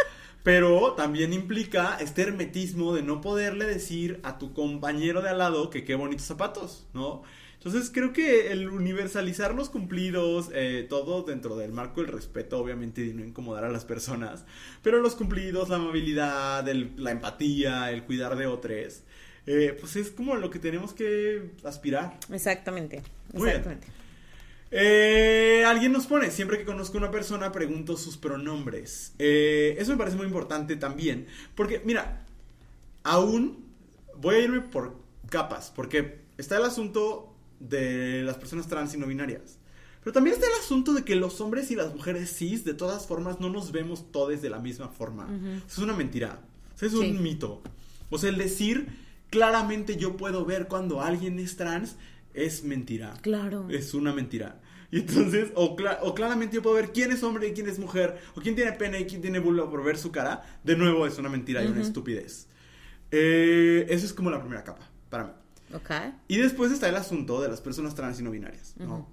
Pero 0.52 0.94
también 0.94 1.32
implica 1.32 1.98
este 2.02 2.24
hermetismo 2.24 2.96
de 2.96 3.04
no 3.04 3.22
poderle 3.22 3.66
decir 3.68 4.20
a 4.24 4.40
tu 4.40 4.52
compañero 4.56 5.22
de 5.22 5.30
al 5.30 5.38
lado 5.38 5.70
que 5.70 5.84
qué 5.84 5.94
bonitos 5.94 6.26
zapatos, 6.26 6.88
¿no? 6.96 7.22
Entonces 7.54 7.92
creo 7.94 8.14
que 8.14 8.52
el 8.52 8.68
universalizar 8.68 9.54
los 9.54 9.70
cumplidos, 9.70 10.50
eh, 10.56 10.88
todo 10.90 11.22
dentro 11.22 11.56
del 11.56 11.72
marco 11.72 12.02
del 12.02 12.12
respeto, 12.12 12.58
obviamente, 12.58 13.06
y 13.06 13.14
no 13.14 13.24
incomodar 13.24 13.64
a 13.66 13.70
las 13.70 13.86
personas, 13.86 14.44
pero 14.82 15.00
los 15.04 15.14
cumplidos, 15.14 15.70
la 15.70 15.76
amabilidad, 15.76 16.68
el- 16.68 16.94
la 16.98 17.12
empatía, 17.12 17.92
el 17.92 18.04
cuidar 18.06 18.36
de 18.36 18.48
otros, 18.48 19.04
eh, 19.46 19.78
pues 19.80 19.98
es 19.98 20.10
como 20.10 20.36
lo 20.36 20.50
que 20.50 20.58
tenemos 20.58 20.94
que 20.94 21.52
aspirar. 21.64 22.18
Exactamente. 22.34 23.04
Muy 23.34 23.44
bien. 23.52 23.62
Eh, 24.72 25.64
alguien 25.66 25.92
nos 25.92 26.06
pone, 26.06 26.30
siempre 26.32 26.58
que 26.58 26.66
conozco 26.66 26.98
a 26.98 27.02
una 27.02 27.12
persona 27.12 27.52
pregunto 27.52 27.98
sus 27.98 28.18
pronombres. 28.18 29.14
Eh, 29.18 29.76
eso 29.80 29.92
me 29.92 29.98
parece 29.98 30.18
muy 30.18 30.26
importante 30.28 30.76
también, 30.76 31.28
porque 31.56 31.82
mira, 31.86 32.26
aún 33.04 33.66
voy 34.18 34.36
a 34.36 34.40
irme 34.40 34.62
por 34.62 34.96
capas, 35.30 35.72
porque 35.76 36.20
está 36.38 36.58
el 36.58 36.64
asunto 36.64 37.34
de 37.60 38.22
las 38.24 38.38
personas 38.38 38.68
trans 38.68 38.94
y 38.94 38.98
no 38.98 39.08
binarias. 39.08 39.58
Pero 40.04 40.14
también 40.14 40.36
está 40.36 40.48
el 40.48 40.54
asunto 40.64 40.94
de 40.94 41.04
que 41.04 41.16
los 41.16 41.42
hombres 41.42 41.72
y 41.72 41.76
las 41.76 41.94
mujeres 41.94 42.34
cis, 42.38 42.64
de 42.64 42.74
todas 42.74 43.06
formas, 43.06 43.40
no 43.42 43.50
nos 43.50 43.72
vemos 43.72 44.12
todos 44.12 44.42
de 44.42 44.50
la 44.50 44.60
misma 44.60 44.88
forma. 44.88 45.28
Eso 45.58 45.66
es 45.68 45.78
una 45.80 45.94
mentira. 45.94 46.40
Es 46.80 46.92
Sí. 46.92 46.98
un 46.98 47.22
mito. 47.22 47.62
O 48.10 48.18
sea, 48.18 48.30
el 48.30 48.38
decir 48.38 48.88
claramente 49.30 49.98
yo 49.98 50.16
puedo 50.16 50.46
ver 50.46 50.68
cuando 50.68 51.02
alguien 51.02 51.38
es 51.38 51.58
trans 51.58 51.98
es 52.46 52.64
mentira. 52.64 53.14
Claro. 53.22 53.68
Es 53.70 53.94
una 53.94 54.14
mentira. 54.14 54.62
Y 54.92 55.00
entonces, 55.02 55.52
o, 55.56 55.76
cla- 55.76 56.00
o 56.02 56.16
claramente 56.16 56.56
yo 56.56 56.62
puedo 56.64 56.76
ver 56.76 56.92
quién 56.92 57.12
es 57.12 57.22
hombre 57.22 57.48
y 57.50 57.54
quién 57.54 57.68
es 57.70 57.78
mujer, 57.78 58.18
o 58.36 58.42
quién 58.42 58.56
tiene 58.56 58.72
pene 58.74 59.02
y 59.02 59.06
quién 59.06 59.22
tiene 59.22 59.38
vulva 59.40 59.70
por 59.70 59.84
ver 59.84 59.98
su 59.98 60.12
cara. 60.12 60.60
De 60.64 60.76
nuevo, 60.76 61.06
es 61.06 61.18
una 61.20 61.30
mentira 61.30 61.64
y 61.64 61.68
una 61.68 61.82
estupidez. 61.82 62.48
Eh, 63.12 63.86
eso 63.90 64.06
es 64.06 64.14
como 64.14 64.30
la 64.30 64.40
primera 64.40 64.64
capa, 64.64 64.90
para 65.10 65.24
mí. 65.26 65.32
Ok. 65.74 65.92
Y 66.28 66.38
después 66.38 66.72
está 66.72 66.90
el 66.90 66.96
asunto 66.96 67.42
de 67.42 67.50
las 67.50 67.62
personas 67.62 67.94
trans 67.96 68.20
y 68.20 68.24
no 68.24 68.32
binarias, 68.32 68.76
¿no? 68.78 69.08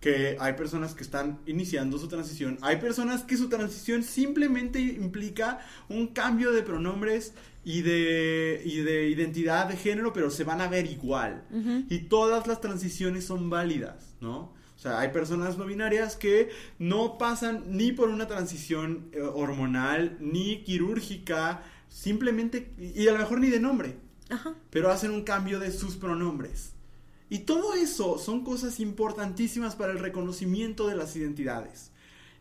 Que 0.00 0.36
hay 0.40 0.54
personas 0.54 0.94
que 0.94 1.02
están 1.04 1.38
iniciando 1.46 1.96
su 1.96 2.08
transición, 2.08 2.58
hay 2.60 2.76
personas 2.78 3.22
que 3.22 3.36
su 3.36 3.48
transición 3.48 4.02
simplemente 4.02 4.80
implica 4.80 5.60
un 5.88 6.08
cambio 6.08 6.50
de 6.52 6.62
pronombres 6.62 7.32
y 7.64 7.82
de, 7.82 8.60
y 8.64 8.78
de 8.78 9.08
identidad 9.08 9.66
de 9.68 9.76
género, 9.76 10.12
pero 10.12 10.30
se 10.30 10.44
van 10.44 10.60
a 10.60 10.68
ver 10.68 10.86
igual. 10.86 11.44
Y 11.88 11.98
todas 12.08 12.46
las 12.46 12.60
transiciones 12.60 13.24
son 13.24 13.50
válidas, 13.50 14.14
¿no? 14.20 14.52
O 14.76 14.78
sea, 14.82 14.98
hay 14.98 15.10
personas 15.10 15.56
no 15.58 15.64
binarias 15.64 16.16
que 16.16 16.50
no 16.80 17.16
pasan 17.16 17.62
ni 17.68 17.92
por 17.92 18.08
una 18.08 18.26
transición 18.26 19.10
eh, 19.12 19.20
hormonal, 19.20 20.16
ni 20.18 20.64
quirúrgica, 20.64 21.62
simplemente, 21.88 22.72
y 22.78 23.06
a 23.06 23.12
lo 23.12 23.18
mejor 23.18 23.38
ni 23.38 23.48
de 23.48 23.60
nombre 23.60 23.96
Ajá. 24.28 24.54
pero 24.70 24.90
hacen 24.90 25.12
un 25.12 25.22
cambio 25.22 25.60
de 25.60 25.70
sus 25.70 25.94
pronombres. 25.96 26.72
Y 27.30 27.40
todo 27.40 27.74
eso 27.74 28.18
son 28.18 28.42
cosas 28.44 28.80
importantísimas 28.80 29.76
para 29.76 29.92
el 29.92 30.00
reconocimiento 30.00 30.88
de 30.88 30.96
las 30.96 31.14
identidades. 31.16 31.92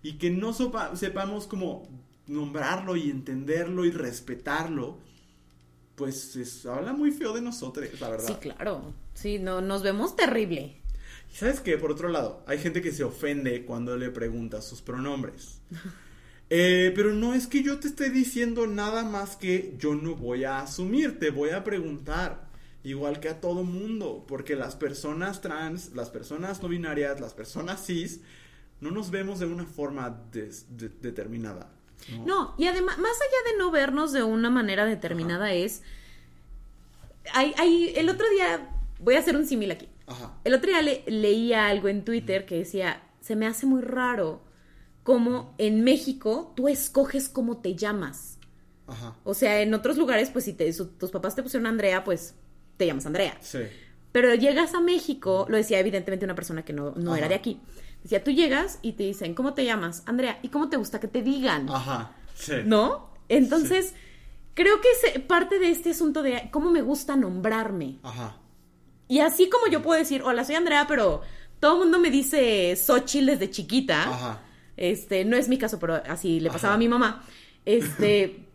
Y 0.02 0.14
que 0.14 0.32
no 0.32 0.52
sopa- 0.54 0.96
sepamos 0.96 1.46
cómo 1.48 1.88
nombrarlo 2.28 2.96
y 2.96 3.12
entenderlo 3.12 3.86
y 3.86 3.92
respetarlo, 3.92 4.98
pues 5.96 6.36
es- 6.36 6.66
habla 6.66 6.94
muy 6.94 7.12
feo 7.12 7.34
de 7.34 7.42
nosotros, 7.42 7.88
la 8.00 8.10
verdad. 8.10 8.28
Sí, 8.28 8.34
claro. 8.36 8.94
Sí, 9.14 9.40
no, 9.40 9.62
nos 9.62 9.84
vemos 9.84 10.16
terrible. 10.16 10.78
Y 11.32 11.36
sabes 11.36 11.60
que, 11.62 11.78
por 11.78 11.92
otro 11.92 12.10
lado, 12.10 12.44
hay 12.48 12.58
gente 12.58 12.82
que 12.82 12.92
se 12.92 13.04
ofende 13.04 13.66
cuando 13.66 13.96
le 13.98 14.10
preguntas 14.10 14.66
sus 14.66 14.82
pronombres. 14.82 15.62
Eh, 16.54 16.92
pero 16.98 17.14
no 17.14 17.34
es 17.34 17.48
que 17.48 17.64
yo 17.64 17.80
te 17.80 17.88
esté 17.88 18.10
diciendo 18.10 18.68
nada 18.68 19.06
más 19.06 19.38
que 19.38 19.74
yo 19.80 19.96
no 19.96 20.16
voy 20.18 20.44
a 20.44 20.60
asumir, 20.60 21.18
te 21.18 21.30
voy 21.30 21.52
a 21.52 21.64
preguntar. 21.64 22.50
Igual 22.84 23.22
que 23.22 23.30
a 23.30 23.40
todo 23.40 23.64
mundo, 23.64 24.26
porque 24.28 24.58
las 24.58 24.76
personas 24.76 25.40
trans, 25.40 25.94
las 25.96 26.10
personas 26.10 26.62
no 26.62 26.68
binarias, 26.68 27.22
las 27.22 27.34
personas 27.34 27.86
cis, 27.86 28.20
no 28.82 28.92
nos 28.92 29.12
vemos 29.12 29.40
de 29.40 29.46
una 29.46 29.66
forma 29.66 30.10
de- 30.34 30.52
determinada. 31.00 31.72
¿No? 32.10 32.26
No, 32.26 32.56
y 32.58 32.68
además, 32.68 32.98
más 32.98 33.12
allá 33.22 33.52
de 33.52 33.58
no 33.58 33.72
vernos 33.72 34.12
de 34.12 34.24
una 34.24 34.50
manera 34.50 34.86
determinada 34.86 35.54
es... 35.54 35.82
Hay, 37.34 37.54
hay, 37.58 37.94
el 37.96 38.10
otro 38.10 38.30
día, 38.30 38.70
voy 39.00 39.16
a 39.16 39.20
hacer 39.20 39.36
un 39.36 39.46
símil 39.46 39.72
aquí. 39.72 39.88
Ajá. 40.08 40.34
El 40.44 40.54
otro 40.54 40.70
día 40.70 40.82
le- 40.82 41.04
leía 41.08 41.68
algo 41.68 41.88
en 41.88 42.04
Twitter 42.04 42.46
que 42.46 42.58
decía, 42.58 43.04
se 43.22 43.36
me 43.36 43.46
hace 43.48 43.66
muy 43.66 43.82
raro 43.82 44.42
cómo 45.04 45.54
en 45.58 45.84
México 45.84 46.54
tú 46.56 46.68
escoges 46.68 47.30
cómo 47.30 47.58
te 47.62 47.76
llamas. 47.76 48.38
Ajá. 48.88 49.16
O 49.24 49.34
sea, 49.34 49.62
en 49.62 49.74
otros 49.74 49.98
lugares, 49.98 50.30
pues 50.32 50.46
si 50.46 50.54
te- 50.54 50.74
su- 50.74 50.88
tus 50.88 51.12
papás 51.12 51.36
te 51.36 51.44
pusieron 51.44 51.68
Andrea, 51.68 52.04
pues 52.04 52.36
te 52.78 52.86
llamas 52.88 53.06
Andrea. 53.06 53.38
Sí. 53.42 53.60
Pero 54.12 54.34
llegas 54.36 54.74
a 54.74 54.82
México, 54.82 55.46
lo 55.48 55.56
decía 55.58 55.80
evidentemente 55.80 56.26
una 56.26 56.36
persona 56.36 56.66
que 56.66 56.74
no, 56.74 56.92
no 56.98 57.16
era 57.16 57.30
de 57.30 57.36
aquí. 57.36 57.62
Decía, 58.04 58.24
tú 58.24 58.32
llegas 58.32 58.80
y 58.82 58.94
te 58.94 59.04
dicen, 59.04 59.36
¿cómo 59.36 59.54
te 59.54 59.64
llamas? 59.64 60.04
Andrea, 60.06 60.40
¿y 60.42 60.50
cómo 60.50 60.70
te 60.70 60.78
gusta 60.78 61.00
que 61.00 61.08
te 61.08 61.22
digan? 61.22 61.70
Ajá. 61.70 62.12
Sí. 62.34 62.54
¿No? 62.66 63.12
Entonces, 63.30 63.94
creo 64.54 64.82
que 64.82 64.88
es 64.90 65.20
parte 65.22 65.60
de 65.60 65.70
este 65.70 65.92
asunto 65.92 66.24
de 66.24 66.50
cómo 66.52 66.72
me 66.72 66.82
gusta 66.82 67.16
nombrarme. 67.16 68.00
Ajá. 68.04 68.38
Y 69.08 69.20
así 69.20 69.50
como 69.50 69.68
yo 69.68 69.82
puedo 69.82 70.00
decir, 70.00 70.24
hola, 70.24 70.44
soy 70.46 70.56
Andrea, 70.56 70.86
pero 70.88 71.22
todo 71.60 71.74
el 71.74 71.80
mundo 71.80 72.00
me 72.00 72.10
dice 72.10 72.76
Xochitl 72.76 73.26
desde 73.28 73.50
chiquita. 73.52 74.04
Ajá. 74.04 74.42
Este, 74.78 75.26
no 75.26 75.38
es 75.38 75.48
mi 75.48 75.58
caso, 75.58 75.80
pero 75.80 76.02
así 76.08 76.40
le 76.40 76.50
pasaba 76.50 76.74
Ajá. 76.74 76.76
a 76.76 76.80
mi 76.80 76.88
mamá. 76.88 77.24
Este. 77.66 78.48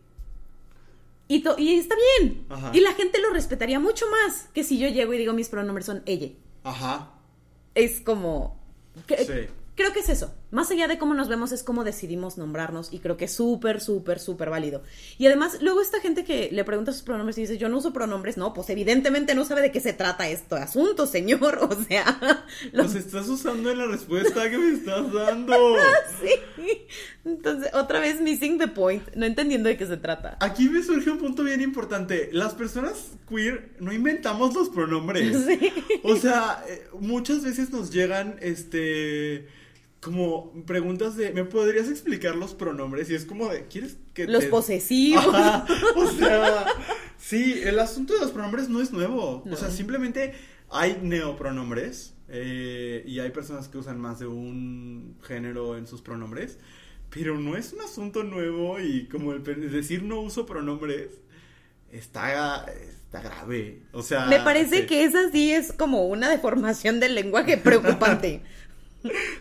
y, 1.27 1.43
y 1.57 1.77
está 1.77 1.95
bien. 2.19 2.45
Ajá. 2.49 2.71
Y 2.73 2.81
la 2.81 2.93
gente 2.93 3.21
lo 3.21 3.29
respetaría 3.29 3.79
mucho 3.79 4.05
más 4.09 4.49
que 4.53 4.63
si 4.63 4.77
yo 4.77 4.89
llego 4.89 5.13
y 5.13 5.19
digo 5.19 5.31
mis 5.33 5.47
pronombres 5.47 5.85
son 5.85 6.03
ella. 6.05 6.29
Ajá. 6.63 7.11
Es 7.75 8.01
como. 8.01 8.56
Que- 9.05 9.25
Sí. 9.25 9.47
Creo 9.75 9.93
que 9.93 9.99
es 9.99 10.09
eso. 10.09 10.33
Más 10.49 10.71
allá 10.71 10.87
de 10.87 10.97
cómo 10.97 11.13
nos 11.13 11.27
vemos, 11.27 11.51
es 11.51 11.63
cómo 11.63 11.83
decidimos 11.83 12.37
nombrarnos. 12.37 12.93
Y 12.93 12.99
creo 12.99 13.17
que 13.17 13.25
es 13.25 13.33
súper, 13.33 13.81
súper, 13.81 14.19
súper 14.19 14.49
válido. 14.49 14.83
Y 15.17 15.25
además, 15.25 15.57
luego 15.61 15.81
esta 15.81 15.99
gente 15.99 16.23
que 16.23 16.49
le 16.51 16.63
pregunta 16.63 16.93
sus 16.93 17.01
pronombres 17.01 17.37
y 17.37 17.41
dice, 17.41 17.57
yo 17.57 17.69
no 17.69 17.77
uso 17.77 17.93
pronombres. 17.93 18.37
No, 18.37 18.53
pues 18.53 18.69
evidentemente 18.69 19.35
no 19.35 19.45
sabe 19.45 19.61
de 19.61 19.71
qué 19.71 19.79
se 19.79 19.93
trata 19.93 20.29
este 20.29 20.55
asunto, 20.55 21.07
señor. 21.07 21.59
O 21.67 21.83
sea, 21.83 22.45
los 22.71 22.87
Los 22.87 22.95
estás 22.95 23.27
usando 23.27 23.69
en 23.69 23.77
la 23.77 23.85
respuesta 23.87 24.49
que 24.49 24.57
me 24.57 24.73
estás 24.73 25.11
dando. 25.11 25.55
Sí. 26.21 26.31
Entonces, 27.25 27.73
otra 27.73 27.99
vez 27.99 28.21
missing 28.21 28.57
the 28.57 28.67
point, 28.67 29.03
no 29.15 29.25
entendiendo 29.25 29.69
de 29.69 29.77
qué 29.77 29.85
se 29.85 29.97
trata. 29.97 30.37
Aquí 30.39 30.69
me 30.69 30.81
surge 30.81 31.11
un 31.11 31.17
punto 31.17 31.43
bien 31.43 31.61
importante. 31.61 32.29
Las 32.31 32.53
personas 32.53 33.11
queer 33.29 33.75
no 33.79 33.91
inventamos 33.91 34.53
los 34.53 34.69
pronombres. 34.69 35.35
Sí. 35.47 35.71
O 36.03 36.15
sea, 36.15 36.63
eh, 36.67 36.87
muchas 36.99 37.43
veces 37.43 37.69
nos 37.69 37.91
llegan, 37.91 38.37
este, 38.41 39.47
como 40.07 40.51
preguntas 40.65 41.15
de, 41.15 41.31
¿me 41.31 41.43
podrías 41.43 41.87
explicar 41.89 42.35
los 42.35 42.53
pronombres? 42.55 43.09
Y 43.09 43.15
es 43.15 43.25
como 43.25 43.47
de, 43.49 43.67
¿quieres 43.67 43.97
que 44.13 44.25
Los 44.25 44.45
te- 44.45 44.49
posesivos. 44.49 45.23
Ajá, 45.27 45.65
o 45.95 46.07
sea, 46.11 46.65
sí, 47.17 47.59
el 47.63 47.77
asunto 47.79 48.13
de 48.15 48.21
los 48.21 48.31
pronombres 48.31 48.69
no 48.69 48.81
es 48.81 48.91
nuevo. 48.91 49.43
No. 49.45 49.53
O 49.53 49.57
sea, 49.57 49.69
simplemente 49.69 50.33
hay 50.69 50.99
neopronombres 51.03 52.13
eh, 52.29 53.03
y 53.05 53.19
hay 53.19 53.29
personas 53.31 53.67
que 53.67 53.77
usan 53.77 53.99
más 54.01 54.19
de 54.19 54.27
un 54.27 55.17
género 55.23 55.77
en 55.77 55.85
sus 55.87 56.01
pronombres, 56.01 56.57
pero 57.09 57.37
no 57.37 57.55
es 57.55 57.71
un 57.73 57.81
asunto 57.81 58.23
nuevo 58.23 58.79
y 58.79 59.07
como 59.07 59.33
el 59.33 59.43
decir 59.71 60.03
no 60.03 60.19
uso 60.21 60.45
pronombres 60.45 61.09
está, 61.91 62.65
está 62.65 63.21
grave. 63.21 63.81
O 63.93 64.01
sea, 64.03 64.25
Me 64.25 64.39
parece 64.39 64.81
sí. 64.81 64.85
que 64.87 65.03
esa 65.05 65.31
sí 65.31 65.51
es 65.53 65.71
como 65.71 66.07
una 66.07 66.29
deformación 66.29 66.99
del 66.99 67.15
lenguaje 67.15 67.57
preocupante. 67.57 68.41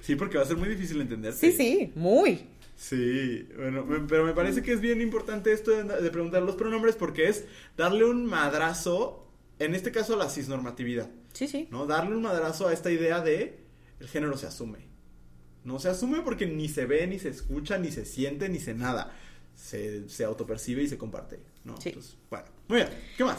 Sí, 0.01 0.17
porque 0.17 0.37
va 0.39 0.45
a 0.45 0.47
ser 0.47 0.57
muy 0.57 0.69
difícil 0.69 1.01
entender. 1.01 1.33
Sí, 1.33 1.53
sí, 1.53 1.93
muy. 1.95 2.47
Sí, 2.77 3.49
bueno, 3.57 3.87
pero 4.07 4.25
me 4.25 4.35
parece 4.35 4.63
que 4.63 4.73
es 4.73 4.81
bien 4.81 5.01
importante 5.01 5.51
esto 5.53 5.71
de, 5.71 5.85
de 6.03 6.11
preguntar 6.11 6.43
los 6.43 6.57
pronombres 6.57 6.95
porque 6.95 7.29
es 7.29 7.45
darle 7.77 8.05
un 8.05 8.27
madrazo, 8.27 9.27
en 9.59 9.75
este 9.75 9.91
caso 9.93 10.15
a 10.15 10.17
la 10.19 10.29
cisnormatividad, 10.29 11.09
Sí, 11.33 11.49
sí. 11.49 11.69
¿no? 11.71 11.87
Darle 11.87 12.15
un 12.15 12.23
madrazo 12.23 12.69
a 12.69 12.73
esta 12.75 12.91
idea 12.91 13.21
de 13.23 13.61
el 13.99 14.09
género 14.09 14.37
se 14.37 14.47
asume, 14.47 14.81
No 15.65 15.79
se 15.79 15.89
asume 15.89 16.21
porque 16.21 16.47
ni 16.47 16.69
se 16.69 16.85
ve, 16.85 17.07
ni 17.07 17.19
se 17.19 17.31
escucha, 17.31 17.79
ni 17.79 17.91
se 17.91 18.05
siente, 18.05 18.49
ni 18.51 18.59
se 18.61 18.75
nada. 18.75 19.13
Se, 19.55 20.07
se 20.11 20.25
autopercibe 20.25 20.83
y 20.83 20.87
se 20.89 20.99
comparte, 20.99 21.41
¿no? 21.65 21.81
Sí. 21.81 21.89
Entonces, 21.89 22.19
bueno, 22.29 22.45
muy 22.69 22.77
bien. 22.77 22.89
¿Qué 23.17 23.25
más? 23.25 23.39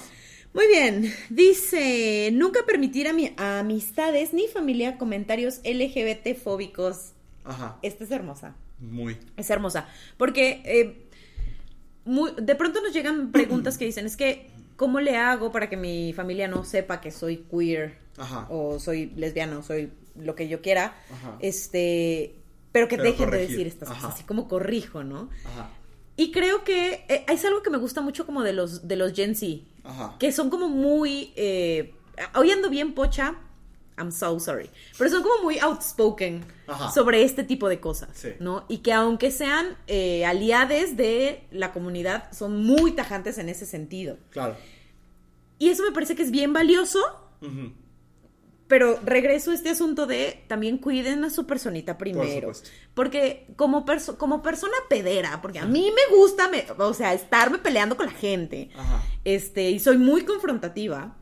Muy 0.58 0.68
bien, 0.70 1.14
dice, 1.30 2.32
nunca 2.34 2.62
permitir 2.66 3.08
a, 3.08 3.14
mi, 3.14 3.32
a 3.38 3.60
amistades 3.60 4.34
ni 4.34 4.47
familia 4.47 4.97
comentarios 4.97 5.60
LGBT 5.64 6.36
fóbicos. 6.36 7.12
Ajá. 7.45 7.78
Esta 7.84 8.03
es 8.05 8.10
hermosa, 8.10 8.55
Muy. 8.80 9.18
es 9.38 9.49
hermosa, 9.51 9.88
porque 10.18 10.64
eh, 10.66 11.05
muy- 12.05 12.32
de 12.41 12.55
pronto 12.55 12.82
nos 12.82 12.91
llegan 12.91 13.32
preguntas 13.32 13.78
que 13.78 13.86
dicen, 13.86 14.08
es 14.08 14.18
que, 14.18 14.49
¿cómo 14.78 14.99
le 14.99 15.16
hago 15.16 15.51
para 15.51 15.70
que 15.70 15.78
mi 15.78 16.12
familia 16.14 16.47
no 16.47 16.64
sepa 16.66 17.01
que 17.01 17.12
soy 17.12 17.45
queer 17.51 17.99
Ajá. 18.18 18.47
o 18.49 18.80
soy 18.80 19.12
lesbiana 19.16 19.60
o 19.60 19.62
soy 19.64 19.91
lo 20.16 20.34
que 20.34 20.47
yo 20.47 20.64
quiera? 20.64 20.95
Ajá. 21.12 21.38
Este, 21.39 22.34
pero 22.72 22.88
que 22.88 22.97
Pero 22.97 23.12
dejen 23.12 23.30
de 23.30 23.38
decir 23.38 23.68
estas 23.68 23.89
Ajá. 23.91 23.99
cosas, 24.01 24.16
así 24.16 24.24
como 24.24 24.47
corrijo, 24.47 25.03
¿no? 25.03 25.30
Ajá. 25.45 25.70
Y 26.20 26.32
creo 26.32 26.64
que 26.64 27.05
eh, 27.10 27.26
es 27.32 27.45
algo 27.45 27.62
que 27.62 27.70
me 27.70 27.78
gusta 27.78 28.01
mucho 28.01 28.26
como 28.26 28.41
de 28.41 28.51
los, 28.51 28.88
de 28.88 28.95
los 28.95 29.14
Gen 29.14 29.36
Z, 29.36 29.58
Ajá. 29.88 30.16
que 30.20 30.32
son 30.32 30.50
como 30.50 30.68
muy, 30.70 31.32
eh, 31.36 31.94
hoy 32.36 32.52
ando 32.52 32.70
bien 32.70 32.94
pocha, 32.94 33.36
I'm 33.98 34.12
so 34.12 34.40
sorry, 34.40 34.70
pero 34.98 35.10
son 35.10 35.24
como 35.24 35.42
muy 35.44 35.58
outspoken 35.60 36.46
Ajá. 36.68 36.92
sobre 36.92 37.24
este 37.24 37.44
tipo 37.44 37.68
de 37.70 37.80
cosas, 37.80 38.10
Sí. 38.14 38.30
¿no? 38.40 38.66
Y 38.68 38.80
que 38.80 38.94
aunque 38.94 39.32
sean 39.32 39.76
eh, 39.88 40.24
aliades 40.26 40.98
de 40.98 41.44
la 41.52 41.74
comunidad, 41.74 42.32
son 42.32 42.64
muy 42.64 42.92
tajantes 42.92 43.38
en 43.40 43.50
ese 43.50 43.66
sentido. 43.66 44.18
Claro. 44.30 44.56
Y 45.58 45.70
eso 45.70 45.82
me 45.84 45.92
parece 45.92 46.16
que 46.16 46.22
es 46.22 46.30
bien 46.32 46.54
valioso, 46.54 47.00
Ujú. 47.42 47.72
Pero 48.68 48.99
regreso 49.05 49.51
a 49.51 49.53
este 49.53 49.70
asunto 49.70 50.07
de 50.07 50.43
también 50.47 50.78
cuiden 50.78 51.24
a 51.24 51.30
su 51.30 51.45
personita 51.47 51.97
primero. 51.97 52.51
porque 52.93 53.47
como, 53.55 53.86
perso- 53.86 54.18
como 54.18 54.41
persona 54.41 54.74
pedera, 54.89 55.41
porque 55.41 55.59
a 55.59 55.65
mí 55.65 55.89
me 55.95 56.15
gusta, 56.18 56.49
me- 56.49 56.65
o 56.78 56.93
sea, 56.93 57.13
estarme 57.13 57.59
peleando 57.59 57.95
con 57.95 58.07
la 58.07 58.11
gente, 58.11 58.70
Ajá. 58.76 59.01
este, 59.24 59.70
y 59.72 59.80
soy 59.80 59.97
muy 59.97 60.26
confrontativa, 60.26 61.15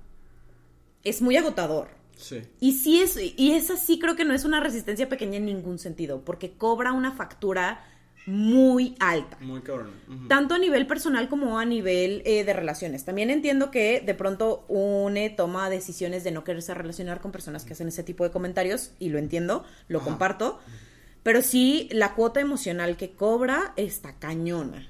es 1.04 1.22
muy 1.22 1.38
agotador. 1.38 1.90
Sí. 2.18 2.42
Y 2.62 2.74
sí 2.74 3.02
es, 3.02 3.18
y 3.36 3.52
es 3.52 3.70
así, 3.70 4.00
creo 4.00 4.16
que 4.16 4.24
no 4.26 4.34
es 4.34 4.46
una 4.46 4.60
resistencia 4.62 5.10
pequeña 5.10 5.38
en 5.38 5.46
ningún 5.46 5.80
sentido, 5.80 6.24
porque 6.24 6.54
cobra 6.58 6.94
una 6.94 7.12
factura 7.12 7.84
muy 8.26 8.96
alta. 9.00 9.38
Muy 9.40 9.62
cabrón. 9.62 9.92
Tanto 10.28 10.56
a 10.56 10.58
nivel 10.58 10.88
personal 10.88 11.30
como 11.30 11.60
a 11.60 11.66
nivel 11.66 12.24
eh, 12.26 12.44
de 12.44 12.54
relaciones. 12.54 13.06
También 13.06 13.30
entiendo 13.30 13.70
que 13.72 14.02
de 14.02 14.14
pronto 14.16 14.66
une 14.68 15.30
toma 15.30 15.70
decisiones 15.70 16.24
de 16.24 16.32
no 16.32 16.44
quererse 16.44 16.74
relacionar 16.74 17.22
con 17.22 17.32
personas 17.32 17.66
que 17.66 17.74
hacen 17.74 17.88
ese 17.88 18.04
tipo 18.04 18.24
de 18.24 18.32
comentarios, 18.32 18.92
y 19.00 19.10
lo 19.10 19.20
entiendo, 19.20 19.64
lo 19.88 20.00
Ajá. 20.00 20.10
comparto, 20.10 20.60
pero 21.24 21.42
sí 21.42 21.88
la 21.92 22.14
cuota 22.16 22.40
emocional 22.40 22.98
que 22.98 23.12
cobra 23.12 23.74
está 23.78 24.18
cañona. 24.18 24.90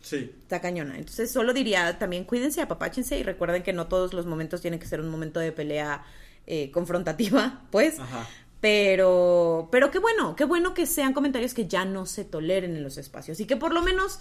Sí. 0.00 0.32
Está 0.42 0.60
cañona. 0.60 0.98
Entonces 0.98 1.30
solo 1.30 1.52
diría 1.54 1.98
también 1.98 2.24
cuídense, 2.24 2.60
apapáchense 2.60 3.18
y 3.18 3.22
recuerden 3.22 3.62
que 3.62 3.72
no 3.72 3.86
todos 3.86 4.12
los 4.12 4.26
momentos 4.26 4.60
tienen 4.60 4.78
que 4.78 4.86
ser 4.86 5.00
un 5.00 5.08
momento 5.08 5.40
de 5.40 5.50
pelea 5.52 6.04
eh, 6.46 6.70
confrontativa, 6.70 7.62
pues. 7.70 7.98
Ajá. 7.98 8.28
Pero, 8.64 9.68
pero 9.70 9.90
qué 9.90 9.98
bueno, 9.98 10.36
qué 10.36 10.44
bueno 10.46 10.72
que 10.72 10.86
sean 10.86 11.12
comentarios 11.12 11.52
que 11.52 11.68
ya 11.68 11.84
no 11.84 12.06
se 12.06 12.24
toleren 12.24 12.74
en 12.76 12.82
los 12.82 12.96
espacios 12.96 13.38
y 13.40 13.46
que 13.46 13.58
por 13.58 13.74
lo 13.74 13.82
menos 13.82 14.20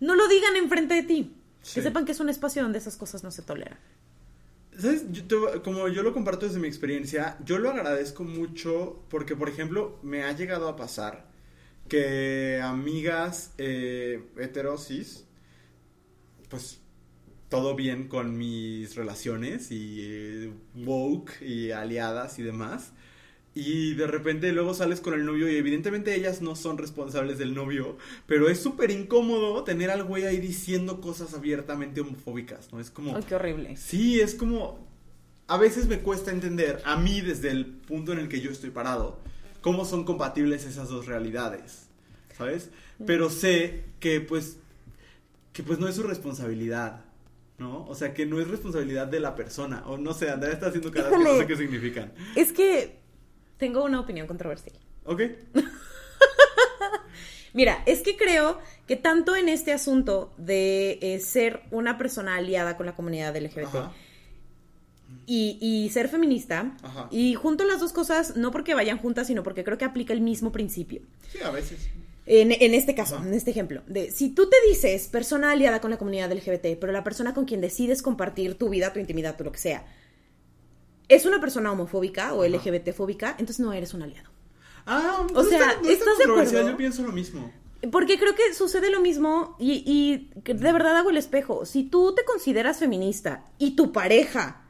no 0.00 0.16
lo 0.16 0.26
digan 0.26 0.56
enfrente 0.56 0.94
de 0.94 1.02
ti. 1.04 1.36
Sí. 1.62 1.74
Que 1.74 1.82
sepan 1.82 2.04
que 2.04 2.10
es 2.10 2.18
un 2.18 2.28
espacio 2.28 2.62
donde 2.64 2.78
esas 2.78 2.96
cosas 2.96 3.22
no 3.22 3.30
se 3.30 3.42
toleran. 3.42 3.78
¿Sabes? 4.76 5.04
Yo 5.12 5.24
te- 5.26 5.62
como 5.62 5.88
yo 5.88 6.02
lo 6.02 6.12
comparto 6.12 6.46
desde 6.46 6.58
mi 6.58 6.66
experiencia, 6.66 7.38
yo 7.44 7.58
lo 7.58 7.70
agradezco 7.70 8.24
mucho 8.24 9.04
porque, 9.08 9.36
por 9.36 9.48
ejemplo, 9.48 9.98
me 10.02 10.24
ha 10.24 10.32
llegado 10.32 10.68
a 10.68 10.76
pasar 10.76 11.28
que 11.88 12.60
amigas 12.62 13.52
eh, 13.58 14.24
heterosis, 14.38 15.26
pues 16.48 16.80
todo 17.48 17.74
bien 17.76 18.08
con 18.08 18.36
mis 18.38 18.96
relaciones 18.96 19.70
y 19.70 20.00
eh, 20.02 20.52
woke 20.76 21.42
y 21.42 21.70
aliadas 21.72 22.38
y 22.38 22.42
demás. 22.42 22.92
Y 23.56 23.94
de 23.94 24.08
repente 24.08 24.50
luego 24.52 24.74
sales 24.74 25.00
con 25.00 25.14
el 25.14 25.24
novio 25.24 25.48
y 25.48 25.56
evidentemente 25.56 26.14
ellas 26.14 26.42
no 26.42 26.56
son 26.56 26.76
responsables 26.76 27.38
del 27.38 27.54
novio, 27.54 27.96
pero 28.26 28.48
es 28.48 28.60
súper 28.60 28.90
incómodo 28.90 29.62
tener 29.62 29.90
al 29.90 30.02
güey 30.02 30.24
ahí 30.24 30.38
diciendo 30.38 31.00
cosas 31.00 31.34
abiertamente 31.34 32.00
homofóbicas, 32.00 32.72
¿no? 32.72 32.80
Es 32.80 32.90
como... 32.90 33.14
Ay, 33.16 33.22
qué 33.28 33.36
horrible. 33.36 33.76
Sí, 33.76 34.20
es 34.20 34.34
como... 34.34 34.84
A 35.46 35.56
veces 35.56 35.86
me 35.86 36.00
cuesta 36.00 36.32
entender, 36.32 36.82
a 36.84 36.96
mí 36.96 37.20
desde 37.20 37.50
el 37.50 37.66
punto 37.66 38.12
en 38.12 38.18
el 38.18 38.28
que 38.28 38.40
yo 38.40 38.50
estoy 38.50 38.70
parado, 38.70 39.20
cómo 39.60 39.84
son 39.84 40.04
compatibles 40.04 40.64
esas 40.64 40.88
dos 40.88 41.06
realidades, 41.06 41.86
¿sabes? 42.36 42.70
Pero 43.06 43.30
sé 43.30 43.84
que 44.00 44.20
pues, 44.20 44.56
que 45.52 45.62
pues 45.62 45.78
no 45.78 45.86
es 45.86 45.94
su 45.94 46.02
responsabilidad, 46.02 47.04
¿no? 47.58 47.86
O 47.86 47.94
sea, 47.94 48.14
que 48.14 48.26
no 48.26 48.40
es 48.40 48.48
responsabilidad 48.48 49.06
de 49.06 49.20
la 49.20 49.34
persona, 49.36 49.84
o 49.86 49.96
no 49.98 50.12
sé, 50.14 50.30
Andrea 50.30 50.52
está 50.52 50.68
haciendo 50.68 50.90
caras 50.90 51.10
que 51.10 51.16
no 51.16 51.22
Híjole. 51.22 51.38
sé 51.40 51.46
qué 51.46 51.56
significan. 51.56 52.12
Es 52.34 52.52
que 52.52 53.03
tengo 53.64 53.82
una 53.82 53.98
opinión 53.98 54.26
controversial. 54.26 54.76
¿Ok? 55.06 55.22
Mira, 57.54 57.82
es 57.86 58.02
que 58.02 58.14
creo 58.14 58.58
que 58.86 58.96
tanto 58.96 59.36
en 59.36 59.48
este 59.48 59.72
asunto 59.72 60.30
de 60.36 60.98
eh, 61.00 61.18
ser 61.20 61.62
una 61.70 61.96
persona 61.96 62.36
aliada 62.36 62.76
con 62.76 62.84
la 62.84 62.94
comunidad 62.94 63.34
LGBT 63.34 63.64
Ajá. 63.74 63.92
y, 65.24 65.56
y 65.62 65.88
ser 65.88 66.10
feminista, 66.10 66.76
Ajá. 66.82 67.08
y 67.10 67.32
junto 67.36 67.64
las 67.64 67.80
dos 67.80 67.94
cosas, 67.94 68.36
no 68.36 68.50
porque 68.50 68.74
vayan 68.74 68.98
juntas, 68.98 69.28
sino 69.28 69.42
porque 69.42 69.64
creo 69.64 69.78
que 69.78 69.86
aplica 69.86 70.12
el 70.12 70.20
mismo 70.20 70.52
principio. 70.52 71.00
Sí, 71.32 71.38
a 71.42 71.50
veces. 71.50 71.88
En, 72.26 72.52
en 72.52 72.74
este 72.74 72.94
caso, 72.94 73.16
Ajá. 73.16 73.26
en 73.26 73.32
este 73.32 73.50
ejemplo, 73.50 73.82
de 73.86 74.10
si 74.10 74.28
tú 74.28 74.50
te 74.50 74.56
dices 74.68 75.08
persona 75.08 75.52
aliada 75.52 75.80
con 75.80 75.90
la 75.90 75.96
comunidad 75.96 76.30
LGBT, 76.30 76.78
pero 76.78 76.92
la 76.92 77.02
persona 77.02 77.32
con 77.32 77.46
quien 77.46 77.62
decides 77.62 78.02
compartir 78.02 78.58
tu 78.58 78.68
vida, 78.68 78.92
tu 78.92 78.98
intimidad, 78.98 79.38
tu 79.38 79.44
lo 79.44 79.52
que 79.52 79.58
sea, 79.58 79.86
es 81.08 81.26
una 81.26 81.40
persona 81.40 81.70
homofóbica 81.72 82.34
o. 82.34 82.44
LGBT 82.44 82.92
fóbica, 82.92 83.30
entonces 83.38 83.60
no 83.60 83.72
eres 83.72 83.94
un 83.94 84.02
aliado. 84.02 84.30
Ah, 84.86 85.26
O 85.30 85.32
no 85.32 85.42
sea, 85.44 85.58
está- 85.58 85.66
no 85.82 85.88
está 85.88 85.92
¿estás 85.92 86.18
de 86.18 86.24
controversial, 86.24 86.60
acuerdo? 86.62 86.70
Yo 86.72 86.76
pienso 86.76 87.02
lo 87.02 87.12
mismo. 87.12 87.52
Porque 87.92 88.18
creo 88.18 88.34
que 88.34 88.54
sucede 88.54 88.90
lo 88.90 89.00
mismo 89.00 89.56
y, 89.58 90.30
de 90.42 90.54
verdad 90.72 90.96
hago 90.96 91.10
el 91.10 91.18
espejo. 91.18 91.66
Si 91.66 91.84
tú 91.84 92.14
te 92.14 92.24
consideras 92.24 92.78
feminista 92.78 93.44
y 93.58 93.76
tu 93.76 93.92
pareja 93.92 94.62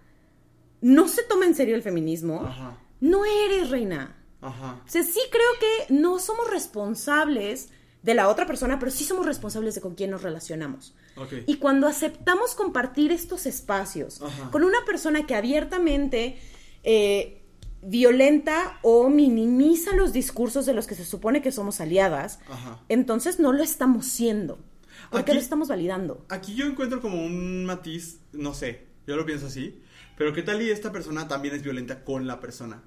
no 0.81 1.07
se 1.09 1.23
toma 1.23 1.47
en 1.47 1.55
serio 1.55 1.77
el 1.77 1.83
feminismo, 1.83 2.45
Ajá. 2.45 2.77
no 3.01 3.25
eres 3.25 3.71
reina. 3.71 4.17
Ajá. 4.41 4.81
O 4.85 4.89
sea, 4.89 5.03
sí 5.05 5.21
creo 5.31 5.47
que 5.61 5.95
no 5.95 6.19
somos 6.19 6.51
responsables 6.51 7.71
de 8.03 8.15
la 8.15 8.29
otra 8.29 8.47
persona, 8.47 8.79
pero 8.79 8.91
sí 8.91 9.05
somos 9.05 9.25
responsables 9.27 9.75
de 9.77 9.81
con 9.81 9.95
quién 9.95 10.11
nos 10.11 10.23
relacionamos. 10.23 10.95
Y 11.47 11.57
cuando 11.57 11.87
aceptamos 11.87 12.55
compartir 12.55 13.13
estos 13.13 13.47
espacios 13.47 14.21
Ajá. 14.21 14.51
con 14.51 14.65
una 14.65 14.79
persona 14.85 15.27
que 15.27 15.35
abiertamente 15.35 16.39
eh, 16.83 17.41
violenta 17.83 18.79
o 18.83 19.09
minimiza 19.09 19.95
los 19.95 20.13
discursos 20.13 20.67
de 20.67 20.73
los 20.75 20.87
que 20.87 20.95
se 20.95 21.05
supone 21.05 21.43
que 21.43 21.53
somos 21.53 21.81
aliadas, 21.81 22.41
Ajá. 22.49 22.81
entonces 22.89 23.39
no 23.39 23.53
lo 23.53 23.63
estamos 23.63 24.07
siendo. 24.07 24.59
Porque 25.11 25.33
Aquí- 25.33 25.35
lo 25.39 25.41
estamos 25.43 25.69
validando. 25.69 26.25
Aquí 26.31 26.55
yo 26.55 26.67
encuentro 26.67 27.01
como 27.01 27.25
un 27.25 27.65
matiz, 27.67 28.21
no 28.33 28.55
sé, 28.55 28.87
yo 29.07 29.17
lo 29.17 29.27
pienso 29.27 29.47
así, 29.47 29.81
pero 30.17 30.33
¿qué 30.33 30.43
tal 30.43 30.63
y 30.63 30.71
esta 30.71 30.93
persona 30.93 31.29
también 31.29 31.55
es 31.55 31.63
violenta 31.63 32.05
con 32.05 32.27
la 32.27 32.41
persona? 32.41 32.83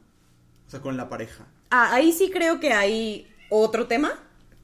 O 0.65 0.69
sea, 0.69 0.81
con 0.81 0.97
la 0.97 1.09
pareja. 1.09 1.47
Ah, 1.69 1.93
ahí 1.93 2.11
sí 2.11 2.29
creo 2.31 2.59
que 2.59 2.73
hay 2.73 3.27
otro 3.49 3.87
tema, 3.87 4.13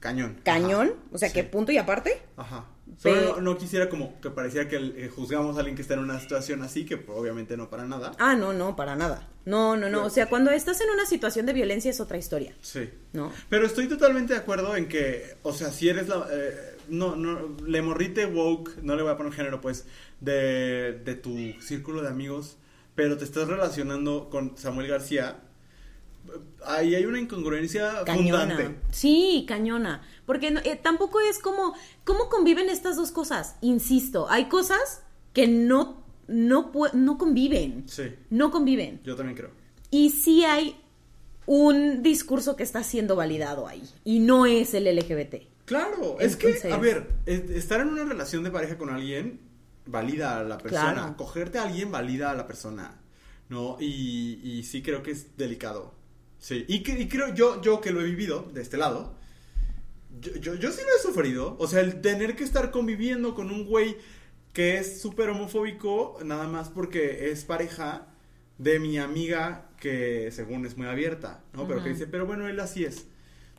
Cañón. 0.00 0.40
cañón, 0.42 0.88
Ajá. 0.88 0.98
o 1.12 1.18
sea, 1.18 1.28
Sí. 1.28 1.34
que 1.34 1.44
punto 1.44 1.70
y 1.72 1.78
aparte. 1.78 2.20
Ajá. 2.36 2.66
Solo 2.98 3.36
no, 3.36 3.40
no 3.40 3.58
quisiera 3.58 3.88
como 3.88 4.20
que 4.20 4.30
pareciera 4.30 4.68
que 4.68 4.76
eh, 4.76 5.10
juzgamos 5.14 5.56
a 5.56 5.60
alguien 5.60 5.76
que 5.76 5.82
está 5.82 5.94
en 5.94 6.00
una 6.00 6.20
situación 6.20 6.62
así, 6.62 6.84
que 6.84 6.94
obviamente 7.08 7.56
no 7.56 7.68
para 7.70 7.84
nada. 7.86 8.12
Ah, 8.18 8.34
no, 8.36 8.52
no, 8.52 8.76
para 8.76 8.94
nada. 8.96 9.28
No, 9.44 9.76
no, 9.76 9.88
no. 9.90 10.04
O 10.04 10.10
sea, 10.10 10.28
cuando 10.28 10.50
estás 10.50 10.80
en 10.80 10.90
una 10.90 11.04
situación 11.06 11.44
de 11.46 11.52
violencia 11.52 11.90
es 11.90 12.00
otra 12.00 12.16
historia, 12.16 12.54
Sí. 12.60 12.88
¿no? 13.12 13.30
Pero 13.48 13.66
estoy 13.66 13.88
totalmente 13.88 14.32
de 14.34 14.38
acuerdo 14.40 14.74
en 14.76 14.88
que, 14.88 15.36
o 15.42 15.52
sea, 15.52 15.70
si 15.70 15.88
eres 15.88 16.08
la... 16.08 16.26
eh, 16.32 16.76
no, 16.88 17.16
no, 17.16 17.56
le 17.66 17.82
morrite 17.82 18.26
woke, 18.26 18.78
no 18.82 18.94
le 18.96 19.02
voy 19.02 19.12
a 19.12 19.16
poner 19.16 19.32
género, 19.32 19.60
pues, 19.60 19.86
de, 20.20 21.00
de 21.04 21.14
tu 21.14 21.36
círculo 21.60 22.02
de 22.02 22.08
amigos, 22.08 22.56
pero 22.94 23.16
te 23.18 23.24
estás 23.24 23.48
relacionando 23.48 24.28
con 24.30 24.56
Samuel 24.56 24.88
García, 24.88 25.38
ahí 26.66 26.94
hay 26.94 27.04
una 27.06 27.20
incongruencia 27.20 28.02
Cañona. 28.04 28.54
fundante. 28.56 28.80
Sí, 28.90 29.44
cañona. 29.48 30.02
Porque 30.26 30.50
no- 30.50 30.60
eh, 30.64 30.78
tampoco 30.82 31.20
es 31.20 31.38
como, 31.38 31.74
¿cómo 32.04 32.28
conviven 32.28 32.68
estas 32.70 32.96
dos 32.96 33.10
cosas? 33.12 33.56
Insisto, 33.60 34.28
hay 34.30 34.46
cosas 34.48 35.02
que 35.32 35.46
no, 35.48 36.04
no, 36.26 36.70
no 36.94 37.18
conviven. 37.18 37.84
Sí, 37.88 38.14
No 38.30 38.50
conviven. 38.50 39.00
yo 39.04 39.16
también 39.16 39.36
creo. 39.36 39.50
Y 39.90 40.10
sí 40.10 40.44
hay 40.44 40.76
un 41.46 42.02
discurso 42.02 42.56
que 42.56 42.62
está 42.62 42.82
siendo 42.82 43.16
validado 43.16 43.68
ahí. 43.68 43.82
Y 44.04 44.20
no 44.20 44.46
es 44.46 44.72
el 44.74 44.86
LGBT. 44.86 45.46
Claro, 45.66 46.16
es 46.20 46.36
que, 46.36 46.58
a 46.72 46.76
ver, 46.78 47.10
es- 47.26 47.50
estar 47.50 47.80
en 47.80 47.88
una 47.88 48.04
relación 48.04 48.44
de 48.44 48.50
pareja 48.50 48.76
con 48.78 48.90
alguien 48.90 49.40
valida 49.86 50.38
a 50.38 50.44
la 50.44 50.58
persona. 50.58 50.92
Claro. 50.94 51.16
Cogerte 51.16 51.58
a 51.58 51.64
alguien 51.64 51.90
valida 51.90 52.30
a 52.30 52.34
la 52.34 52.46
persona, 52.46 53.00
¿no? 53.50 53.76
Y, 53.80 54.40
y 54.42 54.62
sí 54.64 54.82
creo 54.82 55.02
que 55.02 55.10
es 55.10 55.36
delicado. 55.36 55.92
Sí, 56.44 56.66
y, 56.68 56.74
y 56.74 57.08
creo 57.08 57.32
yo, 57.32 57.62
yo 57.62 57.80
que 57.80 57.90
lo 57.90 58.02
he 58.02 58.04
vivido 58.04 58.42
de 58.52 58.60
este 58.60 58.76
lado, 58.76 59.14
yo, 60.20 60.36
yo, 60.36 60.54
yo 60.56 60.72
sí 60.72 60.82
lo 60.82 60.94
he 60.94 61.00
sufrido. 61.00 61.56
O 61.58 61.66
sea, 61.66 61.80
el 61.80 62.02
tener 62.02 62.36
que 62.36 62.44
estar 62.44 62.70
conviviendo 62.70 63.34
con 63.34 63.50
un 63.50 63.64
güey 63.64 63.96
que 64.52 64.76
es 64.76 65.00
súper 65.00 65.30
homofóbico, 65.30 66.18
nada 66.22 66.46
más 66.46 66.68
porque 66.68 67.30
es 67.30 67.46
pareja 67.46 68.08
de 68.58 68.78
mi 68.78 68.98
amiga 68.98 69.70
que 69.80 70.30
según 70.32 70.66
es 70.66 70.76
muy 70.76 70.86
abierta, 70.86 71.42
¿no? 71.54 71.66
Pero 71.66 71.82
que 71.82 71.88
dice, 71.88 72.06
pero 72.06 72.26
bueno, 72.26 72.46
él 72.46 72.60
así 72.60 72.84
es. 72.84 73.06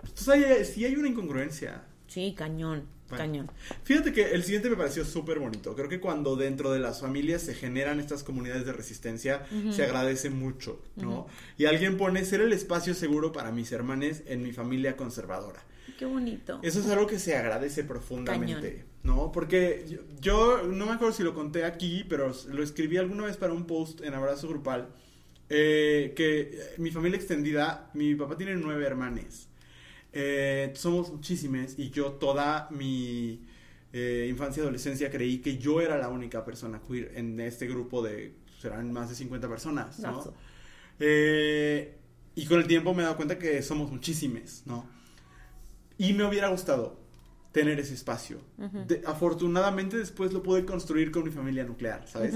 Entonces, 0.03 0.27
hay, 0.29 0.65
sí 0.65 0.85
hay 0.85 0.95
una 0.95 1.07
incongruencia. 1.07 1.85
Sí, 2.05 2.35
cañón, 2.37 2.83
Bueno. 3.09 3.23
cañón. 3.23 3.51
Fíjate 3.83 4.13
que 4.13 4.31
el 4.31 4.43
siguiente 4.43 4.69
me 4.69 4.75
pareció 4.75 5.05
súper 5.05 5.39
bonito. 5.39 5.75
Creo 5.75 5.87
que 5.87 5.99
cuando 5.99 6.35
dentro 6.35 6.71
de 6.71 6.79
las 6.79 7.01
familias 7.01 7.41
se 7.43 7.53
generan 7.53 7.99
estas 7.99 8.23
comunidades 8.23 8.65
de 8.65 8.73
resistencia, 8.73 9.45
se 9.71 9.83
agradece 9.83 10.29
mucho, 10.29 10.81
¿no? 10.95 11.27
Y 11.57 11.65
alguien 11.65 11.97
pone 11.97 12.25
ser 12.25 12.41
el 12.41 12.51
espacio 12.53 12.93
seguro 12.93 13.31
para 13.31 13.51
mis 13.51 13.71
hermanes 13.71 14.23
en 14.25 14.41
mi 14.41 14.51
familia 14.51 14.95
conservadora. 14.97 15.63
Qué 15.97 16.05
bonito. 16.05 16.59
Eso 16.61 16.79
es 16.79 16.87
algo 16.89 17.07
que 17.07 17.19
se 17.19 17.37
agradece 17.37 17.83
profundamente, 17.83 18.85
¿no? 19.03 19.31
Porque 19.31 19.85
yo, 19.87 19.99
yo 20.19 20.63
no 20.63 20.85
me 20.85 20.93
acuerdo 20.93 21.13
si 21.13 21.23
lo 21.23 21.33
conté 21.33 21.63
aquí, 21.63 22.05
pero 22.09 22.33
lo 22.49 22.63
escribí 22.63 22.97
alguna 22.97 23.25
vez 23.25 23.37
para 23.37 23.53
un 23.53 23.65
post 23.65 24.01
en 24.01 24.13
Abrazo 24.13 24.47
Grupal, 24.49 24.89
eh, 25.49 26.13
que 26.15 26.73
mi 26.77 26.91
familia 26.91 27.17
extendida, 27.17 27.91
mi 27.93 28.15
papá 28.15 28.35
tiene 28.35 28.55
nueve 28.55 28.85
hermanes. 28.85 29.47
Eh, 30.17 30.71
somos 30.75 31.11
muchísimas 31.11 31.77
y 31.77 31.89
yo 31.89 32.13
toda 32.13 32.69
mi 32.71 33.45
eh, 33.91 34.27
infancia 34.29 34.61
y 34.61 34.63
adolescencia 34.63 35.11
creí 35.11 35.39
que 35.39 35.57
yo 35.57 35.81
era 35.81 35.97
la 35.97 36.07
única 36.07 36.45
persona 36.45 36.79
queer 36.87 37.11
en 37.15 37.37
este 37.41 37.67
grupo 37.67 38.01
de, 38.01 38.33
serán 38.61 38.93
más 38.93 39.09
de 39.09 39.15
50 39.15 39.49
personas, 39.49 39.99
¿no? 39.99 40.19
Eh, 40.99 41.97
y 42.35 42.45
con 42.45 42.59
el 42.59 42.67
tiempo 42.67 42.93
me 42.93 43.01
he 43.01 43.03
dado 43.03 43.17
cuenta 43.17 43.37
que 43.37 43.61
somos 43.61 43.91
muchísimes, 43.91 44.63
¿no? 44.65 44.87
Y 45.97 46.13
me 46.13 46.23
hubiera 46.25 46.47
gustado 46.49 46.97
tener 47.51 47.79
ese 47.79 47.93
espacio. 47.93 48.39
De- 48.87 49.01
afortunadamente 49.05 49.97
después 49.97 50.31
lo 50.33 50.41
pude 50.43 50.65
construir 50.65 51.11
con 51.11 51.23
mi 51.23 51.31
familia 51.31 51.63
nuclear, 51.65 52.07
¿sabes? 52.07 52.35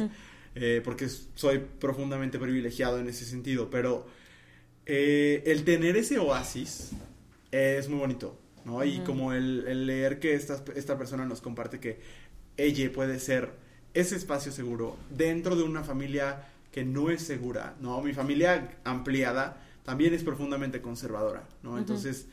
Eh, 0.56 0.82
porque 0.84 1.08
soy 1.36 1.60
profundamente 1.80 2.40
privilegiado 2.40 3.00
en 3.00 3.08
ese 3.08 3.24
sentido, 3.26 3.70
pero 3.70 4.06
eh, 4.86 5.44
el 5.46 5.64
tener 5.64 5.96
ese 5.98 6.18
oasis 6.20 6.92
es 7.52 7.89
muy 7.89 8.00
bonito, 8.00 8.39
¿no? 8.66 8.84
Y 8.84 9.00
como 9.00 9.34
el, 9.34 9.66
el 9.68 9.86
leer 9.86 10.20
que 10.20 10.34
esta, 10.34 10.64
esta 10.76 10.97
persona 10.97 11.26
nos 11.26 11.41
comparte 11.41 11.80
que 11.80 12.00
ella 12.58 12.91
puede 12.91 13.20
ser 13.20 13.52
ese 13.93 14.16
espacio 14.16 14.52
seguro 14.52 14.97
dentro 15.10 15.56
de 15.56 15.64
una 15.64 15.84
familia 15.84 16.47
que 16.72 16.84
no 16.86 17.10
es 17.10 17.24
segura, 17.24 17.76
¿no? 17.80 18.02
Mi 18.02 18.14
familia 18.14 18.80
ampliada 18.84 19.66
también 19.84 20.14
es 20.14 20.24
profundamente 20.24 20.82
conservadora, 20.82 21.47
¿no? 21.64 21.78
Entonces, 21.78 22.28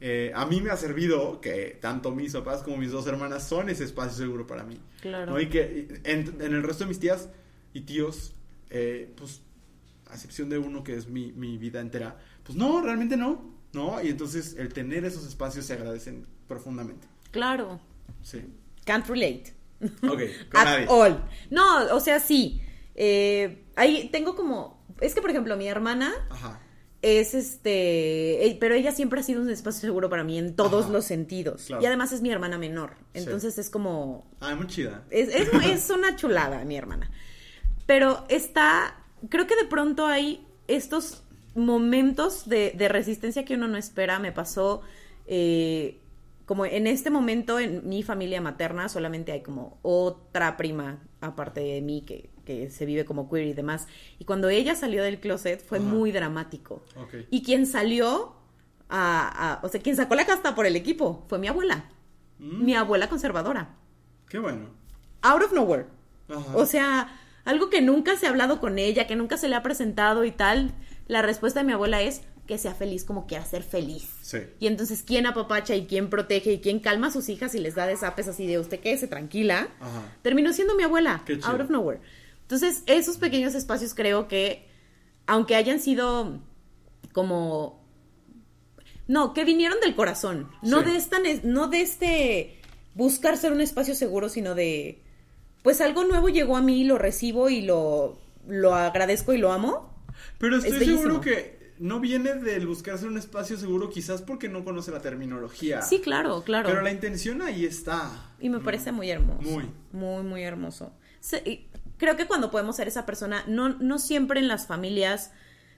eh, 0.00 0.32
a 0.34 0.46
mí 0.46 0.60
me 0.60 0.70
ha 0.70 0.76
servido 0.76 1.40
que 1.40 1.78
tanto 1.80 2.10
mis 2.10 2.32
papás 2.32 2.62
como 2.62 2.78
mis 2.78 2.90
dos 2.90 3.06
hermanas 3.06 3.46
son 3.46 3.68
ese 3.68 3.84
espacio 3.84 4.16
seguro 4.16 4.46
para 4.46 4.64
mí. 4.64 4.80
Claro. 5.00 5.32
¿no? 5.32 5.40
Y 5.40 5.48
que 5.48 6.00
en, 6.04 6.40
en 6.40 6.54
el 6.54 6.62
resto 6.62 6.84
de 6.84 6.88
mis 6.88 6.98
tías 6.98 7.28
y 7.74 7.82
tíos, 7.82 8.34
eh, 8.70 9.12
pues, 9.16 9.42
a 10.10 10.14
excepción 10.14 10.48
de 10.48 10.58
uno 10.58 10.82
que 10.82 10.96
es 10.96 11.08
mi, 11.08 11.32
mi 11.32 11.58
vida 11.58 11.80
entera, 11.80 12.18
pues 12.42 12.56
no, 12.56 12.82
realmente 12.82 13.16
no, 13.16 13.51
¿no? 13.72 14.02
Y 14.02 14.08
entonces 14.08 14.54
el 14.58 14.72
tener 14.72 15.04
esos 15.04 15.26
espacios 15.26 15.66
se 15.66 15.72
agradecen 15.74 16.26
profundamente. 16.48 17.06
Claro. 17.30 17.80
Sí. 18.22 18.42
Can't 18.84 19.06
relate. 19.06 19.54
Ok, 20.02 20.20
con 20.50 20.60
At 20.60 20.64
nadie. 20.64 20.86
all. 20.88 21.24
No, 21.50 21.94
o 21.94 22.00
sea, 22.00 22.20
sí. 22.20 22.60
Eh, 22.94 23.64
ahí 23.76 24.08
tengo 24.12 24.34
como. 24.36 24.84
Es 25.00 25.14
que, 25.14 25.20
por 25.22 25.30
ejemplo, 25.30 25.56
mi 25.56 25.66
hermana 25.66 26.12
Ajá. 26.30 26.60
es 27.00 27.34
este. 27.34 28.56
Pero 28.60 28.74
ella 28.74 28.92
siempre 28.92 29.20
ha 29.20 29.22
sido 29.22 29.40
un 29.42 29.50
espacio 29.50 29.80
seguro 29.80 30.08
para 30.10 30.24
mí 30.24 30.38
en 30.38 30.54
todos 30.54 30.84
Ajá. 30.84 30.92
los 30.92 31.04
sentidos. 31.04 31.64
Claro. 31.66 31.82
Y 31.82 31.86
además 31.86 32.12
es 32.12 32.20
mi 32.22 32.30
hermana 32.30 32.58
menor. 32.58 32.94
Sí. 33.14 33.20
Entonces 33.20 33.58
es 33.58 33.70
como. 33.70 34.30
Ah, 34.40 34.54
muy 34.54 34.66
chida. 34.66 35.04
Es, 35.10 35.28
es, 35.28 35.48
es 35.64 35.90
una 35.90 36.14
chulada, 36.16 36.64
mi 36.64 36.76
hermana. 36.76 37.10
Pero 37.86 38.24
está. 38.28 38.98
Creo 39.28 39.46
que 39.46 39.56
de 39.56 39.64
pronto 39.64 40.06
hay 40.06 40.46
estos 40.68 41.22
momentos 41.54 42.48
de, 42.48 42.72
de 42.76 42.88
resistencia 42.88 43.44
que 43.44 43.54
uno 43.54 43.68
no 43.68 43.76
espera. 43.78 44.18
Me 44.18 44.32
pasó. 44.32 44.82
eh, 45.26 45.98
como 46.44 46.66
en 46.66 46.86
este 46.88 47.08
momento 47.08 47.60
en 47.60 47.88
mi 47.88 48.02
familia 48.02 48.40
materna 48.40 48.88
solamente 48.88 49.30
hay 49.32 49.42
como 49.42 49.78
otra 49.82 50.56
prima 50.56 50.98
aparte 51.20 51.60
de 51.60 51.80
mí 51.80 52.02
que, 52.02 52.30
que 52.44 52.68
se 52.68 52.84
vive 52.84 53.04
como 53.04 53.30
queer 53.30 53.46
y 53.46 53.52
demás. 53.54 53.86
Y 54.18 54.24
cuando 54.24 54.48
ella 54.48 54.74
salió 54.74 55.02
del 55.04 55.20
closet 55.20 55.64
fue 55.64 55.78
Ajá. 55.78 55.86
muy 55.86 56.10
dramático. 56.10 56.82
Y 57.30 57.42
quien 57.44 57.64
salió 57.66 58.34
a, 58.88 59.52
a- 59.60 59.60
O 59.64 59.68
sea, 59.68 59.80
quien 59.80 59.96
sacó 59.96 60.14
la 60.16 60.26
casta 60.26 60.54
por 60.54 60.66
el 60.66 60.74
equipo 60.76 61.24
fue 61.28 61.38
mi 61.38 61.46
abuela. 61.46 61.84
Mm, 62.38 62.64
Mi 62.64 62.74
abuela 62.74 63.08
conservadora. 63.08 63.76
Qué 64.28 64.38
bueno. 64.40 64.68
Out 65.22 65.44
of 65.44 65.52
nowhere. 65.52 65.86
Ajá. 66.28 66.56
O 66.56 66.66
sea, 66.66 67.18
algo 67.44 67.70
que 67.70 67.80
nunca 67.82 68.16
se 68.16 68.26
ha 68.26 68.30
hablado 68.30 68.60
con 68.60 68.78
ella, 68.80 69.06
que 69.06 69.14
nunca 69.16 69.36
se 69.36 69.48
le 69.48 69.54
ha 69.54 69.62
presentado 69.62 70.24
y 70.24 70.32
tal. 70.32 70.74
La 71.12 71.20
respuesta 71.20 71.60
de 71.60 71.66
mi 71.66 71.74
abuela 71.74 72.00
es 72.00 72.22
que 72.46 72.56
sea 72.56 72.74
feliz 72.74 73.04
como 73.04 73.26
quiera 73.26 73.44
ser 73.44 73.62
feliz. 73.62 74.08
Sí. 74.22 74.38
Y 74.60 74.66
entonces, 74.66 75.02
¿quién 75.06 75.26
apapacha 75.26 75.76
y 75.76 75.84
quién 75.84 76.08
protege 76.08 76.54
y 76.54 76.60
quién 76.60 76.80
calma 76.80 77.08
a 77.08 77.10
sus 77.10 77.28
hijas 77.28 77.54
y 77.54 77.58
les 77.58 77.74
da 77.74 77.86
desapes 77.86 78.28
así 78.28 78.46
de 78.46 78.58
usted 78.58 78.80
quédese 78.80 79.08
tranquila? 79.08 79.68
Ajá. 79.78 80.16
Terminó 80.22 80.54
siendo 80.54 80.74
mi 80.74 80.84
abuela, 80.84 81.22
out 81.44 81.60
of 81.60 81.68
nowhere. 81.68 82.00
Entonces, 82.40 82.82
esos 82.86 83.18
pequeños 83.18 83.54
espacios 83.54 83.92
creo 83.92 84.26
que, 84.26 84.66
aunque 85.26 85.54
hayan 85.54 85.80
sido 85.80 86.40
como... 87.12 87.84
No, 89.06 89.34
que 89.34 89.44
vinieron 89.44 89.78
del 89.80 89.94
corazón. 89.94 90.50
No 90.62 90.80
Sí. 90.80 90.90
de 90.90 90.96
esta, 90.96 91.18
no 91.44 91.68
de 91.68 91.82
este 91.82 92.60
buscar 92.94 93.36
ser 93.36 93.52
un 93.52 93.60
espacio 93.60 93.94
seguro, 93.94 94.30
sino 94.30 94.54
de... 94.54 95.02
Pues 95.62 95.82
algo 95.82 96.04
nuevo 96.04 96.30
llegó 96.30 96.56
a 96.56 96.62
mí, 96.62 96.84
lo 96.84 96.96
recibo 96.96 97.50
y 97.50 97.60
lo, 97.60 98.18
lo 98.48 98.74
agradezco 98.74 99.34
y 99.34 99.38
lo 99.38 99.52
amo. 99.52 99.91
Pero 100.38 100.56
estoy 100.56 100.78
Es 100.78 100.84
seguro 100.84 101.20
que 101.20 101.72
no 101.78 102.00
viene 102.00 102.34
del 102.34 102.66
buscarse 102.66 103.06
un 103.06 103.18
espacio 103.18 103.56
seguro, 103.56 103.90
quizás 103.90 104.22
porque 104.22 104.48
no 104.48 104.64
conoce 104.64 104.90
la 104.90 105.00
terminología. 105.00 105.82
Sí, 105.82 106.00
claro, 106.00 106.42
claro. 106.44 106.68
Pero 106.68 106.82
la 106.82 106.92
intención 106.92 107.42
ahí 107.42 107.64
está. 107.64 108.32
Y 108.38 108.48
me 108.50 108.60
parece 108.60 108.92
muy 108.92 109.10
hermoso. 109.10 109.42
Muy. 109.42 109.64
Muy, 109.92 110.22
muy 110.22 110.42
hermoso. 110.42 110.92
Y 111.44 111.66
creo 111.98 112.16
que 112.16 112.26
cuando 112.26 112.50
podemos 112.50 112.76
ser 112.76 112.88
esa 112.88 113.04
persona, 113.06 113.44
no, 113.46 113.70
no 113.70 113.98
siempre 113.98 114.40
en 114.40 114.48
las 114.48 114.66
familias, 114.66 115.32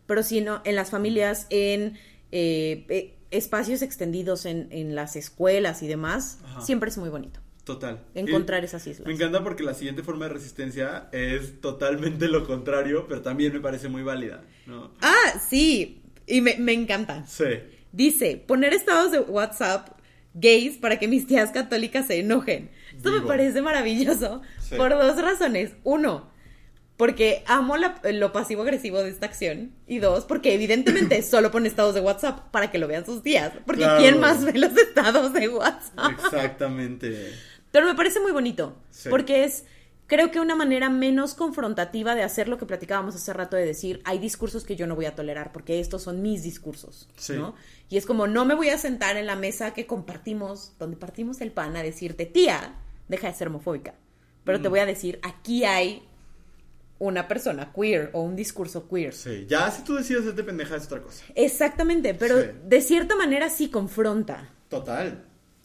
pero 0.07 0.23
sino 0.23 0.61
en 0.65 0.77
las 0.77 0.91
familias, 0.91 1.47
en 1.51 1.99
eh, 2.33 2.85
eh, 2.89 3.17
espacios 3.31 3.83
extendidos, 3.83 4.45
en, 4.45 4.69
en 4.71 4.95
las 4.95 5.17
escuelas 5.17 5.83
y 5.83 5.87
demás, 5.87 6.39
Ajá. 6.45 6.61
siempre 6.61 6.91
es 6.91 6.99
muy 6.99 7.09
bonito 7.09 7.44
Total. 7.65 8.05
encontrar 8.15 8.63
Y 8.63 8.67
esas 8.67 8.87
islas. 8.87 9.07
Me 9.07 9.15
encanta 9.15 9.43
porque 9.43 9.63
la 9.63 9.73
siguiente 9.75 10.03
forma 10.03 10.27
de 10.29 10.35
resistencia 10.35 11.09
es 11.13 11.61
totalmente 11.63 12.29
lo 12.29 12.47
contrario, 12.47 13.07
pero 13.09 13.23
también 13.23 13.53
me 13.55 13.61
parece 13.61 13.89
muy 13.89 14.03
válida, 14.03 14.43
¿no? 14.67 14.93
Ah, 15.01 15.41
sí. 15.49 16.03
Y 16.27 16.41
me, 16.43 16.57
me 16.59 16.73
encanta. 16.73 17.25
Sí. 17.27 17.45
Dice, 17.93 18.43
poner 18.47 18.75
estados 18.75 19.13
de 19.13 19.21
WhatsApp 19.21 19.89
gays 20.35 20.77
para 20.79 20.99
que 20.99 21.09
mis 21.09 21.27
tías 21.27 21.53
católicas 21.53 22.07
se 22.09 22.19
enojen. 22.21 22.71
Esto 22.97 23.11
me 23.13 23.21
parece 23.23 23.63
maravilloso 23.63 24.43
Sí. 24.61 24.75
por 24.77 24.91
dos 24.91 25.17
razones. 25.23 25.73
Uno, 25.85 26.31
porque 26.97 27.43
amo 27.47 27.77
la- 27.77 28.01
lo 28.13 28.33
pasivo-agresivo 28.33 29.03
de 29.03 29.11
esta 29.11 29.27
acción. 29.27 29.73
Y 29.87 29.99
dos, 30.01 30.25
porque 30.25 30.55
evidentemente 30.55 31.23
solo 31.23 31.51
pone 31.51 31.69
estados 31.69 31.95
de 31.95 32.01
WhatsApp 32.01 32.51
para 32.51 32.71
que 32.71 32.79
lo 32.79 32.89
vean 32.89 33.07
sus 33.07 33.23
tías. 33.23 33.53
Porque 33.65 33.83
Claro. 33.83 34.01
¿quién 34.01 34.21
más 34.21 34.45
ve 34.45 34.59
los 34.59 34.77
estados 34.77 35.33
de 35.33 35.49
WhatsApp? 35.49 36.11
Exactamente. 36.13 37.33
Pero 37.75 37.87
me 37.87 37.95
parece 37.97 38.21
muy 38.21 38.31
bonito. 38.31 38.77
Sí. 38.91 39.09
Porque 39.09 39.43
es, 39.43 39.65
creo 40.07 40.31
que 40.31 40.39
una 40.39 40.55
manera 40.55 40.91
menos 40.91 41.35
confrontativa 41.35 42.15
de 42.15 42.23
hacer 42.23 42.47
lo 42.49 42.57
que 42.57 42.67
platicábamos 42.67 43.17
hace 43.17 43.33
rato 43.33 43.57
de 43.57 43.67
decir, 43.67 44.01
hay 44.05 44.21
discursos 44.21 44.63
que 44.65 44.77
yo 44.77 44.87
no 44.87 44.95
voy 44.95 45.07
a 45.07 45.17
tolerar 45.17 45.51
porque 45.51 45.81
estos 45.81 46.03
son 46.03 46.23
mis 46.23 46.45
discursos. 46.45 47.09
Sí. 47.17 47.33
¿no? 47.33 47.57
Y 47.89 47.97
es 47.97 48.07
como, 48.07 48.29
no 48.29 48.45
me 48.45 48.55
voy 48.55 48.69
a 48.69 48.79
sentar 48.79 49.17
en 49.17 49.27
la 49.27 49.35
mesa 49.35 49.75
que 49.75 49.87
compartimos, 49.89 50.75
donde 50.79 50.97
partimos 50.97 51.41
el 51.41 51.51
pan 51.51 51.77
a 51.77 51.83
decirte, 51.83 52.27
tía, 52.27 52.77
deja 53.09 53.27
de 53.27 53.35
ser 53.35 53.49
homofóbica. 53.49 53.95
Pero 54.45 54.61
Mm. 54.61 54.63
te 54.63 54.69
voy 54.69 54.79
a 54.79 54.87
decir, 54.87 55.19
aquí 55.25 55.65
hay 55.65 56.07
una 57.01 57.27
persona 57.27 57.73
queer 57.73 58.11
o 58.13 58.21
un 58.21 58.37
discurso 58.37 58.89
queer. 58.89 59.15
Sí. 59.15 59.47
Ya 59.49 59.69
si 59.73 59.83
tú 59.83 59.97
decides 59.97 60.23
hacerte 60.23 60.45
pendeja 60.45 60.77
es 60.77 60.85
otra 60.87 61.03
cosa. 61.03 61.25
Exactamente, 61.35 62.15
pero 62.15 62.41
Sí. 62.41 62.49
de 62.67 62.81
cierta 62.81 63.17
manera 63.17 63.51
sí 63.51 63.69
confronta. 63.69 64.49
Total. 64.69 65.25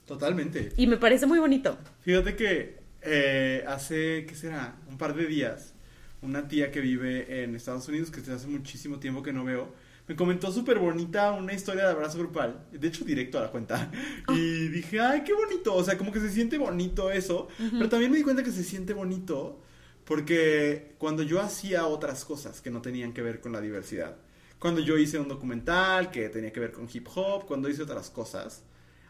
Totalmente. 0.09 0.73
Y 0.75 0.87
me 0.87 0.97
parece 0.97 1.27
muy 1.27 1.37
bonito. 1.37 1.77
Fíjate 2.01 2.35
que 2.35 2.79
eh, 3.03 3.63
hace, 3.67 4.25
¿qué 4.27 4.33
será? 4.33 4.75
Un 4.89 4.97
par 4.97 5.15
de 5.15 5.27
días, 5.27 5.75
una 6.23 6.47
tía 6.47 6.71
que 6.71 6.81
vive 6.81 7.43
en 7.43 7.53
Estados 7.53 7.87
Unidos, 7.87 8.09
que 8.09 8.19
desde 8.19 8.33
hace 8.33 8.47
muchísimo 8.47 8.99
tiempo 8.99 9.21
que 9.21 9.31
no 9.31 9.45
veo, 9.45 9.71
me 10.07 10.15
comentó 10.15 10.51
súper 10.51 10.79
bonita 10.79 11.31
una 11.33 11.53
historia 11.53 11.85
de 11.85 11.91
abrazo 11.91 12.17
grupal, 12.17 12.65
de 12.71 12.87
hecho 12.87 13.05
directo 13.05 13.37
a 13.37 13.43
la 13.43 13.51
cuenta, 13.51 13.91
y 14.29 14.69
dije, 14.69 14.99
ay, 14.99 15.23
qué 15.23 15.33
bonito, 15.33 15.75
o 15.75 15.83
sea, 15.83 15.95
como 15.95 16.11
que 16.11 16.19
se 16.19 16.31
siente 16.31 16.57
bonito 16.57 17.11
eso, 17.11 17.47
pero 17.57 17.87
también 17.87 18.11
me 18.11 18.17
di 18.17 18.23
cuenta 18.23 18.41
que 18.41 18.51
se 18.51 18.63
siente 18.63 18.93
bonito 18.93 19.61
porque 20.05 20.95
cuando 20.97 21.21
yo 21.21 21.39
hacía 21.39 21.85
otras 21.85 22.25
cosas 22.25 22.61
que 22.61 22.71
no 22.71 22.81
tenían 22.81 23.13
que 23.13 23.21
ver 23.21 23.39
con 23.39 23.51
la 23.51 23.61
diversidad, 23.61 24.17
Cuando 24.57 24.81
yo 24.81 24.97
hice 24.97 25.19
un 25.19 25.27
documental 25.27 26.09
que 26.09 26.27
tenía 26.29 26.51
que 26.51 26.59
ver 26.59 26.71
con 26.71 26.87
hip 26.91 27.07
hop, 27.15 27.45
cuando 27.45 27.69
hice 27.69 27.83
otras 27.83 28.09
cosas, 28.09 28.63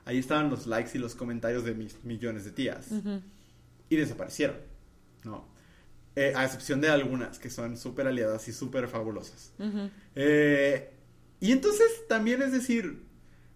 ahí 0.06 0.18
estaban 0.18 0.50
los 0.50 0.68
likes 0.68 0.92
y 0.96 0.98
los 0.98 1.16
comentarios 1.16 1.64
de 1.64 1.74
mis 1.74 2.04
millones 2.04 2.46
de 2.46 2.52
tías. 2.52 2.90
Y 3.90 3.96
desaparecieron, 3.96 4.58
¿no? 5.24 5.48
Eh, 6.16 6.34
a 6.36 6.44
excepción 6.44 6.82
de 6.82 6.90
algunas 6.90 7.40
que 7.40 7.50
son 7.50 7.78
súper 7.78 8.08
aliadas 8.08 8.48
y 8.48 8.54
súper 8.54 8.88
fabulosas. 8.88 9.54
Eh, 10.16 10.90
y 11.40 11.52
entonces 11.52 11.88
también 12.08 12.42
es 12.42 12.52
decir, 12.52 13.04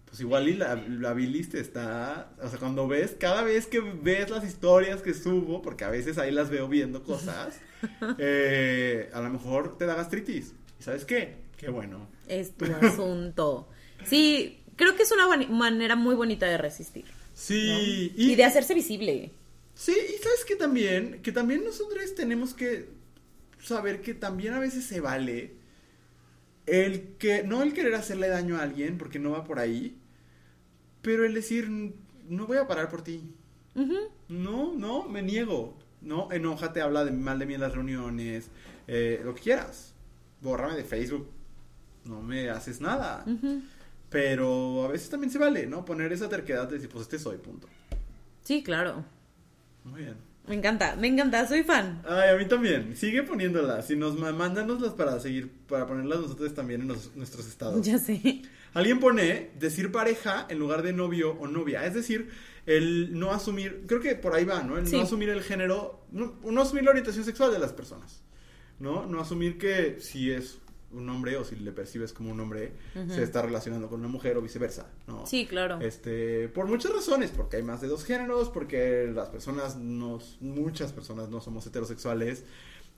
pues 0.06 0.20
igual 0.20 0.48
y 0.48 0.54
la, 0.54 0.76
la 0.76 1.12
biliste 1.12 1.60
está, 1.60 2.32
o 2.40 2.48
sea, 2.48 2.58
cuando 2.58 2.86
ves, 2.86 3.16
cada 3.18 3.42
vez 3.42 3.66
que 3.66 3.80
ves 3.80 4.30
las 4.30 4.44
historias 4.44 5.02
que 5.02 5.12
subo, 5.12 5.60
porque 5.60 5.84
a 5.84 5.90
veces 5.90 6.18
ahí 6.18 6.30
las 6.30 6.50
veo 6.50 6.68
viendo 6.68 7.02
cosas, 7.02 7.58
eh, 8.18 9.10
a 9.12 9.20
lo 9.20 9.30
mejor 9.30 9.76
te 9.76 9.86
da 9.86 9.96
gastritis. 9.96 10.54
¿Y 10.78 10.82
sabes 10.82 11.04
qué? 11.04 11.36
Qué 11.56 11.68
bueno. 11.68 12.08
Es 12.28 12.54
tu 12.54 12.64
asunto. 12.80 13.68
Sí, 14.04 14.63
creo 14.76 14.96
que 14.96 15.02
es 15.02 15.12
una 15.12 15.28
manera 15.48 15.96
muy 15.96 16.14
bonita 16.14 16.46
de 16.46 16.58
resistir. 16.58 17.04
Sí, 17.34 18.12
¿no? 18.16 18.22
Y, 18.22 18.34
de 18.34 18.44
hacerse 18.44 18.74
visible. 18.74 19.32
Sí, 19.74 19.92
y 19.92 20.22
sabes 20.22 20.44
que 20.46 20.56
también, 20.56 21.20
que 21.22 21.32
también 21.32 21.64
nosotros 21.64 22.14
tenemos 22.14 22.54
que 22.54 22.88
saber 23.62 24.02
que 24.02 24.14
también 24.14 24.54
a 24.54 24.60
veces 24.60 24.84
se 24.84 25.00
vale 25.00 25.54
el 26.66 27.16
que, 27.18 27.42
no 27.42 27.62
el 27.62 27.72
querer 27.72 27.94
hacerle 27.94 28.28
daño 28.28 28.56
a 28.56 28.62
alguien, 28.62 28.98
porque 28.98 29.18
no 29.18 29.30
va 29.30 29.44
por 29.44 29.58
ahí, 29.58 29.98
pero 31.02 31.24
el 31.24 31.34
decir, 31.34 31.68
no 32.28 32.46
voy 32.46 32.58
a 32.58 32.66
parar 32.66 32.88
por 32.88 33.02
ti. 33.02 33.34
No, 34.28 34.74
no, 34.74 35.08
me 35.08 35.22
niego. 35.22 35.76
No, 36.00 36.30
enójate, 36.30 36.80
habla 36.80 37.04
de, 37.04 37.10
mal 37.10 37.38
de 37.38 37.46
mí 37.46 37.54
en 37.54 37.60
las 37.60 37.74
reuniones, 37.74 38.50
eh, 38.86 39.20
lo 39.24 39.34
que 39.34 39.42
quieras. 39.42 39.94
Bórrame 40.40 40.76
de 40.76 40.84
Facebook. 40.84 41.28
No 42.04 42.22
me 42.22 42.50
haces 42.50 42.80
nada. 42.80 43.24
Ujú. 43.26 43.62
Pero 44.14 44.84
a 44.84 44.88
veces 44.88 45.10
también 45.10 45.32
se 45.32 45.38
vale, 45.38 45.66
¿no? 45.66 45.84
Poner 45.84 46.12
esa 46.12 46.28
terquedad 46.28 46.68
de 46.68 46.74
decir, 46.76 46.88
pues 46.88 47.02
este 47.02 47.18
soy, 47.18 47.36
punto. 47.38 47.68
Sí, 48.44 48.62
claro. 48.62 49.04
Muy 49.82 50.02
bien. 50.02 50.14
Me 50.46 50.54
encanta, 50.54 50.94
me 50.94 51.08
encanta, 51.08 51.48
soy 51.48 51.64
fan. 51.64 52.00
Ay, 52.08 52.30
a 52.30 52.36
mí 52.36 52.46
también. 52.46 52.96
Sigue 52.96 53.24
poniéndolas. 53.24 53.88
Si 53.88 53.96
nos 53.96 54.16
mándanoslas 54.16 54.92
para 54.92 55.18
seguir, 55.18 55.50
para 55.66 55.86
ponerlas 55.88 56.20
nosotros 56.20 56.54
también 56.54 56.82
en 56.82 56.88
los- 56.88 57.16
nuestros 57.16 57.48
estados. 57.48 57.84
Ya 57.84 57.98
sé. 57.98 58.42
Alguien 58.72 59.00
pone 59.00 59.50
decir 59.58 59.90
pareja 59.90 60.46
en 60.48 60.60
lugar 60.60 60.82
de 60.82 60.92
novio 60.92 61.32
o 61.32 61.48
novia. 61.48 61.84
Es 61.84 61.94
decir, 61.94 62.30
el 62.66 63.18
no 63.18 63.32
asumir, 63.32 63.82
creo 63.88 64.00
que 64.00 64.14
por 64.14 64.32
ahí 64.34 64.44
va, 64.44 64.62
¿no? 64.62 64.78
El 64.78 64.86
Sí. 64.86 64.96
no 64.96 65.02
asumir 65.02 65.28
el 65.30 65.42
género, 65.42 66.04
no, 66.12 66.34
no 66.44 66.62
asumir 66.62 66.84
la 66.84 66.90
orientación 66.90 67.24
sexual 67.24 67.50
de 67.50 67.58
las 67.58 67.72
personas. 67.72 68.22
¿No? 68.78 69.06
No 69.06 69.20
asumir 69.20 69.58
que 69.58 69.98
si 70.00 70.30
es 70.30 70.58
un 70.94 71.08
hombre 71.08 71.36
o 71.36 71.44
si 71.44 71.56
le 71.56 71.72
percibes 71.72 72.12
como 72.12 72.30
un 72.30 72.40
hombre, 72.40 72.72
se 73.08 73.22
está 73.22 73.42
relacionando 73.42 73.88
con 73.88 74.00
una 74.00 74.08
mujer 74.08 74.36
o 74.36 74.42
viceversa, 74.42 74.90
¿no? 75.06 75.26
Sí, 75.26 75.46
claro. 75.46 75.80
Este, 75.80 76.48
por 76.48 76.66
muchas 76.66 76.92
razones, 76.92 77.30
porque 77.30 77.56
hay 77.56 77.62
más 77.62 77.80
de 77.80 77.88
dos 77.88 78.04
géneros, 78.04 78.50
porque 78.50 79.10
las 79.14 79.28
personas 79.28 79.76
no, 79.76 80.20
muchas 80.40 80.92
personas 80.92 81.28
no 81.28 81.40
somos 81.40 81.66
heterosexuales. 81.66 82.44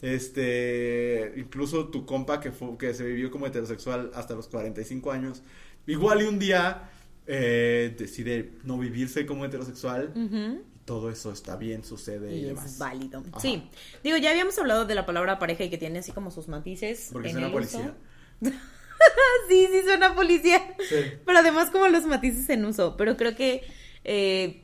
Este, 0.03 1.33
incluso 1.37 1.89
tu 1.89 2.05
compa 2.05 2.41
que 2.41 2.53
fue, 2.53 2.77
que 2.77 2.93
se 2.93 3.05
vivió 3.05 3.31
como 3.31 3.47
heterosexual 3.47 4.11
hasta 4.15 4.35
los 4.35 4.49
45 4.49 5.11
años, 5.11 5.43
igual 5.87 6.23
y 6.23 6.25
un 6.27 6.39
día 6.39 6.91
eh, 7.27 7.95
decide 7.99 8.53
no 8.65 8.79
vivirse 8.79 9.27
como 9.27 9.45
heterosexual. 9.45 10.13
Y 10.15 10.76
todo 10.87 11.11
eso 11.11 11.30
está 11.32 11.57
bien, 11.57 11.84
sucede 11.84 12.34
y, 12.34 12.41
Y 12.41 12.45
demás. 12.45 12.64
es 12.64 12.78
válido. 12.78 13.22
Ajá. 13.30 13.41
Sí. 13.41 13.68
Digo, 14.03 14.16
ya 14.16 14.30
habíamos 14.30 14.59
hablado 14.59 14.87
de 14.87 14.95
la 14.95 15.05
palabra 15.05 15.39
pareja 15.39 15.64
y 15.64 15.68
que 15.70 15.76
tiene 15.76 15.99
así 15.99 16.12
como 16.12 16.30
sus 16.30 16.49
matices. 16.49 17.11
Porque 17.12 17.28
en 17.30 17.39
el 17.39 17.53
policía. 17.53 17.95
uso. 18.41 18.53
sí, 19.49 19.68
sí, 19.70 19.82
suena 19.84 20.14
policía. 20.14 20.74
Sí. 20.89 20.97
Pero 21.26 21.39
además 21.39 21.70
como 21.70 21.89
los 21.89 22.07
matices 22.07 22.49
en 22.49 22.64
uso. 22.64 22.97
Pero 22.97 23.16
creo 23.18 23.34
que... 23.37 23.62
eh, 24.05 24.62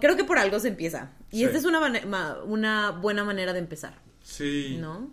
creo 0.00 0.16
que 0.16 0.24
por 0.24 0.38
algo 0.38 0.60
se 0.60 0.68
empieza. 0.68 1.12
Y 1.30 1.38
Sí. 1.38 1.44
esta 1.44 1.58
es 1.58 1.64
una, 1.64 1.80
una 2.44 2.90
buena 2.92 3.24
manera 3.24 3.52
de 3.52 3.58
empezar, 3.58 3.98
Sí. 4.22 4.76
¿no? 4.80 5.10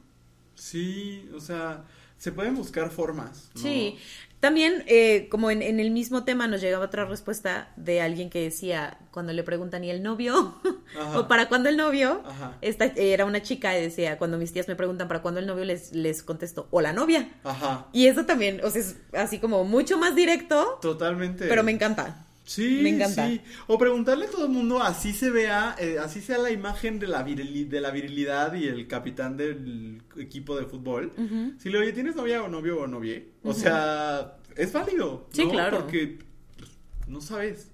Sí, 0.56 1.30
o 1.36 1.40
sea, 1.40 1.84
se 2.18 2.32
pueden 2.32 2.56
buscar 2.56 2.90
formas. 2.92 3.50
¿no? 3.56 3.62
Sí. 3.62 3.98
También, 4.46 4.84
eh, 4.86 5.28
como 5.32 5.50
en, 5.50 5.64
en 5.64 5.80
el 5.80 5.90
mismo 5.90 6.24
tema, 6.24 6.46
nos 6.46 6.62
llegaba 6.62 6.86
otra 6.86 7.04
respuesta 7.06 7.70
de 7.78 8.00
alguien 8.00 8.30
que 8.30 8.44
decía, 8.44 9.00
cuando 9.10 9.34
le 9.34 9.42
preguntan, 9.42 9.84
¿y 9.84 9.90
el 9.90 10.04
novio? 10.04 10.54
Ajá. 11.02 11.18
o 11.20 11.28
¿para 11.28 11.50
cuándo 11.50 11.68
el 11.68 11.78
novio? 11.78 12.22
Ajá. 12.24 12.56
Esta 12.62 12.86
era 12.96 13.26
una 13.26 13.42
chica 13.42 13.76
y 13.76 13.82
decía, 13.82 14.20
cuando 14.20 14.38
mis 14.38 14.54
tías 14.54 14.68
me 14.68 14.76
preguntan, 14.76 15.08
¿para 15.08 15.24
cuándo 15.24 15.40
el 15.40 15.48
novio? 15.48 15.66
Les, 15.66 15.94
les 15.94 16.22
contesto, 16.22 16.68
o 16.70 16.80
la 16.80 16.94
novia. 16.94 17.28
Ajá. 17.44 17.88
Y 17.92 18.06
eso 18.06 18.28
también, 18.28 18.62
o 18.64 18.70
sea, 18.70 18.82
es 18.82 18.98
así 19.14 19.40
como 19.40 19.64
mucho 19.64 19.98
más 19.98 20.14
directo, 20.14 20.78
Totalmente. 20.80 21.48
pero 21.48 21.64
me 21.64 21.72
encanta. 21.72 22.25
Sí, 22.46 22.80
Me 22.84 22.90
encanta. 22.90 23.28
sí. 23.28 23.42
O 23.68 23.78
preguntarle 23.80 24.28
a 24.28 24.30
todo 24.30 24.46
el 24.46 24.52
mundo, 24.52 24.82
así 24.82 25.14
se 25.14 25.32
vea, 25.32 25.76
eh, 25.80 25.98
así 26.00 26.22
sea 26.22 26.38
la 26.38 26.52
imagen 26.52 27.00
de 27.00 27.08
la, 27.08 27.24
de 27.24 27.82
la 27.82 27.90
virilidad 27.92 28.54
y 28.54 28.68
el 28.68 28.88
capitán 28.88 29.36
del 29.36 30.02
equipo 30.18 30.56
de 30.56 30.66
fútbol. 30.66 31.12
Si 31.60 31.70
le 31.70 31.80
oye, 31.80 31.92
¿tienes 31.92 32.16
novia 32.16 32.44
o 32.44 32.48
novio 32.48 32.80
o 32.82 32.88
novie? 32.88 33.30
O 33.44 33.54
sea, 33.54 34.38
es 34.56 34.72
válido. 34.72 35.28
Sí, 35.34 35.44
¿no? 35.46 35.52
claro. 35.52 35.80
Porque 35.80 36.20
pues, 36.58 36.70
no 37.08 37.20
sabes. 37.20 37.72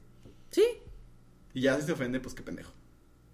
Sí. 0.52 0.64
Y 1.54 1.62
ya 1.62 1.76
si 1.78 1.86
se 1.86 1.92
ofende, 1.92 2.22
pues 2.22 2.34
qué 2.34 2.42
pendejo. 2.42 2.72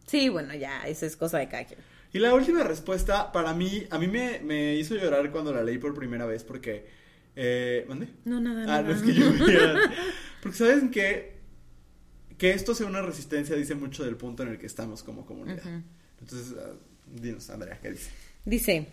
Sí, 0.08 0.30
bueno, 0.30 0.56
ya, 0.56 0.88
eso 0.88 1.06
es 1.06 1.16
cosa 1.16 1.38
de 1.38 1.50
cada 1.50 1.66
quien. 1.66 1.80
Y 2.14 2.20
la 2.20 2.34
última 2.34 2.64
respuesta, 2.64 3.32
para 3.32 3.54
mí, 3.54 3.84
a 3.92 4.00
mí 4.00 4.08
me, 4.08 4.40
me 4.40 4.76
hizo 4.76 4.96
llorar 4.96 5.30
cuando 5.32 5.54
la 5.54 5.62
leí 5.62 5.78
por 5.78 5.94
primera 5.94 6.26
vez 6.26 6.44
porque... 6.44 6.88
Eh, 7.36 7.86
¿Mande? 7.88 8.08
No, 8.26 8.40
nada, 8.42 8.64
Ah, 8.64 8.66
nada. 8.66 8.82
no 8.82 8.92
es 8.92 9.02
que 9.04 9.14
yo. 9.14 9.26
Porque 10.48 10.60
saben 10.60 10.92
que 10.92 11.38
que 12.38 12.52
esto 12.52 12.74
sea 12.74 12.88
una 12.88 13.02
resistencia 13.02 13.56
dice 13.58 13.76
mucho 13.76 14.06
del 14.06 14.16
punto 14.16 14.44
en 14.44 14.50
el 14.50 14.58
que 14.58 14.66
estamos 14.66 15.04
como 15.04 15.26
comunidad. 15.26 15.84
Entonces, 16.22 16.56
ah, 16.58 16.74
dinos, 17.06 17.50
Andrea, 17.50 17.78
¿qué 17.82 17.92
dice? 17.92 18.12
Dice, 18.46 18.88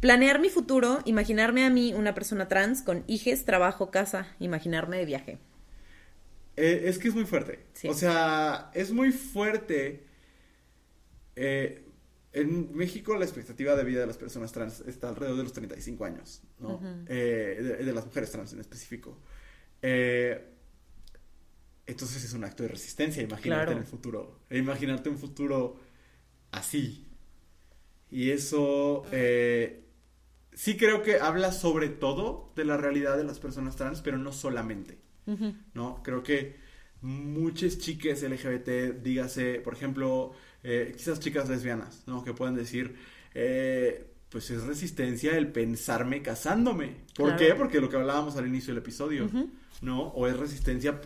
planear 0.00 0.40
mi 0.40 0.48
futuro, 0.48 1.00
imaginarme 1.04 1.66
a 1.66 1.70
mí 1.70 1.92
una 1.92 2.14
persona 2.14 2.48
trans 2.48 2.80
con 2.80 3.04
hijes, 3.06 3.44
trabajo, 3.44 3.90
casa, 3.90 4.34
imaginarme 4.38 4.96
de 4.96 5.04
viaje. 5.04 5.38
Eh, 6.56 6.84
es 6.86 6.98
que 6.98 7.08
es 7.08 7.14
muy 7.14 7.26
fuerte. 7.26 7.66
Sí. 7.74 7.88
O 7.88 7.94
sea, 7.94 8.70
es 8.72 8.92
muy 8.92 9.12
fuerte. 9.12 10.06
Eh, 11.36 11.84
en 12.32 12.74
México 12.74 13.14
la 13.16 13.26
expectativa 13.26 13.74
de 13.74 13.84
vida 13.84 14.00
de 14.00 14.06
las 14.06 14.16
personas 14.16 14.52
trans 14.52 14.80
está 14.86 15.10
alrededor 15.10 15.36
de 15.36 15.42
los 15.42 15.52
35 15.52 16.04
años, 16.06 16.42
¿no? 16.60 16.80
Eh, 17.08 17.58
de, 17.60 17.84
de 17.84 17.92
las 17.92 18.06
mujeres 18.06 18.30
trans 18.30 18.54
en 18.54 18.60
específico. 18.60 19.18
Eh, 19.82 20.51
entonces 21.92 22.24
es 22.24 22.32
un 22.32 22.44
acto 22.44 22.62
de 22.64 22.68
resistencia, 22.70 23.22
imagínate 23.22 23.48
Claro. 23.64 23.72
en 23.72 23.78
el 23.78 23.84
futuro. 23.84 24.40
E 24.50 24.58
imaginarte 24.58 25.08
un 25.08 25.18
futuro 25.18 25.80
así. 26.50 27.06
Y 28.10 28.30
eso 28.30 29.04
eh, 29.12 29.84
sí 30.52 30.76
creo 30.76 31.02
que 31.02 31.18
habla 31.20 31.52
sobre 31.52 31.88
todo 31.88 32.52
de 32.56 32.64
la 32.64 32.76
realidad 32.76 33.16
de 33.16 33.24
las 33.24 33.38
personas 33.38 33.76
trans, 33.76 34.02
pero 34.02 34.18
no 34.18 34.32
solamente. 34.32 34.98
¿no? 35.74 36.02
Creo 36.02 36.22
que 36.22 36.56
muchas 37.00 37.78
chicas 37.78 38.22
LGBT, 38.22 39.00
dígase, 39.02 39.60
por 39.60 39.72
ejemplo, 39.74 40.32
eh, 40.62 40.92
quizás 40.96 41.20
chicas 41.20 41.48
lesbianas, 41.48 42.02
¿no? 42.06 42.22
Que 42.24 42.34
pueden 42.34 42.54
decir, 42.56 42.96
eh, 43.34 44.11
pues 44.32 44.50
es 44.50 44.62
resistencia 44.64 45.36
el 45.36 45.52
pensarme 45.52 46.22
casándome. 46.22 46.96
¿Por 47.14 47.28
Claro. 47.28 47.36
qué? 47.38 47.54
Porque 47.54 47.80
lo 47.80 47.88
que 47.90 47.96
hablábamos 47.96 48.36
al 48.36 48.46
inicio 48.46 48.72
del 48.74 48.82
episodio. 48.82 49.28
¿no? 49.82 50.02
O 50.08 50.26
es 50.26 50.36
resistencia, 50.36 51.00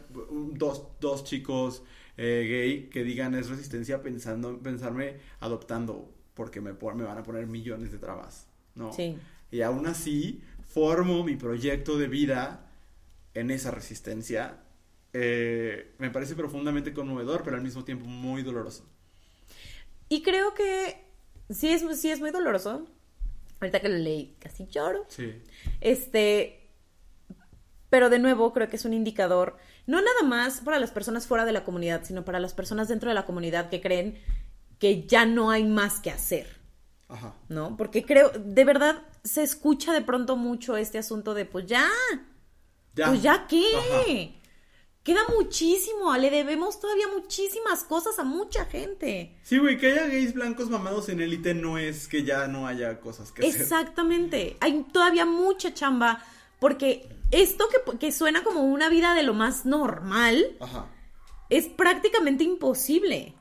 dos, 0.53 0.83
dos 1.01 1.25
chicos 1.25 1.83
eh, 2.19 2.47
gay 2.49 2.89
que 2.91 3.05
digan 3.05 3.35
es 3.35 3.49
resistencia 3.49 4.03
pensando, 4.03 4.59
pensarme 4.59 5.17
adoptando, 5.41 6.13
porque 6.35 6.61
me, 6.61 6.73
me 6.73 7.05
van 7.05 7.19
a 7.19 7.23
poner 7.23 7.47
millones 7.47 7.91
de 7.91 7.99
trabas, 7.99 8.47
¿no? 8.75 8.93
Sí. 8.93 9.17
Y 9.51 9.63
aún 9.63 9.87
así, 9.87 10.43
formo 10.69 11.25
mi 11.25 11.37
proyecto 11.37 11.99
de 11.99 12.07
vida 12.09 12.71
en 13.35 13.51
esa 13.51 13.71
resistencia. 13.71 14.59
Eh, 15.15 15.95
me 15.99 16.11
parece 16.11 16.35
profundamente 16.35 16.93
conmovedor, 16.93 17.43
pero 17.43 17.57
al 17.57 17.63
mismo 17.63 17.83
tiempo 17.83 18.05
muy 18.07 18.43
doloroso. 18.43 18.85
Y 20.11 20.23
creo 20.23 20.53
que 20.53 21.03
sí 21.49 21.69
es, 21.69 21.83
sí 21.99 22.11
es 22.11 22.21
muy 22.21 22.31
doloroso. 22.31 22.87
Ahorita 23.61 23.81
que 23.81 23.89
lo 23.89 23.97
leí, 23.99 24.37
casi 24.39 24.67
lloro. 24.67 25.05
Sí. 25.09 25.43
Este, 25.81 26.71
pero 27.91 28.11
de 28.11 28.19
nuevo 28.19 28.53
creo 28.53 28.69
que 28.69 28.77
es 28.77 28.85
un 28.85 28.93
indicador, 28.93 29.57
no 29.87 30.01
nada 30.01 30.23
más 30.25 30.61
para 30.61 30.79
las 30.79 30.91
personas 30.91 31.27
fuera 31.27 31.45
de 31.45 31.53
la 31.53 31.65
comunidad, 31.65 32.03
sino 32.05 32.25
para 32.25 32.41
las 32.41 32.53
personas 32.55 32.89
dentro 32.89 33.09
de 33.09 33.15
la 33.15 33.25
comunidad 33.25 33.71
que 33.71 33.81
creen 33.81 34.19
que 34.79 35.07
ya 35.07 35.25
no 35.25 35.51
hay 35.51 35.65
más 35.65 36.01
que 36.01 36.11
hacer, 36.11 36.47
Ajá. 37.09 37.35
¿no? 37.49 37.77
Porque 37.79 38.05
creo, 38.05 38.31
de 38.31 38.65
verdad, 38.65 39.03
se 39.25 39.43
escucha 39.43 39.95
de 39.95 40.03
pronto 40.03 40.37
mucho 40.37 40.77
este 40.77 40.99
asunto 40.99 41.33
de, 41.33 41.47
pues 41.47 41.65
ya, 41.67 41.89
Ya. 42.95 43.07
pues 43.07 43.23
ya 43.23 43.47
qué. 43.49 43.65
Ajá. 43.77 44.03
Queda 45.07 45.21
muchísimo, 45.29 46.13
le 46.17 46.31
debemos 46.31 46.81
todavía 46.81 47.07
muchísimas 47.07 47.85
cosas 47.85 48.19
a 48.19 48.25
mucha 48.25 48.65
gente. 48.65 49.39
Sí, 49.45 49.57
güey, 49.59 49.79
que 49.79 49.93
haya 49.93 50.09
gays 50.09 50.35
blancos 50.35 50.69
mamados 50.69 51.09
en 51.09 51.21
élite 51.21 51.55
no 51.55 51.79
es 51.79 52.09
que 52.09 52.25
ya 52.25 52.49
no 52.49 52.67
haya 52.67 53.01
cosas 53.01 53.31
que 53.31 53.47
hacer. 53.47 53.63
Exactamente, 53.63 54.57
hay 54.59 54.83
todavía 54.93 55.25
mucha 55.25 55.73
chamba 55.73 56.25
porque 56.59 57.09
esto 57.31 57.67
que, 57.69 57.99
que 57.99 58.11
suena 58.11 58.43
como 58.43 58.65
una 58.65 58.89
vida 58.89 59.15
de 59.15 59.23
lo 59.23 59.33
más 59.33 59.65
normal 59.65 60.57
Ajá. 60.59 60.91
es 61.51 61.69
prácticamente 61.69 62.43
imposible. 62.43 63.37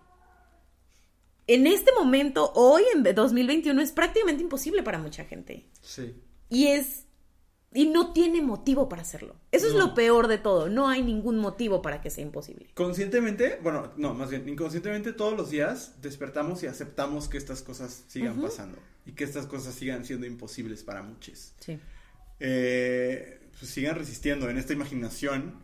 En 1.47 1.65
este 1.65 1.91
momento, 1.93 2.51
hoy 2.53 2.83
en 2.93 3.01
2021, 3.01 3.81
es 3.81 3.91
prácticamente 3.91 4.43
imposible 4.43 4.83
para 4.83 4.99
mucha 4.99 5.25
gente. 5.25 5.67
Sí. 5.81 6.13
Y 6.47 6.67
es... 6.67 7.04
Y 7.75 7.89
no 7.89 8.13
tiene 8.13 8.41
motivo 8.41 8.87
para 8.87 9.01
hacerlo. 9.01 9.35
Eso 9.51 9.67
es 9.67 9.73
lo 9.73 9.93
peor 9.93 10.27
de 10.27 10.37
todo. 10.37 10.69
No 10.69 10.87
hay 10.87 11.03
ningún 11.03 11.37
motivo 11.37 11.81
para 11.81 12.01
que 12.01 12.09
sea 12.09 12.23
imposible. 12.23 12.67
Conscientemente, 12.73 13.59
bueno, 13.61 13.91
no, 13.97 14.13
más 14.13 14.29
bien, 14.29 14.47
inconscientemente 14.47 15.11
todos 15.11 15.35
los 15.35 15.49
días 15.49 16.01
despertamos 16.01 16.63
y 16.63 16.67
aceptamos 16.67 17.27
que 17.27 17.37
estas 17.37 17.61
cosas 17.61 18.05
sigan 18.07 18.41
pasando 18.41 18.79
y 19.05 19.11
que 19.11 19.25
estas 19.25 19.45
cosas 19.45 19.75
sigan 19.75 20.05
siendo 20.05 20.25
imposibles 20.25 20.83
para 20.83 21.03
muchos. 21.03 21.53
Sí. 21.59 21.77
Eh, 22.39 23.41
pues 23.59 23.69
sigan 23.71 23.95
resistiendo 23.95 24.49
en 24.49 24.57
esta 24.57 24.71
imaginación 24.71 25.59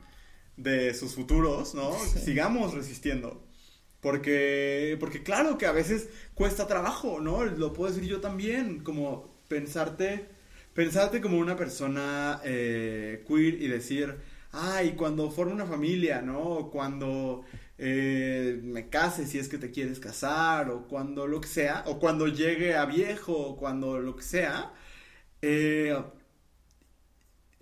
de 0.58 0.94
sus 0.94 1.16
futuros, 1.16 1.74
¿no? 1.76 1.98
Sí. 1.98 2.20
Sigamos 2.20 2.74
resistiendo. 2.74 3.48
Porque, 4.02 4.98
porque 5.00 5.24
claro 5.24 5.58
que 5.58 5.66
a 5.66 5.72
veces 5.72 6.10
cuesta 6.34 6.68
trabajo, 6.68 7.22
¿no? 7.22 7.46
Lo 7.46 7.72
puedo 7.72 7.94
decir 7.94 8.10
yo 8.10 8.20
también, 8.20 8.84
como 8.84 9.42
pensarte, 9.48 10.28
pensarte 10.74 11.22
como 11.22 11.38
una 11.38 11.56
persona 11.56 12.42
eh, 12.44 13.24
queer 13.28 13.62
y 13.62 13.68
decir, 13.68 14.16
ay, 14.52 14.94
cuando 14.94 15.32
forme 15.32 15.54
una 15.54 15.66
familia, 15.66 16.22
¿no? 16.22 16.40
O 16.40 16.72
cuando 16.72 17.44
eh, 17.78 18.60
me 18.64 18.90
case 18.90 19.26
si 19.26 19.40
es 19.40 19.48
que 19.50 19.58
te 19.58 19.72
quieres 19.72 20.00
casar, 20.00 20.70
o 20.70 20.88
cuando 20.88 21.28
lo 21.28 21.42
que 21.42 21.48
sea, 21.48 21.84
o 21.88 22.00
cuando 22.00 22.28
llegue 22.28 22.76
a 22.76 22.86
viejo, 22.86 23.34
o 23.34 23.58
cuando 23.58 24.00
lo 24.00 24.16
que 24.16 24.24
sea, 24.24 24.74
eh, 25.42 25.96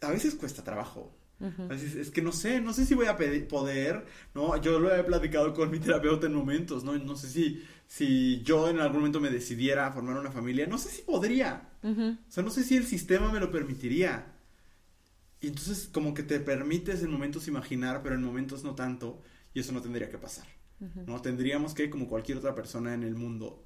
a 0.02 0.10
veces 0.12 0.36
cuesta 0.36 0.64
trabajo. 0.64 1.16
A 1.42 1.68
veces 1.68 1.96
es 1.96 2.12
que 2.12 2.22
no 2.22 2.34
sé, 2.34 2.60
no 2.60 2.74
sé 2.74 2.86
si 2.86 2.94
voy 2.96 3.06
a 3.06 3.16
poder, 3.48 4.06
¿no? 4.36 4.62
Yo 4.62 4.78
lo 4.78 4.94
he 4.94 5.02
platicado 5.06 5.54
con 5.54 5.72
mi 5.72 5.80
terapeuta 5.80 6.28
en 6.28 6.34
momentos, 6.34 6.84
¿no? 6.84 6.98
No 6.98 7.16
sé 7.16 7.30
si, 7.30 7.64
si 7.88 8.42
yo 8.44 8.68
en 8.70 8.80
algún 8.82 8.98
momento 8.98 9.22
me 9.22 9.30
decidiera 9.30 9.88
a 9.88 9.92
formar 9.94 10.18
una 10.18 10.32
familia, 10.32 10.68
no 10.68 10.78
sé 10.78 10.90
si 10.90 11.02
podría. 11.04 11.69
O 11.84 12.32
sea, 12.32 12.44
no 12.44 12.50
sé 12.50 12.64
si 12.64 12.76
el 12.78 12.86
sistema 12.86 13.32
me 13.32 13.40
lo 13.40 13.52
permitiría. 13.52 14.34
Y 15.42 15.48
entonces 15.48 15.90
como 15.92 16.14
que 16.14 16.24
te 16.24 16.40
permites 16.40 17.02
en 17.02 17.12
momentos 17.12 17.48
imaginar, 17.48 18.04
pero 18.04 18.16
en 18.16 18.24
momentos 18.24 18.64
no 18.64 18.76
tanto, 18.76 19.22
y 19.54 19.62
eso 19.62 19.72
no 19.72 19.82
tendría 19.82 20.10
que 20.10 20.18
pasar. 20.18 20.46
¿No? 21.08 21.22
Tendríamos 21.22 21.74
que, 21.74 21.90
como 21.90 22.08
cualquier 22.08 22.38
otra 22.38 22.56
persona 22.56 22.94
en 22.94 23.04
el 23.04 23.16
mundo, 23.16 23.64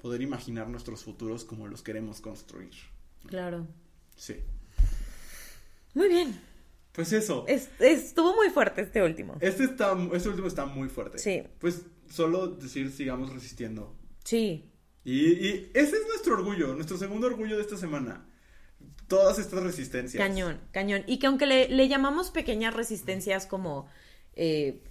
poder 0.00 0.22
imaginar 0.22 0.68
nuestros 0.68 1.02
futuros 1.04 1.44
como 1.44 1.66
los 1.68 1.82
queremos 1.82 2.20
construir. 2.20 2.70
Claro. 3.26 3.66
Sí. 4.16 4.36
Muy 5.94 6.08
bien. 6.08 6.40
Pues 6.92 7.12
eso. 7.12 7.44
Es- 7.48 7.70
estuvo 7.80 8.34
muy 8.34 8.50
fuerte 8.50 8.82
este 8.82 9.02
último. 9.02 9.36
Este, 9.40 9.64
está, 9.64 9.96
este 10.12 10.28
último 10.28 10.46
está 10.48 10.66
muy 10.66 10.88
fuerte. 10.88 11.18
Sí. 11.18 11.42
Pues 11.58 11.82
solo 12.10 12.48
decir 12.48 12.90
sigamos 12.92 13.32
resistiendo. 13.32 13.96
Sí. 14.24 14.68
Y, 15.04 15.32
y 15.48 15.70
ese 15.74 15.96
es 15.96 16.06
nuestro 16.08 16.34
orgullo, 16.34 16.74
nuestro 16.74 16.96
segundo 16.96 17.26
orgullo 17.26 17.56
de 17.56 17.62
esta 17.62 17.76
semana. 17.76 18.24
Todas 19.08 19.38
estas 19.38 19.62
resistencias. 19.62 20.22
Cañón, 20.26 20.60
cañón. 20.70 21.04
Y 21.06 21.18
que 21.18 21.26
aunque 21.26 21.46
le, 21.46 21.68
le 21.68 21.88
llamamos 21.88 22.30
pequeñas 22.30 22.74
resistencias 22.74 23.46
como... 23.46 23.86
eh, 24.34 24.82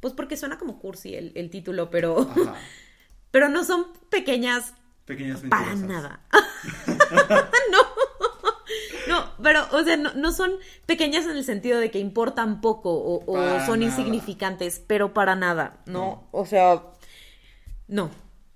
pues 0.00 0.12
porque 0.14 0.36
suena 0.36 0.58
como 0.58 0.78
cursi 0.78 1.14
el, 1.14 1.32
el 1.34 1.50
título, 1.50 1.90
pero... 1.90 2.20
Ajá. 2.20 2.54
Pero 3.30 3.48
no 3.48 3.64
son 3.64 3.86
pequeñas 4.10 4.74
Pequeñas 5.06 5.42
para 5.50 5.74
nada. 5.74 6.20
no. 7.70 7.78
No, 9.08 9.32
pero, 9.42 9.66
o 9.72 9.82
sea, 9.84 9.96
no, 9.96 10.14
no 10.14 10.32
son 10.32 10.52
pequeñas 10.86 11.24
en 11.26 11.32
el 11.32 11.44
sentido 11.44 11.78
de 11.78 11.90
que 11.90 11.98
importan 11.98 12.60
poco 12.60 12.90
o, 13.26 13.36
son 13.66 13.80
nada. 13.80 13.90
insignificantes, 13.90 14.80
pero 14.86 15.12
para 15.12 15.34
nada, 15.34 15.82
¿no? 15.86 15.92
No. 15.92 16.28
O 16.30 16.46
sea, 16.46 16.84
no. 17.86 18.10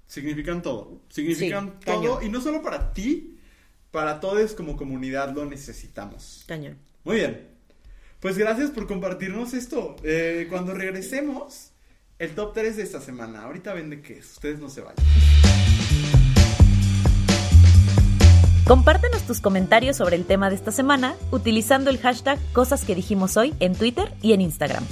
Significan 0.09 0.62
todo. 0.62 1.00
Significan 1.11 1.74
Sí, 1.78 1.84
todo. 1.86 2.00
cañón. 2.00 2.24
Y 2.24 2.28
no 2.30 2.40
solo 2.40 2.62
para 2.62 2.92
ti, 2.92 3.38
para 3.90 4.18
todos 4.20 4.52
como 4.54 4.76
comunidad 4.76 5.32
lo 5.34 5.44
necesitamos. 5.46 6.44
Cañón. 6.46 6.78
Muy 7.04 7.16
bien. 7.16 7.46
Pues 8.20 8.36
gracias 8.36 8.70
por 8.70 8.86
compartirnos 8.88 9.54
esto. 9.54 9.94
Eh, 10.02 10.46
cuando 10.50 10.74
regresemos, 10.74 11.70
el 12.18 12.34
top 12.34 12.52
3 12.54 12.76
de 12.78 12.82
esta 12.82 13.00
semana. 13.00 13.42
Ahorita 13.44 13.72
ven 13.74 13.90
de 13.90 14.00
qué 14.00 14.18
es. 14.18 14.32
Ustedes 14.32 14.59
no 14.59 14.68
se 14.68 14.80
vayan. 14.80 14.96
Compártenos 18.66 19.22
tus 19.22 19.40
comentarios 19.40 19.96
sobre 19.96 20.16
el 20.16 20.24
tema 20.26 20.50
de 20.50 20.56
esta 20.56 20.72
semana 20.72 21.14
utilizando 21.30 21.88
el 21.90 21.98
hashtag 21.98 22.38
Cosas 22.52 22.84
que 22.84 22.94
dijimos 22.94 23.36
hoy 23.38 23.54
en 23.61 23.74
Twitter 23.74 24.12
y 24.20 24.32
en 24.34 24.42
Instagram. 24.42 24.84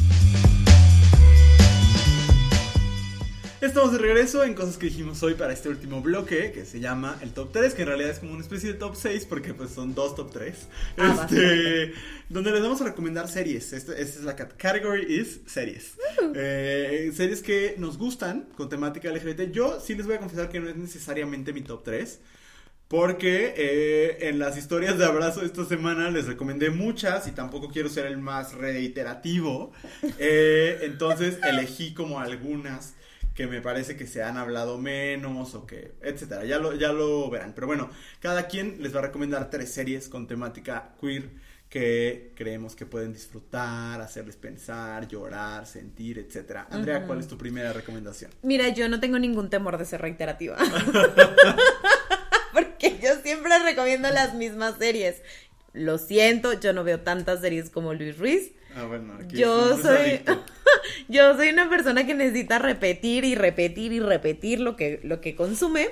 Estamos 3.67 3.93
de 3.93 3.99
regreso 3.99 4.45
en 4.45 4.55
cosas 4.55 4.77
que 4.77 4.87
dijimos 4.87 5.23
hoy 5.23 5.35
para 5.35 5.53
este 5.53 5.69
último 5.69 6.01
bloque 6.01 6.53
que 6.53 6.65
se 6.65 6.79
llama 6.81 7.19
el 7.23 7.33
top 7.33 7.51
3, 7.53 7.75
que 7.75 7.83
en 7.83 7.89
realidad 7.89 8.11
es 8.13 8.21
como 8.21 8.33
una 8.33 8.41
especie 8.43 8.73
de 8.73 8.79
top 8.79 8.95
6 8.95 9.27
porque 9.29 9.55
pues 9.55 9.71
son 9.71 9.95
dos 9.95 10.15
top 10.15 10.31
3. 10.33 10.55
Ah, 10.97 11.27
este, 11.29 11.93
donde 12.29 12.53
les 12.53 12.63
vamos 12.63 12.81
a 12.81 12.85
recomendar 12.85 13.29
series. 13.29 13.73
Este- 13.73 14.01
Esta 14.01 14.19
es 14.21 14.25
la 14.25 14.37
cat- 14.37 14.57
category 14.57 15.05
is 15.21 15.41
series. 15.47 15.95
Eh, 16.35 17.11
series 17.15 17.43
que 17.43 17.75
nos 17.79 17.99
gustan 17.99 18.49
con 18.57 18.69
temática 18.69 19.11
LGBT. 19.11 19.51
Yo 19.53 19.81
sí 19.81 19.95
les 19.95 20.07
voy 20.07 20.15
a 20.15 20.19
confesar 20.21 20.49
que 20.49 20.61
no 20.61 20.69
es 20.71 20.77
necesariamente 20.77 21.53
mi 21.53 21.63
top 21.63 21.83
3. 21.85 22.21
Porque 22.89 23.53
eh, 23.57 24.29
en 24.29 24.39
las 24.39 24.57
historias 24.57 24.97
de 24.97 25.05
abrazo 25.05 25.43
esta 25.45 25.65
semana 25.65 26.09
les 26.09 26.27
recomendé 26.27 26.71
muchas 26.71 27.27
y 27.27 27.33
tampoco 27.33 27.69
quiero 27.69 27.89
ser 27.89 28.07
el 28.07 28.17
más 28.19 28.55
reiterativo. 28.55 29.73
Eh, 30.19 30.79
entonces 30.83 31.39
elegí 31.43 31.95
como 31.95 32.21
algunas 32.21 32.95
que 33.37 33.47
me 33.47 33.61
parece 33.61 33.97
que 33.97 34.07
se 34.07 34.23
han 34.23 34.39
hablado 34.39 34.79
menos 34.79 35.55
o 35.55 35.67
que, 35.67 35.93
etcétera. 36.01 36.47
Ya 36.47 36.59
lo, 36.59 36.75
ya 36.75 36.93
lo 36.93 37.31
verán. 37.31 37.53
Pero 37.55 37.67
bueno, 37.67 37.91
cada 38.19 38.49
quien 38.49 38.83
les 38.83 38.95
va 38.95 39.01
a 39.01 39.03
recomendar 39.03 39.51
tres 39.51 39.73
series 39.73 40.09
con 40.09 40.27
temática 40.27 40.95
queer 40.99 41.29
que 41.69 42.33
creemos 42.35 42.75
que 42.75 42.87
pueden 42.87 43.13
disfrutar, 43.13 44.01
hacerles 44.01 44.37
pensar, 44.37 45.07
llorar, 45.07 45.67
sentir, 45.67 46.19
etcétera. 46.19 46.67
Andrea, 46.71 47.07
¿cuál 47.07 47.21
es 47.21 47.29
tu 47.29 47.37
primera 47.37 47.75
recomendación? 47.75 48.31
Mira, 48.43 48.69
yo 48.71 48.89
no 48.89 49.01
tengo 49.01 49.19
ningún 49.19 49.51
temor 49.51 49.77
de 49.77 49.85
ser 49.85 50.01
reiterativa. 50.01 50.57
Porque 52.55 52.99
yo 53.03 53.17
siempre 53.23 53.59
recomiendo 53.59 54.09
las 54.11 54.35
mismas 54.35 54.77
series. 54.79 55.21
Lo 55.77 55.99
siento, 55.99 56.59
yo 56.59 56.73
no 56.73 56.85
veo 56.85 57.01
tantas 57.01 57.41
series 57.41 57.71
como 57.71 57.95
Luis 57.95 58.19
Ruiz. 58.19 58.53
Ah, 58.75 58.85
bueno, 58.85 59.15
aquí 59.21 59.37
Yo 59.37 59.77
soy, 59.81 60.21
yo 61.09 61.37
soy 61.37 61.51
una 61.51 61.69
persona 61.69 62.07
que 62.07 62.15
necesita 62.15 62.59
repetir 62.59 63.25
y 63.25 63.35
repetir 63.35 63.93
y 63.93 64.01
repetir 64.01 64.61
lo 64.61 64.77
que, 64.77 65.01
lo 65.03 65.21
que 65.21 65.37
consume. 65.37 65.89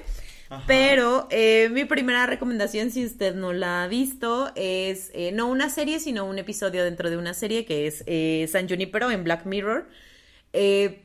Ajá. 0.51 0.65
Pero 0.67 1.27
eh, 1.31 1.69
mi 1.71 1.85
primera 1.85 2.27
recomendación, 2.27 2.91
si 2.91 3.05
usted 3.05 3.35
no 3.35 3.53
la 3.53 3.85
ha 3.85 3.89
visto, 3.89 4.53
es 4.55 5.11
eh, 5.15 5.33
no 5.33 5.47
una 5.47 5.71
serie, 5.71 6.01
sino 6.01 6.27
un 6.27 6.39
episodio 6.39 6.85
dentro 6.85 7.09
de 7.09 7.17
una 7.17 7.35
serie 7.35 7.65
que 7.65 7.87
es 7.87 8.05
eh, 8.07 8.47
San 8.51 8.69
Junipero 8.69 9.11
en 9.11 9.25
Black 9.25 9.47
Mirror. 9.47 9.89
Eh, 10.53 11.05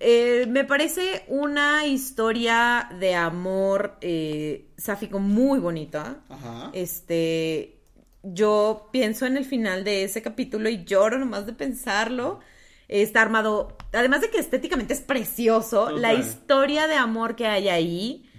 eh, 0.00 0.46
me 0.48 0.64
parece 0.64 1.24
una 1.28 1.86
historia 1.86 2.88
de 2.98 3.14
amor 3.14 3.96
eh, 4.00 4.68
sáfico 4.76 5.18
muy 5.18 5.58
bonita. 5.58 6.18
Ajá. 6.28 6.70
Este, 6.72 7.80
yo 8.22 8.88
pienso 8.92 9.26
en 9.26 9.36
el 9.36 9.44
final 9.44 9.84
de 9.84 10.04
ese 10.04 10.22
capítulo 10.22 10.68
y 10.68 10.84
lloro 10.84 11.18
nomás 11.18 11.46
de 11.46 11.52
pensarlo. 11.52 12.40
Está 12.88 13.22
armado, 13.22 13.76
además 13.92 14.20
de 14.20 14.30
que 14.30 14.38
estéticamente 14.38 14.94
es 14.94 15.00
precioso, 15.00 15.90
la 15.90 16.14
historia 16.14 16.86
de 16.86 16.94
amor 16.94 17.34
que 17.34 17.46
hay 17.46 17.68
ahí, 17.68 18.30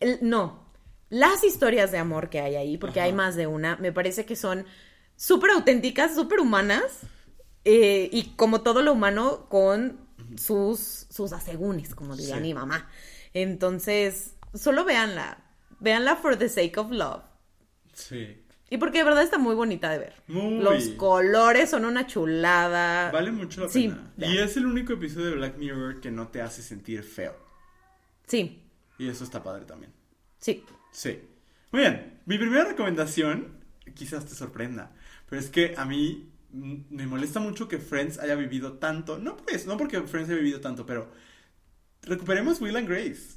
el- 0.00 0.18
no, 0.20 0.66
las 1.08 1.44
historias 1.44 1.92
de 1.92 1.98
amor 1.98 2.28
que 2.28 2.40
hay 2.40 2.56
ahí, 2.56 2.76
porque 2.76 3.00
Ajá. 3.00 3.06
hay 3.06 3.12
más 3.14 3.36
de 3.36 3.46
una, 3.46 3.76
me 3.76 3.92
parece 3.92 4.26
que 4.26 4.36
son 4.36 4.66
súper 5.16 5.50
auténticas, 5.52 6.14
súper 6.14 6.40
humanas, 6.40 6.82
eh, 7.64 8.10
y 8.12 8.34
como 8.36 8.60
todo 8.60 8.82
lo 8.82 8.92
humano, 8.92 9.46
con 9.48 10.05
sus, 10.36 11.06
sus 11.10 11.32
asegúnes, 11.32 11.94
como 11.94 12.16
diría 12.16 12.36
Sí. 12.36 12.40
mi 12.42 12.54
mamá. 12.54 12.88
Entonces, 13.34 14.34
solo 14.54 14.84
véanla, 14.84 15.38
véanla 15.80 16.16
for 16.16 16.36
the 16.36 16.48
sake 16.48 16.76
of 16.78 16.90
love. 16.90 17.22
Sí. 17.92 18.42
Y 18.68 18.78
porque 18.78 18.98
de 18.98 19.04
verdad 19.04 19.22
está 19.22 19.38
muy 19.38 19.54
bonita 19.54 19.90
de 19.90 19.98
ver. 19.98 20.22
Muy. 20.26 20.58
Los 20.58 20.88
colores 20.90 21.70
son 21.70 21.84
una 21.84 22.06
chulada. 22.06 23.12
Vale 23.12 23.30
mucho 23.30 23.60
la 23.62 23.68
Sí, 23.68 23.88
pena. 23.88 24.12
vean. 24.16 24.32
Y 24.32 24.38
es 24.38 24.56
el 24.56 24.66
único 24.66 24.94
episodio 24.94 25.26
de 25.26 25.34
Black 25.36 25.56
Mirror 25.56 26.00
que 26.00 26.10
no 26.10 26.28
te 26.28 26.42
hace 26.42 26.62
sentir 26.62 27.02
feo. 27.04 27.36
Sí, 28.26 28.62
Y 28.98 29.08
eso 29.08 29.22
está 29.24 29.42
padre 29.42 29.64
también. 29.66 29.92
sí. 30.38 30.64
Sí. 30.90 31.20
Muy 31.72 31.82
bien. 31.82 32.20
Mi 32.24 32.38
primera 32.38 32.64
recomendación, 32.64 33.62
quizás 33.94 34.24
te 34.24 34.34
sorprenda, 34.34 34.92
pero 35.28 35.40
es 35.40 35.50
que 35.50 35.74
a 35.76 35.84
mí 35.84 36.30
me 36.56 37.06
molesta 37.06 37.40
mucho 37.40 37.68
que 37.68 37.78
Friends 37.78 38.18
haya 38.18 38.34
vivido 38.34 38.74
tanto. 38.74 39.18
No 39.18 39.36
pues, 39.36 39.66
no 39.66 39.76
porque 39.76 40.00
Friends 40.02 40.30
haya 40.30 40.38
vivido 40.38 40.60
tanto, 40.60 40.86
pero 40.86 41.10
recuperemos 42.02 42.60
Will 42.60 42.76
and 42.76 42.88
Grace. 42.88 43.36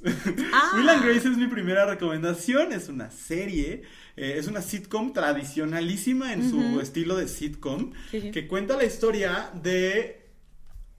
Ah. 0.52 0.72
Will 0.76 0.88
and 0.88 1.04
Grace 1.04 1.28
es 1.28 1.36
mi 1.36 1.46
primera 1.46 1.86
recomendación. 1.86 2.72
Es 2.72 2.88
una 2.88 3.10
serie, 3.10 3.82
eh, 4.16 4.34
es 4.38 4.46
una 4.46 4.62
sitcom 4.62 5.12
tradicionalísima 5.12 6.32
en 6.32 6.48
su 6.48 6.80
estilo 6.80 7.16
de 7.16 7.28
sitcom, 7.28 7.92
Sí, 8.10 8.20
sí. 8.20 8.30
que 8.30 8.46
cuenta 8.48 8.76
la 8.76 8.84
historia 8.84 9.50
de, 9.62 10.28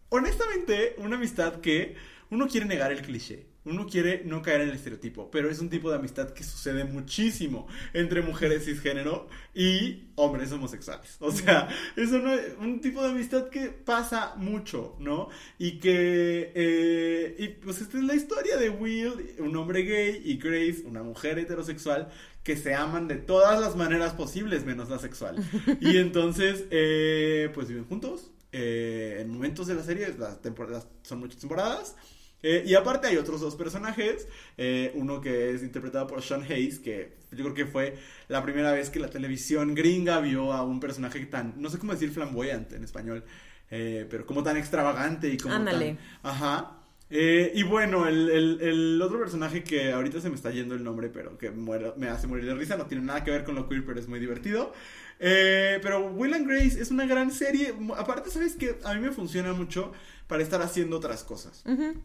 honestamente, 0.09 0.95
una 0.97 1.15
amistad 1.15 1.61
que 1.61 1.95
uno 2.29 2.47
quiere 2.47 2.65
negar 2.65 2.91
el 2.91 3.01
cliché. 3.01 3.50
Uno 3.63 3.85
quiere 3.85 4.23
no 4.25 4.41
caer 4.41 4.61
en 4.61 4.69
el 4.69 4.75
estereotipo, 4.75 5.29
pero 5.29 5.49
es 5.49 5.59
un 5.59 5.69
tipo 5.69 5.89
de 5.91 5.97
amistad 5.97 6.31
que 6.31 6.43
sucede 6.43 6.83
muchísimo 6.83 7.67
entre 7.93 8.21
mujeres 8.23 8.65
cisgénero 8.65 9.27
y 9.53 10.05
hombres 10.15 10.51
homosexuales. 10.51 11.17
O 11.19 11.31
sea, 11.31 11.67
es 11.95 12.09
un 12.11 12.81
tipo 12.81 13.03
de 13.03 13.09
amistad 13.09 13.49
que 13.49 13.67
pasa 13.69 14.33
mucho, 14.35 14.95
¿no? 14.99 15.29
Y 15.59 15.79
que, 15.79 16.51
eh, 16.55 17.35
y 17.37 17.47
pues 17.49 17.81
esta 17.81 17.97
es 17.99 18.03
la 18.03 18.15
historia 18.15 18.57
de 18.57 18.69
Will, 18.69 19.35
un 19.39 19.55
hombre 19.55 19.83
gay, 19.83 20.21
y 20.25 20.37
Grace, 20.37 20.83
una 20.85 21.03
mujer 21.03 21.37
heterosexual, 21.39 22.09
que 22.43 22.57
se 22.57 22.73
aman 22.73 23.07
de 23.07 23.17
todas 23.17 23.59
las 23.61 23.75
maneras 23.75 24.13
posibles, 24.13 24.65
menos 24.65 24.89
la 24.89 24.97
sexual. 24.99 25.37
Y 25.79 25.97
entonces, 25.97 26.65
eh, 26.71 27.49
pues 27.53 27.67
viven 27.67 27.85
juntos. 27.85 28.31
eh, 28.53 29.19
en 29.21 29.29
momentos 29.29 29.67
de 29.67 29.75
la 29.75 29.83
serie, 29.83 30.13
las 30.17 30.41
temporadas 30.41 30.87
son 31.03 31.19
muchas 31.19 31.39
temporadas. 31.39 31.95
Eh, 32.43 32.63
y 32.65 32.73
aparte 32.73 33.07
hay 33.07 33.17
otros 33.17 33.39
dos 33.41 33.55
personajes, 33.55 34.27
eh, 34.57 34.91
uno 34.95 35.21
que 35.21 35.51
es 35.51 35.61
interpretado 35.61 36.07
por 36.07 36.21
Sean 36.23 36.43
Hayes, 36.43 36.79
que 36.79 37.13
yo 37.31 37.43
creo 37.43 37.53
que 37.53 37.65
fue 37.65 37.97
la 38.29 38.41
primera 38.43 38.71
vez 38.71 38.89
que 38.89 38.99
la 38.99 39.09
televisión 39.09 39.75
gringa 39.75 40.19
vio 40.21 40.51
a 40.53 40.63
un 40.63 40.79
personaje 40.79 41.25
tan, 41.27 41.53
no 41.57 41.69
sé 41.69 41.77
cómo 41.77 41.93
decir 41.93 42.11
flamboyante 42.11 42.75
en 42.75 42.83
español, 42.83 43.23
eh, 43.69 44.07
pero 44.09 44.25
como 44.25 44.41
tan 44.43 44.57
extravagante 44.57 45.29
y 45.29 45.37
como 45.37 45.53
Ándale. 45.55 45.97
tan... 46.23 46.31
Ajá. 46.31 46.77
Y 47.13 47.63
bueno, 47.63 48.07
el, 48.07 48.29
el- 48.29 48.61
el 48.61 49.01
otro 49.01 49.19
personaje 49.19 49.63
que 49.65 49.91
ahorita 49.91 50.21
se 50.21 50.29
me 50.29 50.35
está 50.35 50.49
yendo 50.49 50.75
el 50.75 50.83
nombre, 50.83 51.09
pero 51.09 51.37
que 51.37 51.51
muero- 51.51 51.93
me 51.97 52.07
hace 52.07 52.25
morir 52.25 52.45
de 52.45 52.55
risa, 52.55 52.77
no 52.77 52.85
tiene 52.85 53.03
nada 53.03 53.23
que 53.25 53.31
ver 53.31 53.43
con 53.43 53.53
lo 53.55 53.67
queer, 53.67 53.85
pero 53.85 53.99
es 53.99 54.07
muy 54.07 54.17
divertido. 54.19 54.71
Eh, 55.19 55.79
pero 55.83 56.05
Will 56.07 56.33
and 56.33 56.47
Grace 56.47 56.81
es 56.81 56.89
una 56.89 57.05
gran 57.05 57.29
serie. 57.31 57.73
Aparte, 57.97 58.29
¿sabes 58.31 58.55
que 58.55 58.77
A 58.85 58.93
mí 58.93 59.01
me 59.01 59.11
funciona 59.11 59.51
mucho 59.53 59.91
para 60.27 60.41
estar 60.41 60.61
haciendo 60.61 60.95
otras 60.97 61.23
cosas. 61.25 61.63
Ujú. 61.65 61.95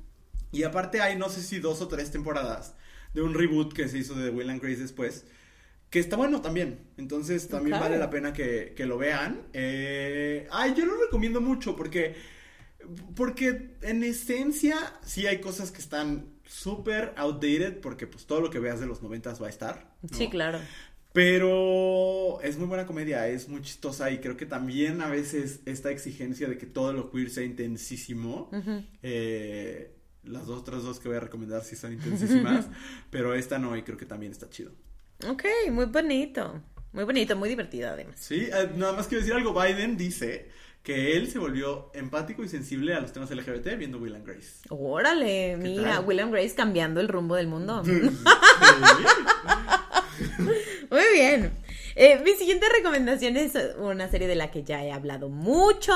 Y 0.53 0.62
aparte 0.62 1.01
hay, 1.01 1.16
no 1.16 1.28
sé 1.28 1.42
si 1.42 1.59
dos 1.59 1.80
o 1.82 1.88
tres 1.88 2.11
temporadas 2.11 2.74
de 3.14 3.22
un 3.22 3.34
reboot 3.34 3.72
que 3.72 3.88
se 3.88 3.99
hizo 3.99 4.14
de 4.14 4.30
Will 4.30 4.51
and 4.51 4.62
Grace 4.62 4.80
después. 4.80 5.26
Que 5.90 5.99
está 5.99 6.16
bueno 6.16 6.42
también. 6.42 6.80
Entonces 6.97 7.49
también 7.49 7.78
vale 7.78 7.99
la 7.99 8.11
pena 8.11 8.32
que, 8.32 8.74
que 8.76 8.86
lo 8.86 8.99
vean. 8.99 9.42
Eh, 9.53 10.47
ay, 10.51 10.74
yo 10.76 10.86
lo 10.86 10.97
recomiendo 10.97 11.40
mucho 11.40 11.76
porque... 11.76 12.14
Porque 13.16 13.74
en 13.82 14.05
esencia 14.05 14.76
sí 15.03 15.26
hay 15.26 15.40
cosas 15.40 15.72
que 15.72 15.80
están 15.80 16.36
súper 16.44 17.12
outdated 17.16 17.80
porque 17.80 18.07
pues 18.07 18.26
todo 18.26 18.40
lo 18.40 18.51
que 18.51 18.61
veas 18.61 18.78
de 18.78 18.86
los 18.86 19.03
noventas 19.03 19.42
va 19.42 19.47
a 19.47 19.51
estar. 19.51 19.92
¿no? 20.03 20.16
Sí, 20.16 20.28
claro. 20.28 20.61
Pero 21.12 22.42
es 22.42 22.59
muy 22.59 22.66
buena 22.66 22.84
comedia, 22.84 23.26
es 23.26 23.49
muy 23.49 23.62
chistosa 23.62 24.11
y 24.11 24.18
creo 24.18 24.36
que 24.36 24.44
también 24.44 25.01
a 25.01 25.09
veces 25.09 25.61
esta 25.64 25.90
exigencia 25.90 26.47
de 26.47 26.59
que 26.59 26.66
todo 26.66 26.92
lo 26.92 27.11
queer 27.11 27.30
sea 27.30 27.42
intensísimo. 27.42 28.51
Eh, 29.03 29.95
las 30.26 30.46
dos 30.46 30.60
otras 30.60 30.82
dos 30.82 31.00
que 31.00 31.08
voy 31.08 31.16
a 31.16 31.20
recomendar 31.20 31.62
sí 31.64 31.76
son 31.76 31.92
intensísimas, 31.92 32.66
pero 33.10 33.34
esta 33.34 33.58
no 33.58 33.76
y 33.76 33.82
creo 33.82 33.96
que 33.96 34.06
también 34.06 34.32
está 34.32 34.48
chido. 34.50 34.72
Ok, 35.26 35.44
muy 35.70 35.86
bonito. 35.86 36.60
Muy 36.92 37.04
bonito, 37.04 37.36
muy 37.36 37.48
divertida 37.48 37.92
además. 37.92 38.16
Sí, 38.18 38.48
eh, 38.52 38.70
nada 38.76 38.92
más 38.94 39.06
quiero 39.06 39.20
decir 39.20 39.34
algo, 39.34 39.52
Biden 39.52 39.96
dice 39.96 40.50
que 40.82 41.16
él 41.16 41.28
se 41.28 41.38
volvió 41.38 41.90
empático 41.94 42.44
y 42.44 42.48
sensible 42.48 42.94
a 42.94 43.00
los 43.00 43.12
temas 43.12 43.30
LGBT 43.30 43.76
viendo 43.76 43.98
Will 43.98 44.14
and 44.14 44.24
Grace. 44.24 44.60
Órale, 44.68 45.56
mira, 45.56 45.96
tal? 45.96 46.04
William 46.06 46.30
Grace 46.30 46.54
cambiando 46.54 47.00
el 47.00 47.08
rumbo 47.08 47.34
del 47.34 47.48
mundo. 47.48 47.82
Sí. 50.26 50.32
Muy 50.90 51.02
bien. 51.12 51.52
Eh, 51.99 52.20
mi 52.22 52.32
siguiente 52.32 52.66
recomendación 52.68 53.38
es 53.38 53.53
una 53.78 54.09
serie 54.11 54.28
de 54.28 54.34
la 54.34 54.51
que 54.51 54.62
ya 54.62 54.84
he 54.84 54.92
hablado 54.92 55.30
mucho, 55.30 55.94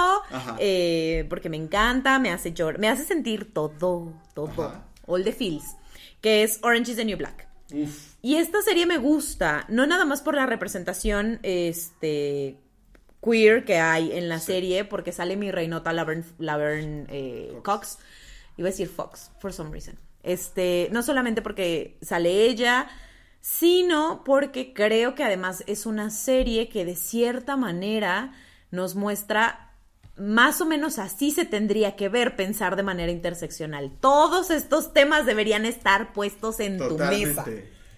eh, 0.59 1.27
porque 1.29 1.51
me 1.51 1.59
encanta, 1.59 2.19
me 2.19 2.31
hace 2.31 2.53
llorar, 2.55 2.81
me 2.81 2.89
hace 2.89 3.05
sentir 3.05 3.53
todo, 3.53 4.15
todo, 4.35 4.63
Ajá. 4.65 4.87
all 5.07 5.23
the 5.23 5.33
feels, 5.33 5.77
que 6.23 6.43
es 6.43 6.59
Orange 6.63 6.93
is 6.93 6.97
the 6.97 7.05
New 7.05 7.19
Black. 7.19 7.47
Uf, 7.75 8.15
Y 8.23 8.37
esta 8.37 8.63
serie 8.63 8.87
me 8.87 8.97
gusta, 8.97 9.67
no 9.69 9.87
nada 9.87 10.07
más 10.07 10.23
por 10.23 10.35
la 10.35 10.47
representación 10.47 11.39
este, 11.43 12.57
queer 13.23 13.67
que 13.67 13.77
hay 13.79 14.13
en 14.17 14.31
la 14.31 14.41
serie, 14.41 14.87
porque 14.87 15.13
sale 15.13 15.37
mi 15.37 15.51
reinota 15.51 15.93
Laverne, 15.93 16.25
Laverne, 16.39 17.05
eh, 17.11 17.59
Cox. 17.63 17.99
Iba 18.57 18.69
a 18.69 18.71
decir 18.71 18.89
Fox, 18.89 19.31
for 19.39 19.53
some 19.53 19.71
reason. 19.71 19.99
Este, 20.23 20.89
no 20.93 21.03
solamente 21.03 21.43
porque 21.43 21.97
sale 22.03 22.47
ella, 22.47 22.89
sino 23.41 24.23
porque 24.25 24.73
creo 24.73 25.15
que 25.15 25.25
además 25.25 25.65
es 25.67 25.87
una 25.87 26.11
serie 26.11 26.69
que 26.69 26.85
de 26.85 26.97
cierta 26.97 27.57
manera 27.57 28.33
nos 28.71 28.95
muestra 28.95 29.71
más 30.17 30.61
o 30.61 30.67
menos 30.67 30.99
así 30.99 31.31
se 31.31 31.47
tendría 31.47 31.97
que 31.97 32.09
ver 32.09 32.37
pensar 32.37 32.77
de 32.77 32.83
manera 32.83 33.11
interseccional. 33.11 33.91
Todos 34.01 34.51
estos 34.51 34.93
temas 34.93 35.25
deberían 35.25 35.65
estar 35.65 36.13
puestos 36.13 36.61
en 36.61 36.79
tu 36.79 36.99
mesa. 36.99 37.47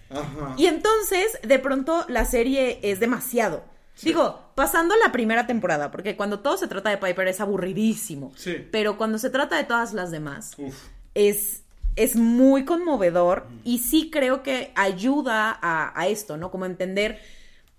Ajá. 0.09 0.55
Y 0.57 0.67
entonces, 0.67 1.37
de 1.43 1.59
pronto, 1.59 2.05
la 2.07 2.23
serie 2.25 2.79
es 2.81 2.99
demasiado. 2.99 3.63
Digo, 4.01 4.39
pasando 4.55 4.95
la 4.97 5.11
primera 5.11 5.45
temporada, 5.45 5.91
porque 5.91 6.15
cuando 6.15 6.39
todo 6.39 6.57
se 6.57 6.67
trata 6.67 6.89
de 6.89 6.97
Piper 6.97 7.27
es 7.27 7.39
aburridísimo. 7.39 8.31
Sí. 8.35 8.67
Pero 8.71 8.97
cuando 8.97 9.17
se 9.17 9.29
trata 9.29 9.55
de 9.57 9.65
todas 9.65 9.93
las 9.93 10.09
demás, 10.09 10.53
Uf. 10.57 10.75
es, 11.13 11.62
es 11.95 12.15
muy 12.15 12.65
conmovedor 12.65 13.47
y 13.63 13.79
sí 13.79 14.09
creo 14.09 14.43
que 14.43 14.71
ayuda 14.75 15.57
a, 15.61 15.99
a 15.99 16.07
esto, 16.07 16.37
¿no? 16.37 16.51
Como 16.51 16.65
entender 16.65 17.19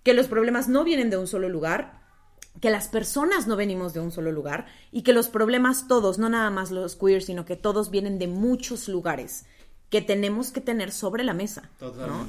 que 0.02 0.14
los 0.14 0.28
problemas 0.28 0.68
no 0.68 0.84
vienen 0.84 1.10
de 1.10 1.16
un 1.16 1.26
solo 1.26 1.48
lugar, 1.48 2.00
que 2.60 2.70
las 2.70 2.88
personas 2.88 3.46
no 3.46 3.56
venimos 3.56 3.94
de 3.94 4.00
un 4.00 4.12
solo 4.12 4.30
lugar 4.30 4.66
y 4.92 5.02
que 5.02 5.12
los 5.12 5.28
problemas 5.28 5.88
todos, 5.88 6.18
no 6.18 6.28
nada 6.28 6.50
más 6.50 6.70
los 6.70 6.96
queer, 6.96 7.22
sino 7.22 7.44
que 7.44 7.56
todos 7.56 7.90
vienen 7.90 8.18
de 8.18 8.28
muchos 8.28 8.88
lugares 8.88 9.46
que 9.90 10.00
tenemos 10.00 10.50
que 10.50 10.60
tener 10.60 10.92
sobre 10.92 11.24
la 11.24 11.34
mesa. 11.34 11.70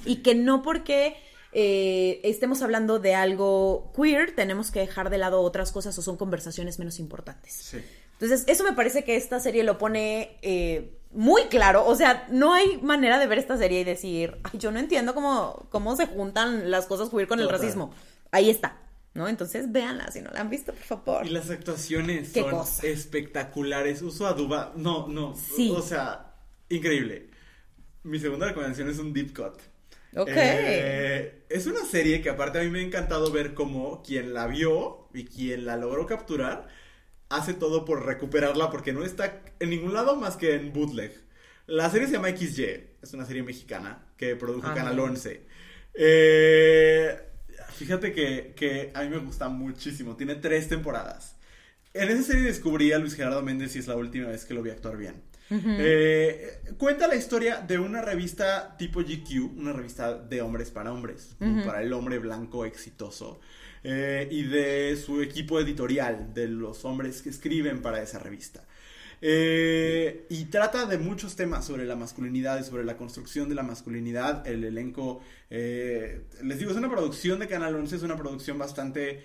Y 0.05 0.17
que 0.17 0.35
no 0.35 0.61
porque 0.61 1.17
eh, 1.51 2.19
estemos 2.23 2.61
hablando 2.61 2.99
de 2.99 3.15
algo 3.15 3.91
queer, 3.95 4.35
tenemos 4.35 4.71
que 4.71 4.79
dejar 4.79 5.09
de 5.09 5.17
lado 5.17 5.41
otras 5.41 5.71
cosas 5.71 5.97
o 5.97 6.01
son 6.01 6.17
conversaciones 6.17 6.79
menos 6.79 6.99
importantes. 6.99 7.53
Sí. 7.53 7.77
Entonces, 8.19 8.45
eso 8.47 8.63
me 8.63 8.73
parece 8.73 9.03
que 9.03 9.15
esta 9.15 9.39
serie 9.39 9.63
lo 9.63 9.77
pone 9.77 10.37
eh, 10.41 10.97
muy 11.11 11.43
claro. 11.43 11.85
O 11.85 11.95
sea, 11.95 12.27
no 12.29 12.53
hay 12.53 12.77
manera 12.77 13.19
de 13.19 13.27
ver 13.27 13.39
esta 13.39 13.57
serie 13.57 13.81
y 13.81 13.83
decir, 13.83 14.37
ay, 14.43 14.57
yo 14.59 14.71
no 14.71 14.79
entiendo 14.79 15.13
cómo, 15.13 15.67
cómo 15.69 15.95
se 15.95 16.07
juntan 16.07 16.71
las 16.71 16.85
cosas 16.85 17.09
queer 17.09 17.27
con 17.27 17.39
el 17.39 17.45
Total. 17.45 17.59
racismo. 17.61 17.93
Ahí 18.31 18.49
está, 18.49 18.77
¿no? 19.13 19.27
Entonces, 19.27 19.71
véanla 19.71 20.11
si 20.11 20.21
no 20.21 20.31
la 20.31 20.41
han 20.41 20.49
visto, 20.49 20.73
por 20.73 20.83
favor. 20.83 21.25
Y 21.25 21.29
las 21.29 21.49
actuaciones 21.49 22.31
son 22.31 22.49
cosa. 22.51 22.87
espectaculares. 22.87 24.01
Uso 24.01 24.27
a 24.27 24.33
Duba. 24.33 24.73
No, 24.75 25.07
no. 25.07 25.35
Sí. 25.35 25.73
O 25.75 25.81
sea, 25.81 26.35
increíble. 26.69 27.29
Mi 28.03 28.19
segunda 28.19 28.47
recomendación 28.47 28.89
es 28.89 28.99
un 28.99 29.11
deep 29.13 29.35
cut. 29.35 29.59
Ok. 30.17 30.29
Eh, 30.31 31.45
es 31.49 31.65
una 31.65 31.83
serie 31.83 32.21
que 32.21 32.29
aparte 32.29 32.59
a 32.59 32.63
mí 32.63 32.69
me 32.69 32.79
ha 32.79 32.83
encantado 32.83 33.31
ver 33.31 33.53
cómo 33.53 34.01
quien 34.03 34.33
la 34.33 34.47
vio 34.47 35.09
y 35.13 35.25
quien 35.25 35.65
la 35.65 35.75
logró 35.75 36.05
capturar 36.05 36.67
hace 37.29 37.53
todo 37.53 37.85
por 37.85 38.05
recuperarla 38.05 38.69
porque 38.69 38.93
no 38.93 39.03
está 39.03 39.41
en 39.59 39.69
ningún 39.69 39.93
lado 39.93 40.15
más 40.15 40.37
que 40.37 40.55
en 40.55 40.73
bootleg. 40.73 41.11
La 41.67 41.89
serie 41.89 42.07
se 42.07 42.13
llama 42.13 42.29
XY, 42.29 42.63
es 43.01 43.13
una 43.13 43.25
serie 43.25 43.43
mexicana 43.43 44.05
que 44.17 44.35
produjo 44.35 44.67
Ajá. 44.67 44.75
Canal 44.75 44.99
11. 44.99 45.41
Eh, 45.95 47.19
fíjate 47.73 48.13
que, 48.13 48.53
que 48.55 48.91
a 48.93 49.01
mí 49.03 49.09
me 49.09 49.17
gusta 49.17 49.49
muchísimo, 49.49 50.15
tiene 50.15 50.35
tres 50.35 50.67
temporadas. 50.69 51.35
En 51.93 52.09
esa 52.09 52.23
serie 52.23 52.43
descubrí 52.43 52.91
a 52.91 52.99
Luis 52.99 53.15
Gerardo 53.15 53.41
Méndez 53.41 53.75
y 53.75 53.79
es 53.79 53.87
la 53.87 53.95
última 53.95 54.27
vez 54.27 54.45
que 54.45 54.53
lo 54.53 54.61
vi 54.61 54.69
actuar 54.69 54.97
bien. 54.97 55.23
Eh, 55.49 56.59
cuenta 56.77 57.07
la 57.07 57.15
historia 57.15 57.57
de 57.57 57.77
una 57.77 58.01
revista 58.01 58.75
tipo 58.77 59.01
GQ, 59.01 59.57
una 59.57 59.73
revista 59.73 60.15
de 60.17 60.41
hombres 60.41 60.71
para 60.71 60.91
hombres, 60.91 61.35
para 61.65 61.81
el 61.81 61.93
hombre 61.93 62.19
blanco 62.19 62.65
exitoso, 62.65 63.39
eh, 63.87 64.27
y 64.31 64.41
de 64.41 64.97
su 64.97 65.21
equipo 65.21 65.59
editorial, 65.59 66.33
de 66.33 66.47
los 66.47 66.85
hombres 66.85 67.21
que 67.21 67.29
escriben 67.29 67.83
para 67.83 68.01
esa 68.01 68.17
revista. 68.17 68.63
Eh, 69.21 70.25
y 70.27 70.45
trata 70.45 70.87
de 70.87 70.97
muchos 70.97 71.35
temas 71.35 71.65
sobre 71.65 71.85
la 71.85 71.95
masculinidad 71.95 72.59
y 72.59 72.63
sobre 72.63 72.83
la 72.83 72.97
construcción 72.97 73.47
de 73.47 73.53
la 73.53 73.61
masculinidad. 73.61 74.47
El 74.47 74.63
elenco, 74.63 75.21
eh, 75.51 76.23
les 76.41 76.57
digo, 76.57 76.71
es 76.71 76.77
una 76.77 76.89
producción 76.89 77.37
de 77.37 77.47
Canal 77.47 77.75
11, 77.75 77.97
es 77.97 78.01
una 78.01 78.17
producción 78.17 78.57
bastante 78.57 79.23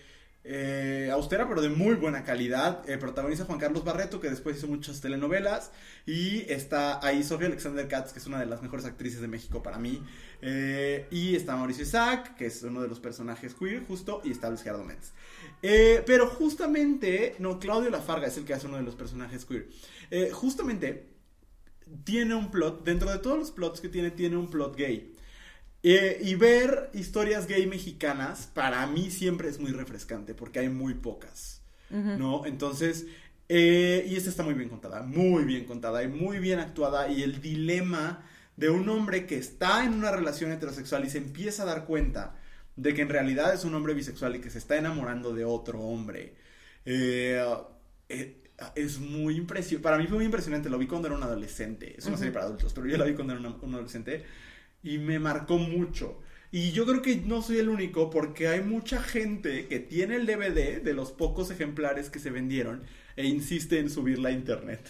eh, 0.53 1.09
austera, 1.13 1.49
pero 1.49 1.63
de 1.63 1.69
muy 1.69 1.95
buena 1.95 2.25
calidad. 2.25 2.83
Eh, 2.91 2.99
protagoniza 2.99 3.45
Juan 3.45 3.61
Carlos 3.61 3.85
Barreto, 3.85 4.19
que 4.19 4.29
después 4.29 4.57
hizo 4.57 4.67
muchas 4.67 5.01
telenovelas. 5.01 5.71
Y 6.07 6.41
está 6.53 6.99
ahí 7.07 7.23
Sofía 7.23 7.47
Alexander 7.47 7.87
Katz, 7.87 8.13
que 8.13 8.19
es 8.19 8.27
una 8.27 8.41
de 8.41 8.47
las 8.47 8.61
mejores 8.61 8.85
actrices 8.85 9.21
de 9.21 9.29
México 9.29 9.63
para 9.63 9.79
mí. 9.79 10.03
Eh, 10.43 11.07
y 11.13 11.37
está 11.37 11.55
Mauricio 11.55 11.85
Isaac, 11.85 12.35
que 12.35 12.47
es 12.47 12.65
uno 12.65 12.83
de 12.83 12.89
los 12.89 12.99
personajes 12.99 13.55
queer, 13.55 13.85
justo. 13.87 14.23
Y 14.25 14.33
está 14.33 14.49
Luis 14.49 14.63
Gerardo 14.63 14.85
Méndez. 14.85 15.13
pero 16.05 16.27
justamente, 16.27 17.37
no, 17.39 17.61
Claudio 17.61 17.89
Lafarga 17.89 18.27
es 18.27 18.37
el 18.37 18.45
que 18.45 18.55
hace 18.55 18.67
uno 18.67 18.79
de 18.79 18.83
los 18.83 18.97
personajes 18.97 19.45
queer. 19.45 19.69
justamente 20.33 21.11
tiene 22.03 22.35
un 22.35 22.51
plot, 22.51 22.85
dentro 22.85 23.09
de 23.11 23.19
todos 23.19 23.39
los 23.39 23.51
plots 23.53 23.81
que 23.81 23.89
tiene, 23.89 24.11
tiene 24.11 24.37
un 24.37 24.51
plot 24.51 24.77
gay. 24.77 25.10
Eh, 25.83 26.21
y 26.23 26.35
ver 26.35 26.91
historias 26.93 27.47
gay 27.47 27.67
mexicanas 27.67 28.51
para 28.53 28.87
mí 28.87 29.11
siempre 29.11 29.49
es 29.49 29.59
muy 29.59 29.71
refrescante 29.71 30.35
porque 30.35 30.59
hay 30.59 30.69
muy 30.69 30.95
pocas, 30.95 31.63
¿no? 31.89 32.45
Entonces, 32.45 33.07
eh, 33.49 34.07
y 34.09 34.17
esta 34.17 34.29
está 34.29 34.43
muy 34.43 34.53
bien 34.55 34.69
contada, 34.69 35.03
muy 35.03 35.45
bien 35.45 35.65
contada 35.65 36.03
y 36.03 36.09
muy 36.09 36.39
bien 36.39 36.59
actuada 36.59 37.09
y 37.09 37.23
el 37.23 37.41
dilema 37.41 38.27
de 38.57 38.69
un 38.69 38.89
hombre 38.91 39.27
que 39.27 39.39
está 39.39 39.85
en 39.85 39.95
una 39.95 40.13
relación 40.13 40.53
heterosexual 40.53 41.07
y 41.07 41.11
se 41.11 41.19
empieza 41.19 41.63
a 41.63 41.67
dar 41.67 41.87
cuenta 41.87 42.37
de 42.77 42.93
que 42.93 43.01
en 43.01 43.09
realidad 43.09 43.55
es 43.55 43.65
un 43.65 43.75
hombre 43.75 43.95
bisexual 43.95 44.37
y 44.37 44.41
que 44.41 44.51
se 44.51 44.59
está 44.59 44.77
enamorando 44.77 45.35
de 45.35 45.47
otro 45.47 45.81
hombre. 45.81 46.35
Eh, 46.85 47.43
es 48.75 48.99
muy 48.99 49.37
impresionante. 49.37 49.83
Para 49.83 49.97
mí 49.97 50.07
fue 50.07 50.17
muy 50.17 50.27
impresionante. 50.27 50.69
Lo 50.69 50.79
vi 50.79 50.87
cuando 50.87 51.09
era 51.09 51.17
un 51.17 51.23
adolescente. 51.23 51.95
Es 51.97 52.05
una 52.05 52.19
serie 52.19 52.33
para 52.33 52.45
adultos, 52.45 52.73
pero 52.75 52.87
yo 52.87 52.99
la 52.99 53.05
vi 53.07 53.15
cuando 53.15 53.33
era 53.33 53.41
un 53.41 53.75
adolescente 53.75 54.25
y 54.83 54.99
me 54.99 55.19
marcó 55.19 55.59
mucho. 55.59 56.21
Y 56.53 56.73
yo 56.73 56.85
creo 56.85 57.01
que 57.01 57.17
no 57.17 57.43
soy 57.43 57.59
el 57.59 57.69
único 57.69 58.11
porque 58.11 58.49
hay 58.49 58.61
mucha 58.61 59.01
gente 59.01 59.69
que 59.69 59.79
tiene 59.79 60.17
el 60.17 60.27
DVD 60.27 60.83
de 60.83 60.95
los 60.95 61.13
pocos 61.13 61.51
ejemplares 61.51 62.11
que 62.11 62.19
se 62.19 62.31
vendieron 62.31 62.83
e 63.17 63.27
insiste 63.27 63.79
en 63.79 63.89
subirla 63.89 64.31
a 64.31 64.33
internet. 64.33 64.81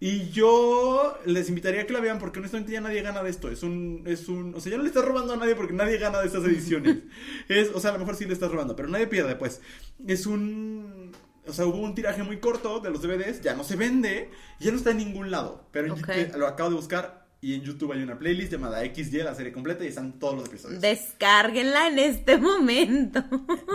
Y 0.00 0.30
yo 0.30 1.18
les 1.26 1.50
invitaría 1.50 1.82
a 1.82 1.86
que 1.86 1.92
la 1.92 2.00
vean 2.00 2.18
porque 2.18 2.38
honestamente 2.38 2.72
ya 2.72 2.80
nadie 2.80 3.02
gana 3.02 3.22
de 3.22 3.28
esto. 3.28 3.50
Es 3.50 3.62
un, 3.62 4.04
es 4.06 4.28
un, 4.28 4.54
o 4.54 4.60
sea, 4.60 4.70
ya 4.70 4.78
no 4.78 4.84
le 4.84 4.88
estás 4.88 5.04
robando 5.04 5.34
a 5.34 5.36
nadie 5.36 5.54
porque 5.54 5.74
nadie 5.74 5.98
gana 5.98 6.20
de 6.20 6.26
estas 6.28 6.44
ediciones. 6.44 6.98
es, 7.48 7.70
o 7.74 7.80
sea, 7.80 7.90
a 7.90 7.92
lo 7.94 7.98
mejor 7.98 8.16
sí 8.16 8.24
le 8.24 8.32
estás 8.32 8.50
robando, 8.50 8.74
pero 8.74 8.88
nadie 8.88 9.06
pierde, 9.06 9.36
pues. 9.36 9.60
Es 10.06 10.24
un, 10.24 11.12
o 11.46 11.52
sea, 11.52 11.66
hubo 11.66 11.78
un 11.78 11.94
tiraje 11.94 12.22
muy 12.22 12.38
corto 12.38 12.80
de 12.80 12.90
los 12.90 13.02
DVDs, 13.02 13.42
ya 13.42 13.54
no 13.54 13.64
se 13.64 13.76
vende, 13.76 14.30
ya 14.60 14.70
no 14.70 14.78
está 14.78 14.92
en 14.92 14.98
ningún 14.98 15.30
lado. 15.30 15.66
Pero 15.72 15.94
lo 16.36 16.46
acabo 16.46 16.70
de 16.70 16.76
buscar, 16.76 17.25
y 17.40 17.54
en 17.54 17.62
YouTube 17.62 17.92
hay 17.92 18.02
una 18.02 18.18
playlist 18.18 18.50
llamada 18.50 18.82
XY, 18.82 19.18
la 19.22 19.34
serie 19.34 19.52
completa, 19.52 19.84
y 19.84 19.88
están 19.88 20.18
todos 20.18 20.36
los 20.36 20.48
episodios. 20.48 20.80
Descárguenla 20.80 21.88
en 21.88 21.98
este 21.98 22.38
momento. 22.38 23.22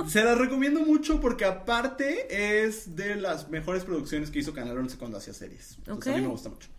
Se 0.07 0.23
la 0.23 0.35
recomiendo 0.35 0.81
mucho 0.81 1.21
porque 1.21 1.45
aparte 1.45 2.63
es 2.63 2.95
de 2.95 3.15
las 3.15 3.49
mejores 3.49 3.83
producciones 3.83 4.31
que 4.31 4.39
hizo 4.39 4.53
Canal 4.53 4.77
11 4.77 4.97
cuando 4.97 5.17
hacía 5.17 5.33
series. 5.33 5.77
Entonces, 5.77 6.13
a 6.13 6.17
mí 6.17 6.23
me 6.23 6.29
gusta 6.29 6.49
mucho. 6.49 6.69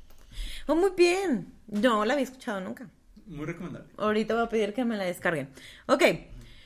Oh, 0.66 0.74
muy 0.74 0.90
bien. 0.96 1.52
No 1.68 2.04
la 2.04 2.14
había 2.14 2.24
escuchado 2.24 2.60
nunca. 2.60 2.88
Muy 3.26 3.46
recomendable. 3.46 3.88
Ahorita 3.96 4.34
voy 4.34 4.44
a 4.44 4.48
pedir 4.48 4.74
que 4.74 4.84
me 4.84 4.96
la 4.96 5.04
descarguen. 5.04 5.48
Ok. 5.86 6.02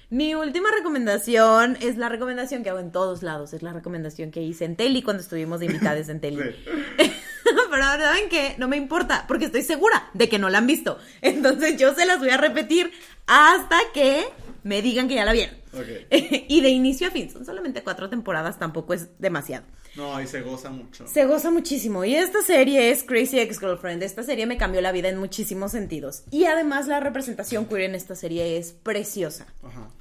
Mi 0.09 0.35
última 0.35 0.71
recomendación 0.71 1.77
es 1.81 1.97
la 1.97 2.09
recomendación 2.09 2.63
que 2.63 2.71
hago 2.71 2.79
en 2.79 2.93
todos 2.93 3.23
lados. 3.23 3.53
Es 3.53 3.63
la 3.63 3.73
recomendación 3.73 4.31
que 4.31 4.41
hice 4.41 4.65
en 4.65 4.77
Teli 4.77 5.03
cuando 5.03 5.23
estuvimos 5.23 5.61
de 5.61 5.67
invitados 5.67 6.09
en 6.09 6.21
Teli. 6.21 6.39
pero 7.71 7.83
¿saben 7.83 8.29
qué? 8.29 8.55
No 8.59 8.69
me 8.69 8.77
importa, 8.77 9.25
porque 9.29 9.47
estoy 9.47 9.63
segura 9.63 10.11
de 10.15 10.29
que 10.29 10.39
no 10.39 10.49
la 10.49 10.59
han 10.59 10.67
visto. 10.67 10.99
Entonces 11.21 11.77
yo 11.77 11.95
se 11.95 12.07
las 12.07 12.19
voy 12.19 12.31
a 12.31 12.37
repetir 12.37 12.93
hasta 13.27 13.79
que 13.93 14.27
me 14.63 14.83
digan 14.83 15.09
que 15.09 15.15
ya 15.15 15.25
la 15.25 15.33
vieron. 15.33 15.57
y 16.11 16.61
de 16.61 16.69
inicio 16.71 17.09
a 17.09 17.11
fin, 17.11 17.31
son 17.31 17.45
solamente 17.45 17.83
cuatro 17.83 18.09
temporadas, 18.09 18.59
tampoco 18.59 18.95
es 18.95 19.09
demasiado. 19.19 19.65
No, 19.97 20.21
y 20.21 20.27
se 20.27 20.43
goza 20.43 20.71
mucho. 20.71 21.07
Se 21.09 21.25
goza 21.25 21.51
muchísimo. 21.51 22.05
Y 22.05 22.15
esta 22.15 22.43
serie 22.43 22.91
es 22.91 23.03
Crazy 23.03 23.39
Ex-Girlfriend. 23.39 24.03
Esta 24.03 24.23
serie 24.23 24.47
me 24.47 24.59
cambió 24.59 24.83
la 24.83 24.93
vida 24.93 25.09
en 25.09 25.17
muchísimos 25.17 25.73
sentidos. 25.73 26.25
Y 26.31 26.45
además 26.45 26.87
la 26.87 27.01
representación 27.01 27.65
queer 27.65 27.83
en 27.83 27.95
esta 27.95 28.15
serie 28.15 28.59
es 28.59 28.73
preciosa. 28.73 29.47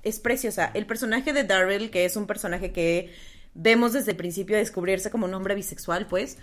Es 0.03 0.19
preciosa. 0.19 0.69
El 0.73 0.85
personaje 0.85 1.31
de 1.31 1.45
Daryl, 1.45 1.91
que 1.91 2.03
es 2.03 2.17
un 2.17 2.27
personaje 2.27 2.73
que 2.73 3.13
vemos 3.53 3.93
desde 3.93 4.11
el 4.11 4.17
principio 4.17 4.57
descubrirse 4.57 5.09
como 5.09 5.27
un 5.27 5.33
hombre 5.33 5.55
bisexual, 5.55 6.07
pues 6.07 6.37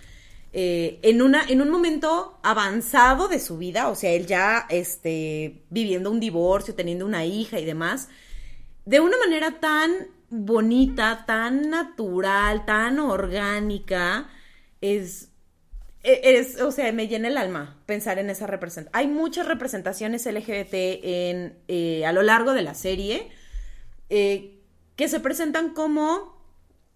eh, 0.55 0.99
en, 1.03 1.23
una, 1.23 1.45
en 1.49 1.63
un 1.63 1.71
momento 1.71 2.39
avanzado 2.43 3.29
de 3.29 3.41
su 3.41 3.57
vida, 3.57 3.89
o 3.89 3.95
sea, 3.95 4.11
él 4.11 4.27
ya 4.27 4.67
este, 4.69 5.63
viviendo 5.71 6.11
un 6.11 6.21
divorcio, 6.21 6.75
teniendo 6.75 7.07
una 7.07 7.25
hija 7.25 7.59
y 7.59 7.65
demás, 7.65 8.09
de 8.85 9.01
una 9.01 9.17
manera 9.19 9.61
tan 9.61 9.91
bonita, 10.29 11.25
tan 11.27 11.71
natural, 11.71 12.67
tan 12.67 12.99
orgánica, 12.99 14.29
es, 14.81 15.31
e, 16.03 16.21
es, 16.39 16.61
o 16.61 16.73
sea, 16.73 16.93
me 16.93 17.09
llena 17.09 17.29
el 17.29 17.37
alma 17.39 17.81
pensar 17.87 18.19
en 18.19 18.29
esa 18.29 18.47
representación. 18.47 18.99
Hay 18.99 19.07
muchas 19.07 19.47
representaciones 19.47 20.27
LGBT 20.27 20.75
en, 20.75 21.59
eh, 21.69 22.05
a 22.05 22.13
lo 22.13 22.23
largo 22.23 22.53
de 22.53 22.63
la 22.63 22.75
serie 22.75 23.31
eh, 24.11 24.59
que 24.97 25.09
se 25.09 25.21
presentan 25.21 25.75
como 25.75 26.32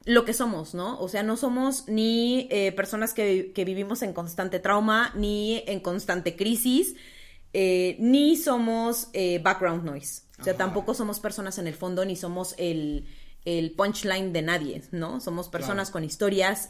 lo 0.07 0.25
que 0.25 0.33
somos, 0.33 0.73
¿no? 0.73 0.99
O 1.01 1.09
sea, 1.09 1.25
no 1.25 1.37
somos 1.37 1.89
ni 1.89 2.47
eh, 2.51 2.71
personas 2.73 3.13
que, 3.13 3.53
vivimos 3.57 4.03
en 4.03 4.13
constante 4.13 4.61
trauma, 4.61 5.13
ni 5.17 5.65
en 5.67 5.81
constante 5.81 6.37
crisis, 6.37 6.95
eh, 7.53 7.97
ni 7.99 8.37
somos 8.37 9.09
eh, 9.13 9.41
background 9.41 9.85
noise. 9.85 10.23
O 10.41 10.45
sea, 10.45 10.57
tampoco 10.57 10.95
somos 10.95 11.19
personas 11.19 11.59
en 11.59 11.67
el 11.67 11.75
fondo, 11.75 12.05
ni 12.05 12.15
somos 12.15 12.55
el, 12.57 13.05
punchline 13.77 14.33
de 14.33 14.43
nadie, 14.43 14.83
¿no? 14.93 15.21
Somos 15.21 15.49
personas 15.49 15.91
con 15.91 16.05
historias, 16.05 16.69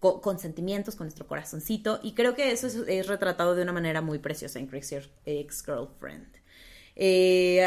con, 0.00 0.38
sentimientos, 0.38 0.96
con 0.96 1.06
nuestro 1.06 1.26
corazoncito, 1.26 2.00
y 2.02 2.12
creo 2.12 2.34
que 2.34 2.50
eso 2.50 2.66
es, 2.66 3.06
retratado 3.06 3.54
de 3.54 3.62
una 3.62 3.72
manera 3.72 4.00
muy 4.00 4.18
preciosa 4.18 4.58
en 4.58 4.68
Crazy 4.68 4.96
Ex-Girlfriend. 5.26 6.28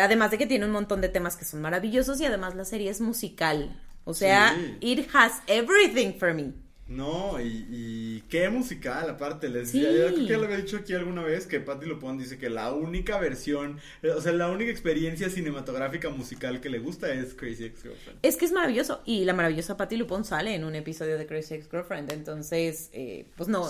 además 0.02 0.32
de 0.32 0.38
que 0.40 0.48
tiene 0.48 0.66
un 0.66 0.72
montón 0.72 1.02
de 1.02 1.10
temas 1.10 1.36
que 1.36 1.46
son 1.46 1.62
maravillosos 1.62 2.20
y 2.22 2.26
además 2.26 2.56
la 2.56 2.66
serie 2.66 2.90
es 2.90 3.02
musical. 3.02 3.80
O 4.06 4.14
sea, 4.14 4.56
it 4.82 5.08
has 5.14 5.42
everything 5.48 6.14
for 6.18 6.34
me. 6.34 6.54
No, 6.88 7.42
y, 7.42 8.24
qué 8.30 8.48
musical, 8.50 9.10
aparte, 9.10 9.50
les 9.50 9.72
sí. 9.72 9.82
creo 9.82 10.14
que 10.14 10.38
lo 10.38 10.46
había 10.46 10.58
dicho 10.58 10.78
aquí 10.78 10.94
alguna 10.94 11.24
vez 11.24 11.48
que 11.48 11.60
Patti 11.60 11.88
Lupón 11.88 12.20
dice 12.20 12.38
que 12.38 12.48
la 12.48 12.72
única 12.74 13.18
versión, 13.18 13.80
o 14.04 14.22
sea, 14.22 14.34
la 14.34 14.52
única 14.52 14.70
experiencia 14.70 15.32
cinematográfica 15.32 16.12
musical 16.12 16.62
que 16.62 16.70
le 16.70 16.78
gusta 16.78 17.12
es 17.12 17.34
Crazy 17.34 17.66
Ex-Girlfriend. 17.66 18.20
Es 18.22 18.38
que 18.38 18.46
es 18.46 18.52
maravilloso, 18.52 19.02
y 19.04 19.26
la 19.26 19.34
maravillosa 19.34 19.78
Patti 19.78 19.98
Lupón 19.98 20.26
sale 20.26 20.54
en 20.54 20.64
un 20.64 20.76
episodio 20.76 21.18
de 21.18 21.26
Crazy 21.26 21.56
Ex-Girlfriend, 21.56 22.12
entonces, 22.12 22.92
eh, 22.94 23.26
pues 23.36 23.50
no, 23.50 23.68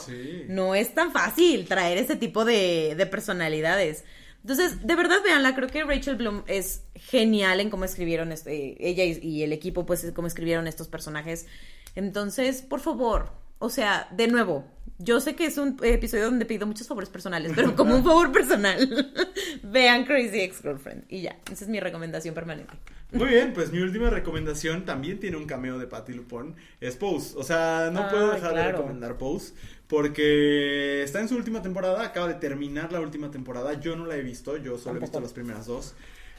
no 0.49 0.75
es 0.75 0.93
tan 0.93 1.13
fácil 1.13 1.67
traer 1.67 1.97
ese 1.97 2.17
tipo 2.17 2.43
de, 2.43 2.95
de 2.97 3.05
personalidades. 3.05 4.03
Entonces, 4.45 4.85
de 4.85 4.95
verdad, 4.95 5.23
veanla, 5.23 5.55
creo 5.55 5.69
que 5.69 5.83
Rachel 5.83 6.17
Bloom 6.17 6.43
es 6.45 6.83
genial 6.93 7.59
en 7.59 7.71
cómo 7.71 7.83
escribieron, 7.83 8.31
este, 8.31 8.75
ella 8.87 9.03
y, 9.03 9.41
el 9.41 9.51
equipo, 9.51 9.87
pues, 9.87 10.11
cómo 10.13 10.27
escribieron 10.27 10.67
estos 10.67 10.87
personajes. 10.87 11.47
Entonces, 11.95 12.61
por 12.61 12.79
favor, 12.79 13.31
o 13.57 13.71
sea, 13.71 14.07
de 14.11 14.27
nuevo, 14.27 14.63
yo 14.99 15.19
sé 15.19 15.35
que 15.35 15.47
es 15.47 15.57
un 15.57 15.79
episodio 15.81 16.25
donde 16.25 16.45
pido 16.45 16.67
muchos 16.67 16.87
favores 16.87 17.09
personales, 17.09 17.53
pero 17.55 17.75
como 17.75 17.95
un 17.95 18.03
favor 18.05 18.31
personal, 18.31 19.11
vean 19.63 20.05
Crazy 20.05 20.41
Ex-Girlfriend. 20.41 21.05
Y 21.09 21.23
ya, 21.23 21.37
esa 21.51 21.63
es 21.63 21.67
mi 21.67 21.79
recomendación 21.79 22.35
permanente. 22.35 22.75
Muy 23.13 23.29
bien, 23.29 23.51
pues 23.51 23.71
mi 23.71 23.79
última 23.79 24.11
recomendación 24.11 24.85
también 24.85 25.19
tiene 25.19 25.37
un 25.37 25.45
cameo 25.45 25.79
de 25.79 25.87
Patty 25.87 26.13
Lupón, 26.13 26.55
es 26.81 26.97
Pose. 26.97 27.35
O 27.37 27.43
sea, 27.43 27.89
no 27.91 28.09
puedo 28.09 28.31
dejar 28.31 28.53
de 28.53 28.71
recomendar 28.71 29.17
Pose. 29.17 29.53
Porque 29.87 31.03
está 31.03 31.21
en 31.21 31.29
su 31.29 31.35
última 31.35 31.61
temporada, 31.61 32.03
acaba 32.03 32.27
de 32.27 32.35
terminar 32.35 32.91
la 32.91 33.01
última 33.01 33.29
temporada. 33.29 33.79
Yo 33.79 33.95
no 33.95 34.05
la 34.05 34.17
he 34.17 34.21
visto, 34.21 34.57
yo 34.57 34.77
solo 34.77 34.97
he 34.97 35.01
visto 35.01 35.19
las 35.19 35.33
primeras 35.33 35.67
dos. 35.67 35.93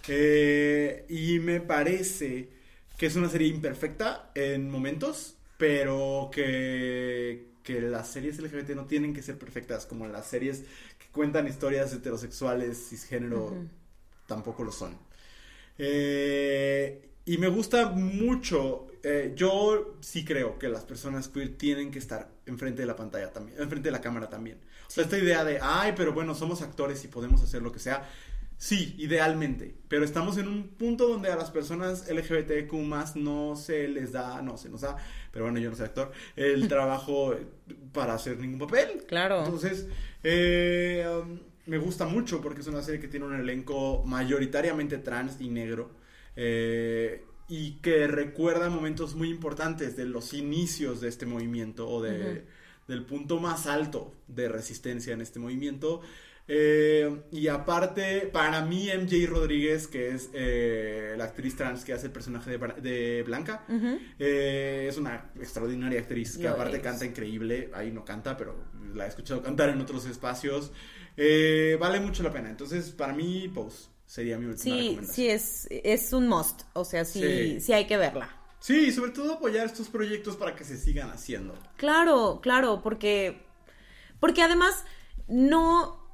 Eh, 0.09 1.05
y 1.09 1.39
me 1.39 1.61
parece 1.61 2.49
que 2.97 3.07
es 3.07 3.17
una 3.17 3.29
serie 3.29 3.49
imperfecta 3.49 4.31
en 4.35 4.71
momentos, 4.71 5.37
pero 5.59 6.31
que, 6.33 7.47
que 7.63 7.81
las 7.81 8.09
series 8.09 8.39
LGBT 8.39 8.71
no 8.71 8.87
tienen 8.87 9.13
que 9.13 9.23
ser 9.23 9.39
perfectas, 9.39 9.87
como 9.87 10.07
las 10.07 10.27
series 10.27 10.65
que 10.99 11.07
cuentan 11.13 11.47
historias 11.47 11.93
heterosexuales, 11.93 12.89
cisgénero, 12.89 13.55
tampoco 14.27 14.65
lo 14.65 14.73
son. 14.73 14.97
Eh, 15.79 17.11
y 17.25 17.39
me 17.39 17.49
gusta 17.49 17.91
mucho 17.91 18.87
eh, 19.09 19.35
yo 19.37 19.95
sí 20.01 20.25
creo 20.25 20.59
que 20.59 20.69
las 20.69 20.85
personas 20.85 21.29
queer 21.29 21.57
tienen 21.57 21.93
que 21.93 22.01
estar 22.01 22.29
enfrente 22.45 22.83
de 22.83 22.87
la 22.87 22.97
pantalla 22.97 23.33
también, 23.33 23.57
enfrente 23.61 23.87
de 23.87 23.93
la 23.93 24.01
cámara 24.01 24.29
también. 24.29 24.59
O 24.89 24.91
sea, 24.91 25.05
esta 25.05 25.17
idea 25.17 25.45
de, 25.45 25.61
ay, 25.63 25.93
pero 25.97 26.13
bueno, 26.13 26.35
somos 26.35 26.61
actores 26.61 27.05
y 27.05 27.07
podemos 27.07 27.41
hacer 27.41 27.63
lo 27.63 27.71
que 27.71 27.79
sea. 27.79 28.11
Sí, 28.59 28.97
idealmente, 28.99 29.77
pero 29.87 30.05
estamos 30.05 30.39
en 30.39 30.49
un 30.49 30.71
punto 30.71 31.07
donde 31.07 31.31
a 31.31 31.37
las 31.37 31.53
personas 31.53 32.11
LGBTQ 32.11 32.73
más 32.79 33.15
no 33.15 33.55
se 33.55 33.87
les 33.87 34.11
da, 34.11 34.43
no 34.43 34.57
se 34.57 34.71
nos 34.71 34.81
da, 34.81 34.97
pero 35.31 35.45
bueno, 35.45 35.61
yo 35.61 35.71
no 35.71 35.77
soy 35.77 35.87
actor, 35.87 36.11
el 36.35 36.67
trabajo 36.69 37.37
para 37.93 38.15
hacer 38.15 38.41
ningún 38.41 38.59
papel. 38.59 39.05
Claro. 39.07 39.45
Entonces, 39.45 39.87
eh, 40.25 41.07
um, 41.23 41.39
me 41.67 41.79
gusta 41.79 42.07
mucho 42.07 42.41
porque 42.41 42.63
es 42.63 42.67
una 42.67 42.83
serie 42.83 43.01
que 43.01 43.07
tiene 43.07 43.25
un 43.25 43.39
elenco 43.39 44.03
mayoritariamente 44.05 44.99
trans 44.99 45.41
y 45.41 45.49
negro. 45.49 45.91
Eh, 46.35 47.25
y 47.49 47.73
que 47.77 48.07
recuerda 48.07 48.69
momentos 48.69 49.15
muy 49.15 49.31
importantes 49.31 49.97
de 49.97 50.05
los 50.05 50.35
inicios 50.35 51.01
de 51.01 51.09
este 51.09 51.27
movimiento 51.27 51.89
o 51.89 52.03
de, 52.03 52.45
del 52.89 53.05
punto 53.05 53.39
más 53.39 53.67
alto 53.67 54.15
de 54.27 54.49
resistencia 54.49 55.13
en 55.15 55.21
este 55.21 55.39
movimiento. 55.39 56.01
Eh, 56.49 57.23
y 57.33 57.49
aparte, 57.49 58.29
para 58.33 58.65
mí, 58.65 58.89
MJ 58.89 59.27
Rodríguez, 59.29 59.89
que 59.89 60.11
es 60.11 60.31
eh, 60.33 61.15
la 61.17 61.25
actriz 61.25 61.57
trans 61.57 61.85
que 61.85 61.93
hace 61.93 62.07
el 62.07 62.13
personaje 62.13 62.57
de, 62.57 63.23
Blanca, 63.25 63.65
eh, 64.19 64.87
es 64.89 64.97
una 64.97 65.33
extraordinaria 65.37 66.01
actriz 66.01 66.37
que 66.37 66.45
Lo 66.45 66.51
aparte 66.51 66.77
es. 66.77 66.83
canta 66.83 67.05
increíble. 67.05 67.71
Ahí 67.75 67.91
no 67.91 68.05
canta, 68.05 68.37
pero 68.37 68.57
la 68.95 69.07
he 69.07 69.09
escuchado 69.09 69.43
cantar 69.43 69.71
en 69.71 69.81
otros 69.81 70.07
espacios. 70.07 70.71
Eh, 71.17 71.77
vale 71.81 71.99
mucho 71.99 72.23
la 72.23 72.33
pena. 72.33 72.51
Entonces, 72.51 72.91
para 72.91 73.13
mí, 73.13 73.49
Pose 73.53 73.89
sería 74.07 74.39
mi 74.39 74.47
última 74.47 74.63
Sí, 74.63 74.71
recomendación. 74.89 75.15
sí, 75.15 75.29
es, 75.29 75.69
es 75.71 76.13
un 76.13 76.29
must. 76.29 76.63
O 76.73 76.85
sea, 76.85 77.05
sí, 77.05 77.21
Sí. 77.21 77.61
sí 77.61 77.73
hay 77.73 77.87
que 77.87 77.97
verla. 77.97 78.31
Sí, 78.61 78.87
y 78.89 78.93
sobre 78.93 79.11
todo 79.13 79.35
apoyar 79.35 79.67
estos 79.67 79.89
proyectos 79.89 80.37
para 80.37 80.55
que 80.57 80.65
se 80.65 80.77
sigan 80.79 81.11
haciendo. 81.11 81.55
Claro, 81.77 82.41
claro, 82.43 82.81
porque. 82.83 83.45
Porque 84.21 84.43
además, 84.43 84.85
no. 85.29 86.05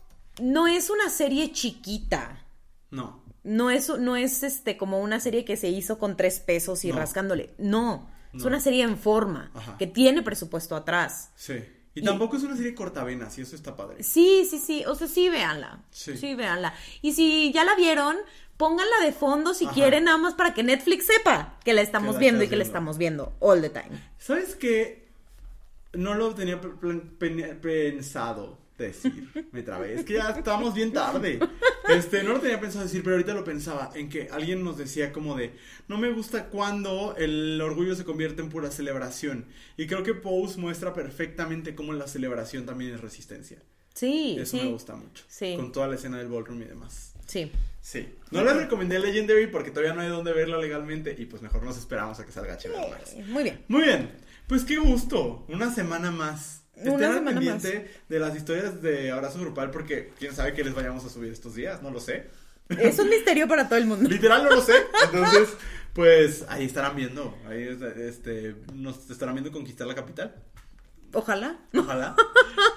No 0.41 0.67
es 0.67 0.89
una 0.91 1.11
serie 1.11 1.53
chiquita. 1.53 2.45
No. 2.91 3.23
No 3.45 3.71
es, 3.71 3.89
no 3.99 4.17
es 4.17 4.43
este 4.43 4.77
como 4.77 5.01
una 5.01 5.21
serie 5.21 5.45
que 5.45 5.57
se 5.57 5.69
hizo 5.69 5.99
con 5.99 6.17
tres 6.17 6.41
pesos 6.41 6.85
y 6.85 6.89
No. 6.91 6.97
rascándole. 6.97 7.55
No. 7.59 8.11
Es 8.35 8.45
una 8.45 8.61
serie 8.61 8.83
en 8.83 8.97
forma, 8.97 9.51
Ajá. 9.55 9.77
que 9.77 9.87
tiene 9.87 10.23
presupuesto 10.23 10.75
atrás. 10.75 11.33
Sí. 11.37 11.55
Y, 11.95 12.01
Y- 12.01 12.05
tampoco 12.05 12.37
es 12.37 12.43
una 12.43 12.57
serie 12.57 12.75
cortavenas, 12.75 13.37
y 13.39 13.43
eso 13.43 13.55
está 13.57 13.77
padre. 13.77 14.03
Sí, 14.03 14.47
sí, 14.49 14.59
sí. 14.59 14.85
O 14.87 14.95
sea, 14.95 15.09
sí, 15.09 15.29
véanla. 15.29 15.81
Sí. 15.91 16.17
Sí. 16.17 16.35
véanla. 16.35 16.75
Y 17.03 17.13
si 17.13 17.53
ya 17.53 17.65
la 17.65 17.75
vieron, 17.75 18.17
pónganla 18.57 19.01
de 19.05 19.13
fondo 19.13 19.53
si 19.55 19.67
Ajá. 19.67 19.75
quieren, 19.75 20.05
nada 20.05 20.19
más 20.19 20.35
para 20.35 20.55
que 20.55 20.63
Netflix 20.63 21.07
sepa 21.07 21.59
que 21.65 21.73
la 21.75 21.83
estamos 21.83 22.15
la 22.15 22.21
viendo 22.21 22.45
y 22.45 22.49
que 22.49 22.57
la 22.57 22.63
estamos 22.65 22.97
viendo 22.97 23.35
all 23.41 23.61
the 23.61 23.71
time. 23.71 23.91
¿Sabes 24.19 24.55
qué? 24.55 25.09
No 25.93 26.15
lo 26.15 26.35
tenía 26.35 26.59
pensado 27.61 28.59
decir. 28.87 29.49
Me 29.53 29.63
trabé. 29.63 29.95
Es 29.95 30.05
que 30.05 30.15
ya 30.15 30.31
estamos 30.31 30.75
bien 30.75 30.93
tarde. 30.93 31.39
Este, 31.89 32.23
no 32.23 32.33
lo 32.35 32.41
tenía 32.41 32.61
pensado 32.61 32.85
decir, 32.85 33.03
pero 33.03 33.17
ahorita 33.17 33.35
lo 33.35 33.45
pensaba. 33.45 33.91
En 33.95 34.09
que 34.09 34.29
alguien 34.31 34.63
nos 34.63 34.79
decía 34.79 35.13
como 35.13 35.37
de. 35.37 35.53
No 35.89 35.99
me 35.99 36.11
gusta 36.13 36.47
cuando 36.47 37.15
el 37.19 37.61
orgullo 37.61 37.95
se 37.95 38.05
convierte 38.05 38.43
en 38.43 38.49
pura 38.49 38.71
celebración. 38.71 39.47
Y 39.77 39.87
creo 39.87 40.03
que 40.03 40.15
Pose 40.15 40.59
muestra 40.59 40.93
perfectamente 40.93 41.75
cómo 41.75 41.93
la 41.93 42.07
celebración 42.07 42.67
también 42.67 42.95
es 42.95 43.01
resistencia. 43.01 43.59
Sí, 43.95 44.37
Eso 44.39 44.57
sí. 44.57 44.65
me 44.65 44.71
gusta 44.73 44.97
mucho. 44.97 45.25
Sí. 45.29 45.55
Con 45.57 45.73
toda 45.73 45.87
la 45.89 45.97
escena 45.97 46.19
del 46.19 46.29
ballroom 46.29 46.63
y 46.63 46.67
demás. 46.67 47.13
Sí. 47.27 47.51
Sí. 47.81 48.09
No 48.31 48.43
les 48.45 48.57
recomendé 48.57 48.99
Legendary 48.99 49.49
porque 49.49 49.71
todavía 49.71 49.93
no 49.93 50.01
hay 50.01 50.09
dónde 50.09 50.33
verla 50.33 50.59
legalmente. 50.59 51.15
Y 51.19 51.27
pues 51.27 51.43
mejor 51.43 51.63
nos 51.63 51.77
esperamos 51.77 52.19
a 52.21 52.25
que 52.27 52.33
salga 52.33 52.57
HBO 52.57 52.89
Max. 52.89 53.15
Muy 53.29 53.43
bien. 53.43 53.61
Muy 53.69 53.83
bien, 53.83 54.11
pues 54.47 54.65
qué 54.65 54.77
gusto, 54.79 55.45
una 55.49 55.75
semana 55.75 56.11
más. 56.11 56.62
Una 56.85 56.93
Estén 56.93 57.05
al 57.05 57.15
semana 57.15 57.31
pendiente 57.31 57.91
de 58.09 58.19
las 58.19 58.37
historias 58.37 58.83
de 58.83 59.11
abrazo 59.11 59.41
grupal 59.41 59.71
porque 59.71 60.13
quién 60.19 60.35
sabe 60.35 60.53
qué 60.55 60.65
les 60.65 60.75
vayamos 60.75 61.05
a 61.05 61.09
subir 61.09 61.33
estos 61.33 61.55
días, 61.55 61.83
no 61.83 61.91
lo 61.91 62.01
sé. 62.01 62.27
Es 62.69 62.99
un 62.99 63.09
misterio 63.09 63.49
para 63.49 63.69
todo 63.69 63.79
el 63.79 63.87
mundo. 63.87 64.09
Literal 64.09 64.45
no 64.45 64.51
lo 64.51 64.61
sé. 64.61 64.75
Entonces, 65.05 65.51
pues 65.93 66.45
ahí 66.49 66.65
estarán 66.65 66.97
viendo, 66.97 67.37
ahí 67.49 67.79
este 67.97 68.55
nos 68.75 69.11
estarán 69.11 69.35
viendo 69.35 69.53
conquistar 69.53 69.87
la 69.87 69.95
capital. 69.95 70.35
Ojalá. 71.15 71.57
Ojalá. 71.77 72.17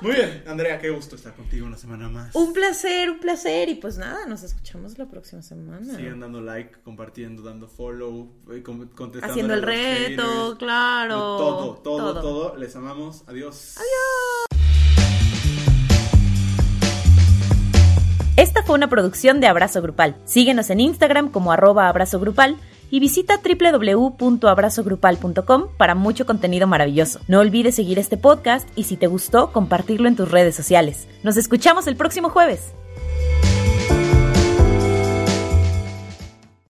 Muy 0.02 0.12
bien, 0.14 0.44
Andrea, 0.48 0.78
qué 0.80 0.90
gusto 0.90 1.16
estar 1.16 1.34
contigo 1.34 1.66
una 1.66 1.78
semana 1.78 2.10
más. 2.10 2.36
Un 2.36 2.54
placer, 2.54 3.10
un 3.10 3.20
placer. 3.20 3.70
Y 3.70 3.76
pues 3.76 3.98
nada, 3.98 4.26
nos 4.28 4.44
escuchamos 4.44 4.98
la 4.98 5.06
próxima 5.08 5.42
semana. 5.42 5.96
Sigan 5.96 6.20
dando 6.20 6.42
like, 6.42 6.80
compartiendo, 6.84 7.44
dando 7.44 7.68
follow, 7.68 8.30
eh, 8.52 8.62
contestando 8.62 9.26
Haciendo 9.26 9.54
el 9.54 9.62
reto, 9.62 10.22
haters. 10.24 10.56
claro. 10.60 11.16
Todo, 11.16 11.76
todo, 11.78 12.22
todo, 12.22 12.56
Les 12.58 12.76
amamos. 12.76 13.24
Adiós. 13.28 13.76
Esta 18.38 18.64
fue 18.64 18.76
una 18.76 18.90
producción 18.90 19.40
de 19.40 19.48
Abrazo 19.48 19.82
Grupal. 19.82 20.18
Síguenos 20.26 20.70
en 20.70 20.82
Instagram 20.82 21.32
como 21.32 21.54
arroba 21.54 21.88
abrazo 21.88 22.20
grupal 22.20 22.58
y 22.92 23.00
visita 23.00 23.42
www.abrazogrupal.com 23.44 25.68
para 25.78 25.96
mucho 25.96 26.26
contenido 26.26 26.68
maravilloso. 26.68 27.20
No 27.28 27.40
olvides 27.40 27.76
seguir 27.76 28.00
este 28.00 28.18
podcast 28.18 28.68
y 28.76 28.84
si 28.84 28.98
te 28.98 29.08
gustó, 29.08 29.52
compartirlo 29.52 30.08
en 30.08 30.16
tus 30.16 30.30
redes 30.30 30.56
sociales. 30.56 31.08
Nos 31.24 31.38
escuchamos 31.38 31.88
el 31.88 31.96
próximo 31.96 32.30
jueves. 32.30 32.74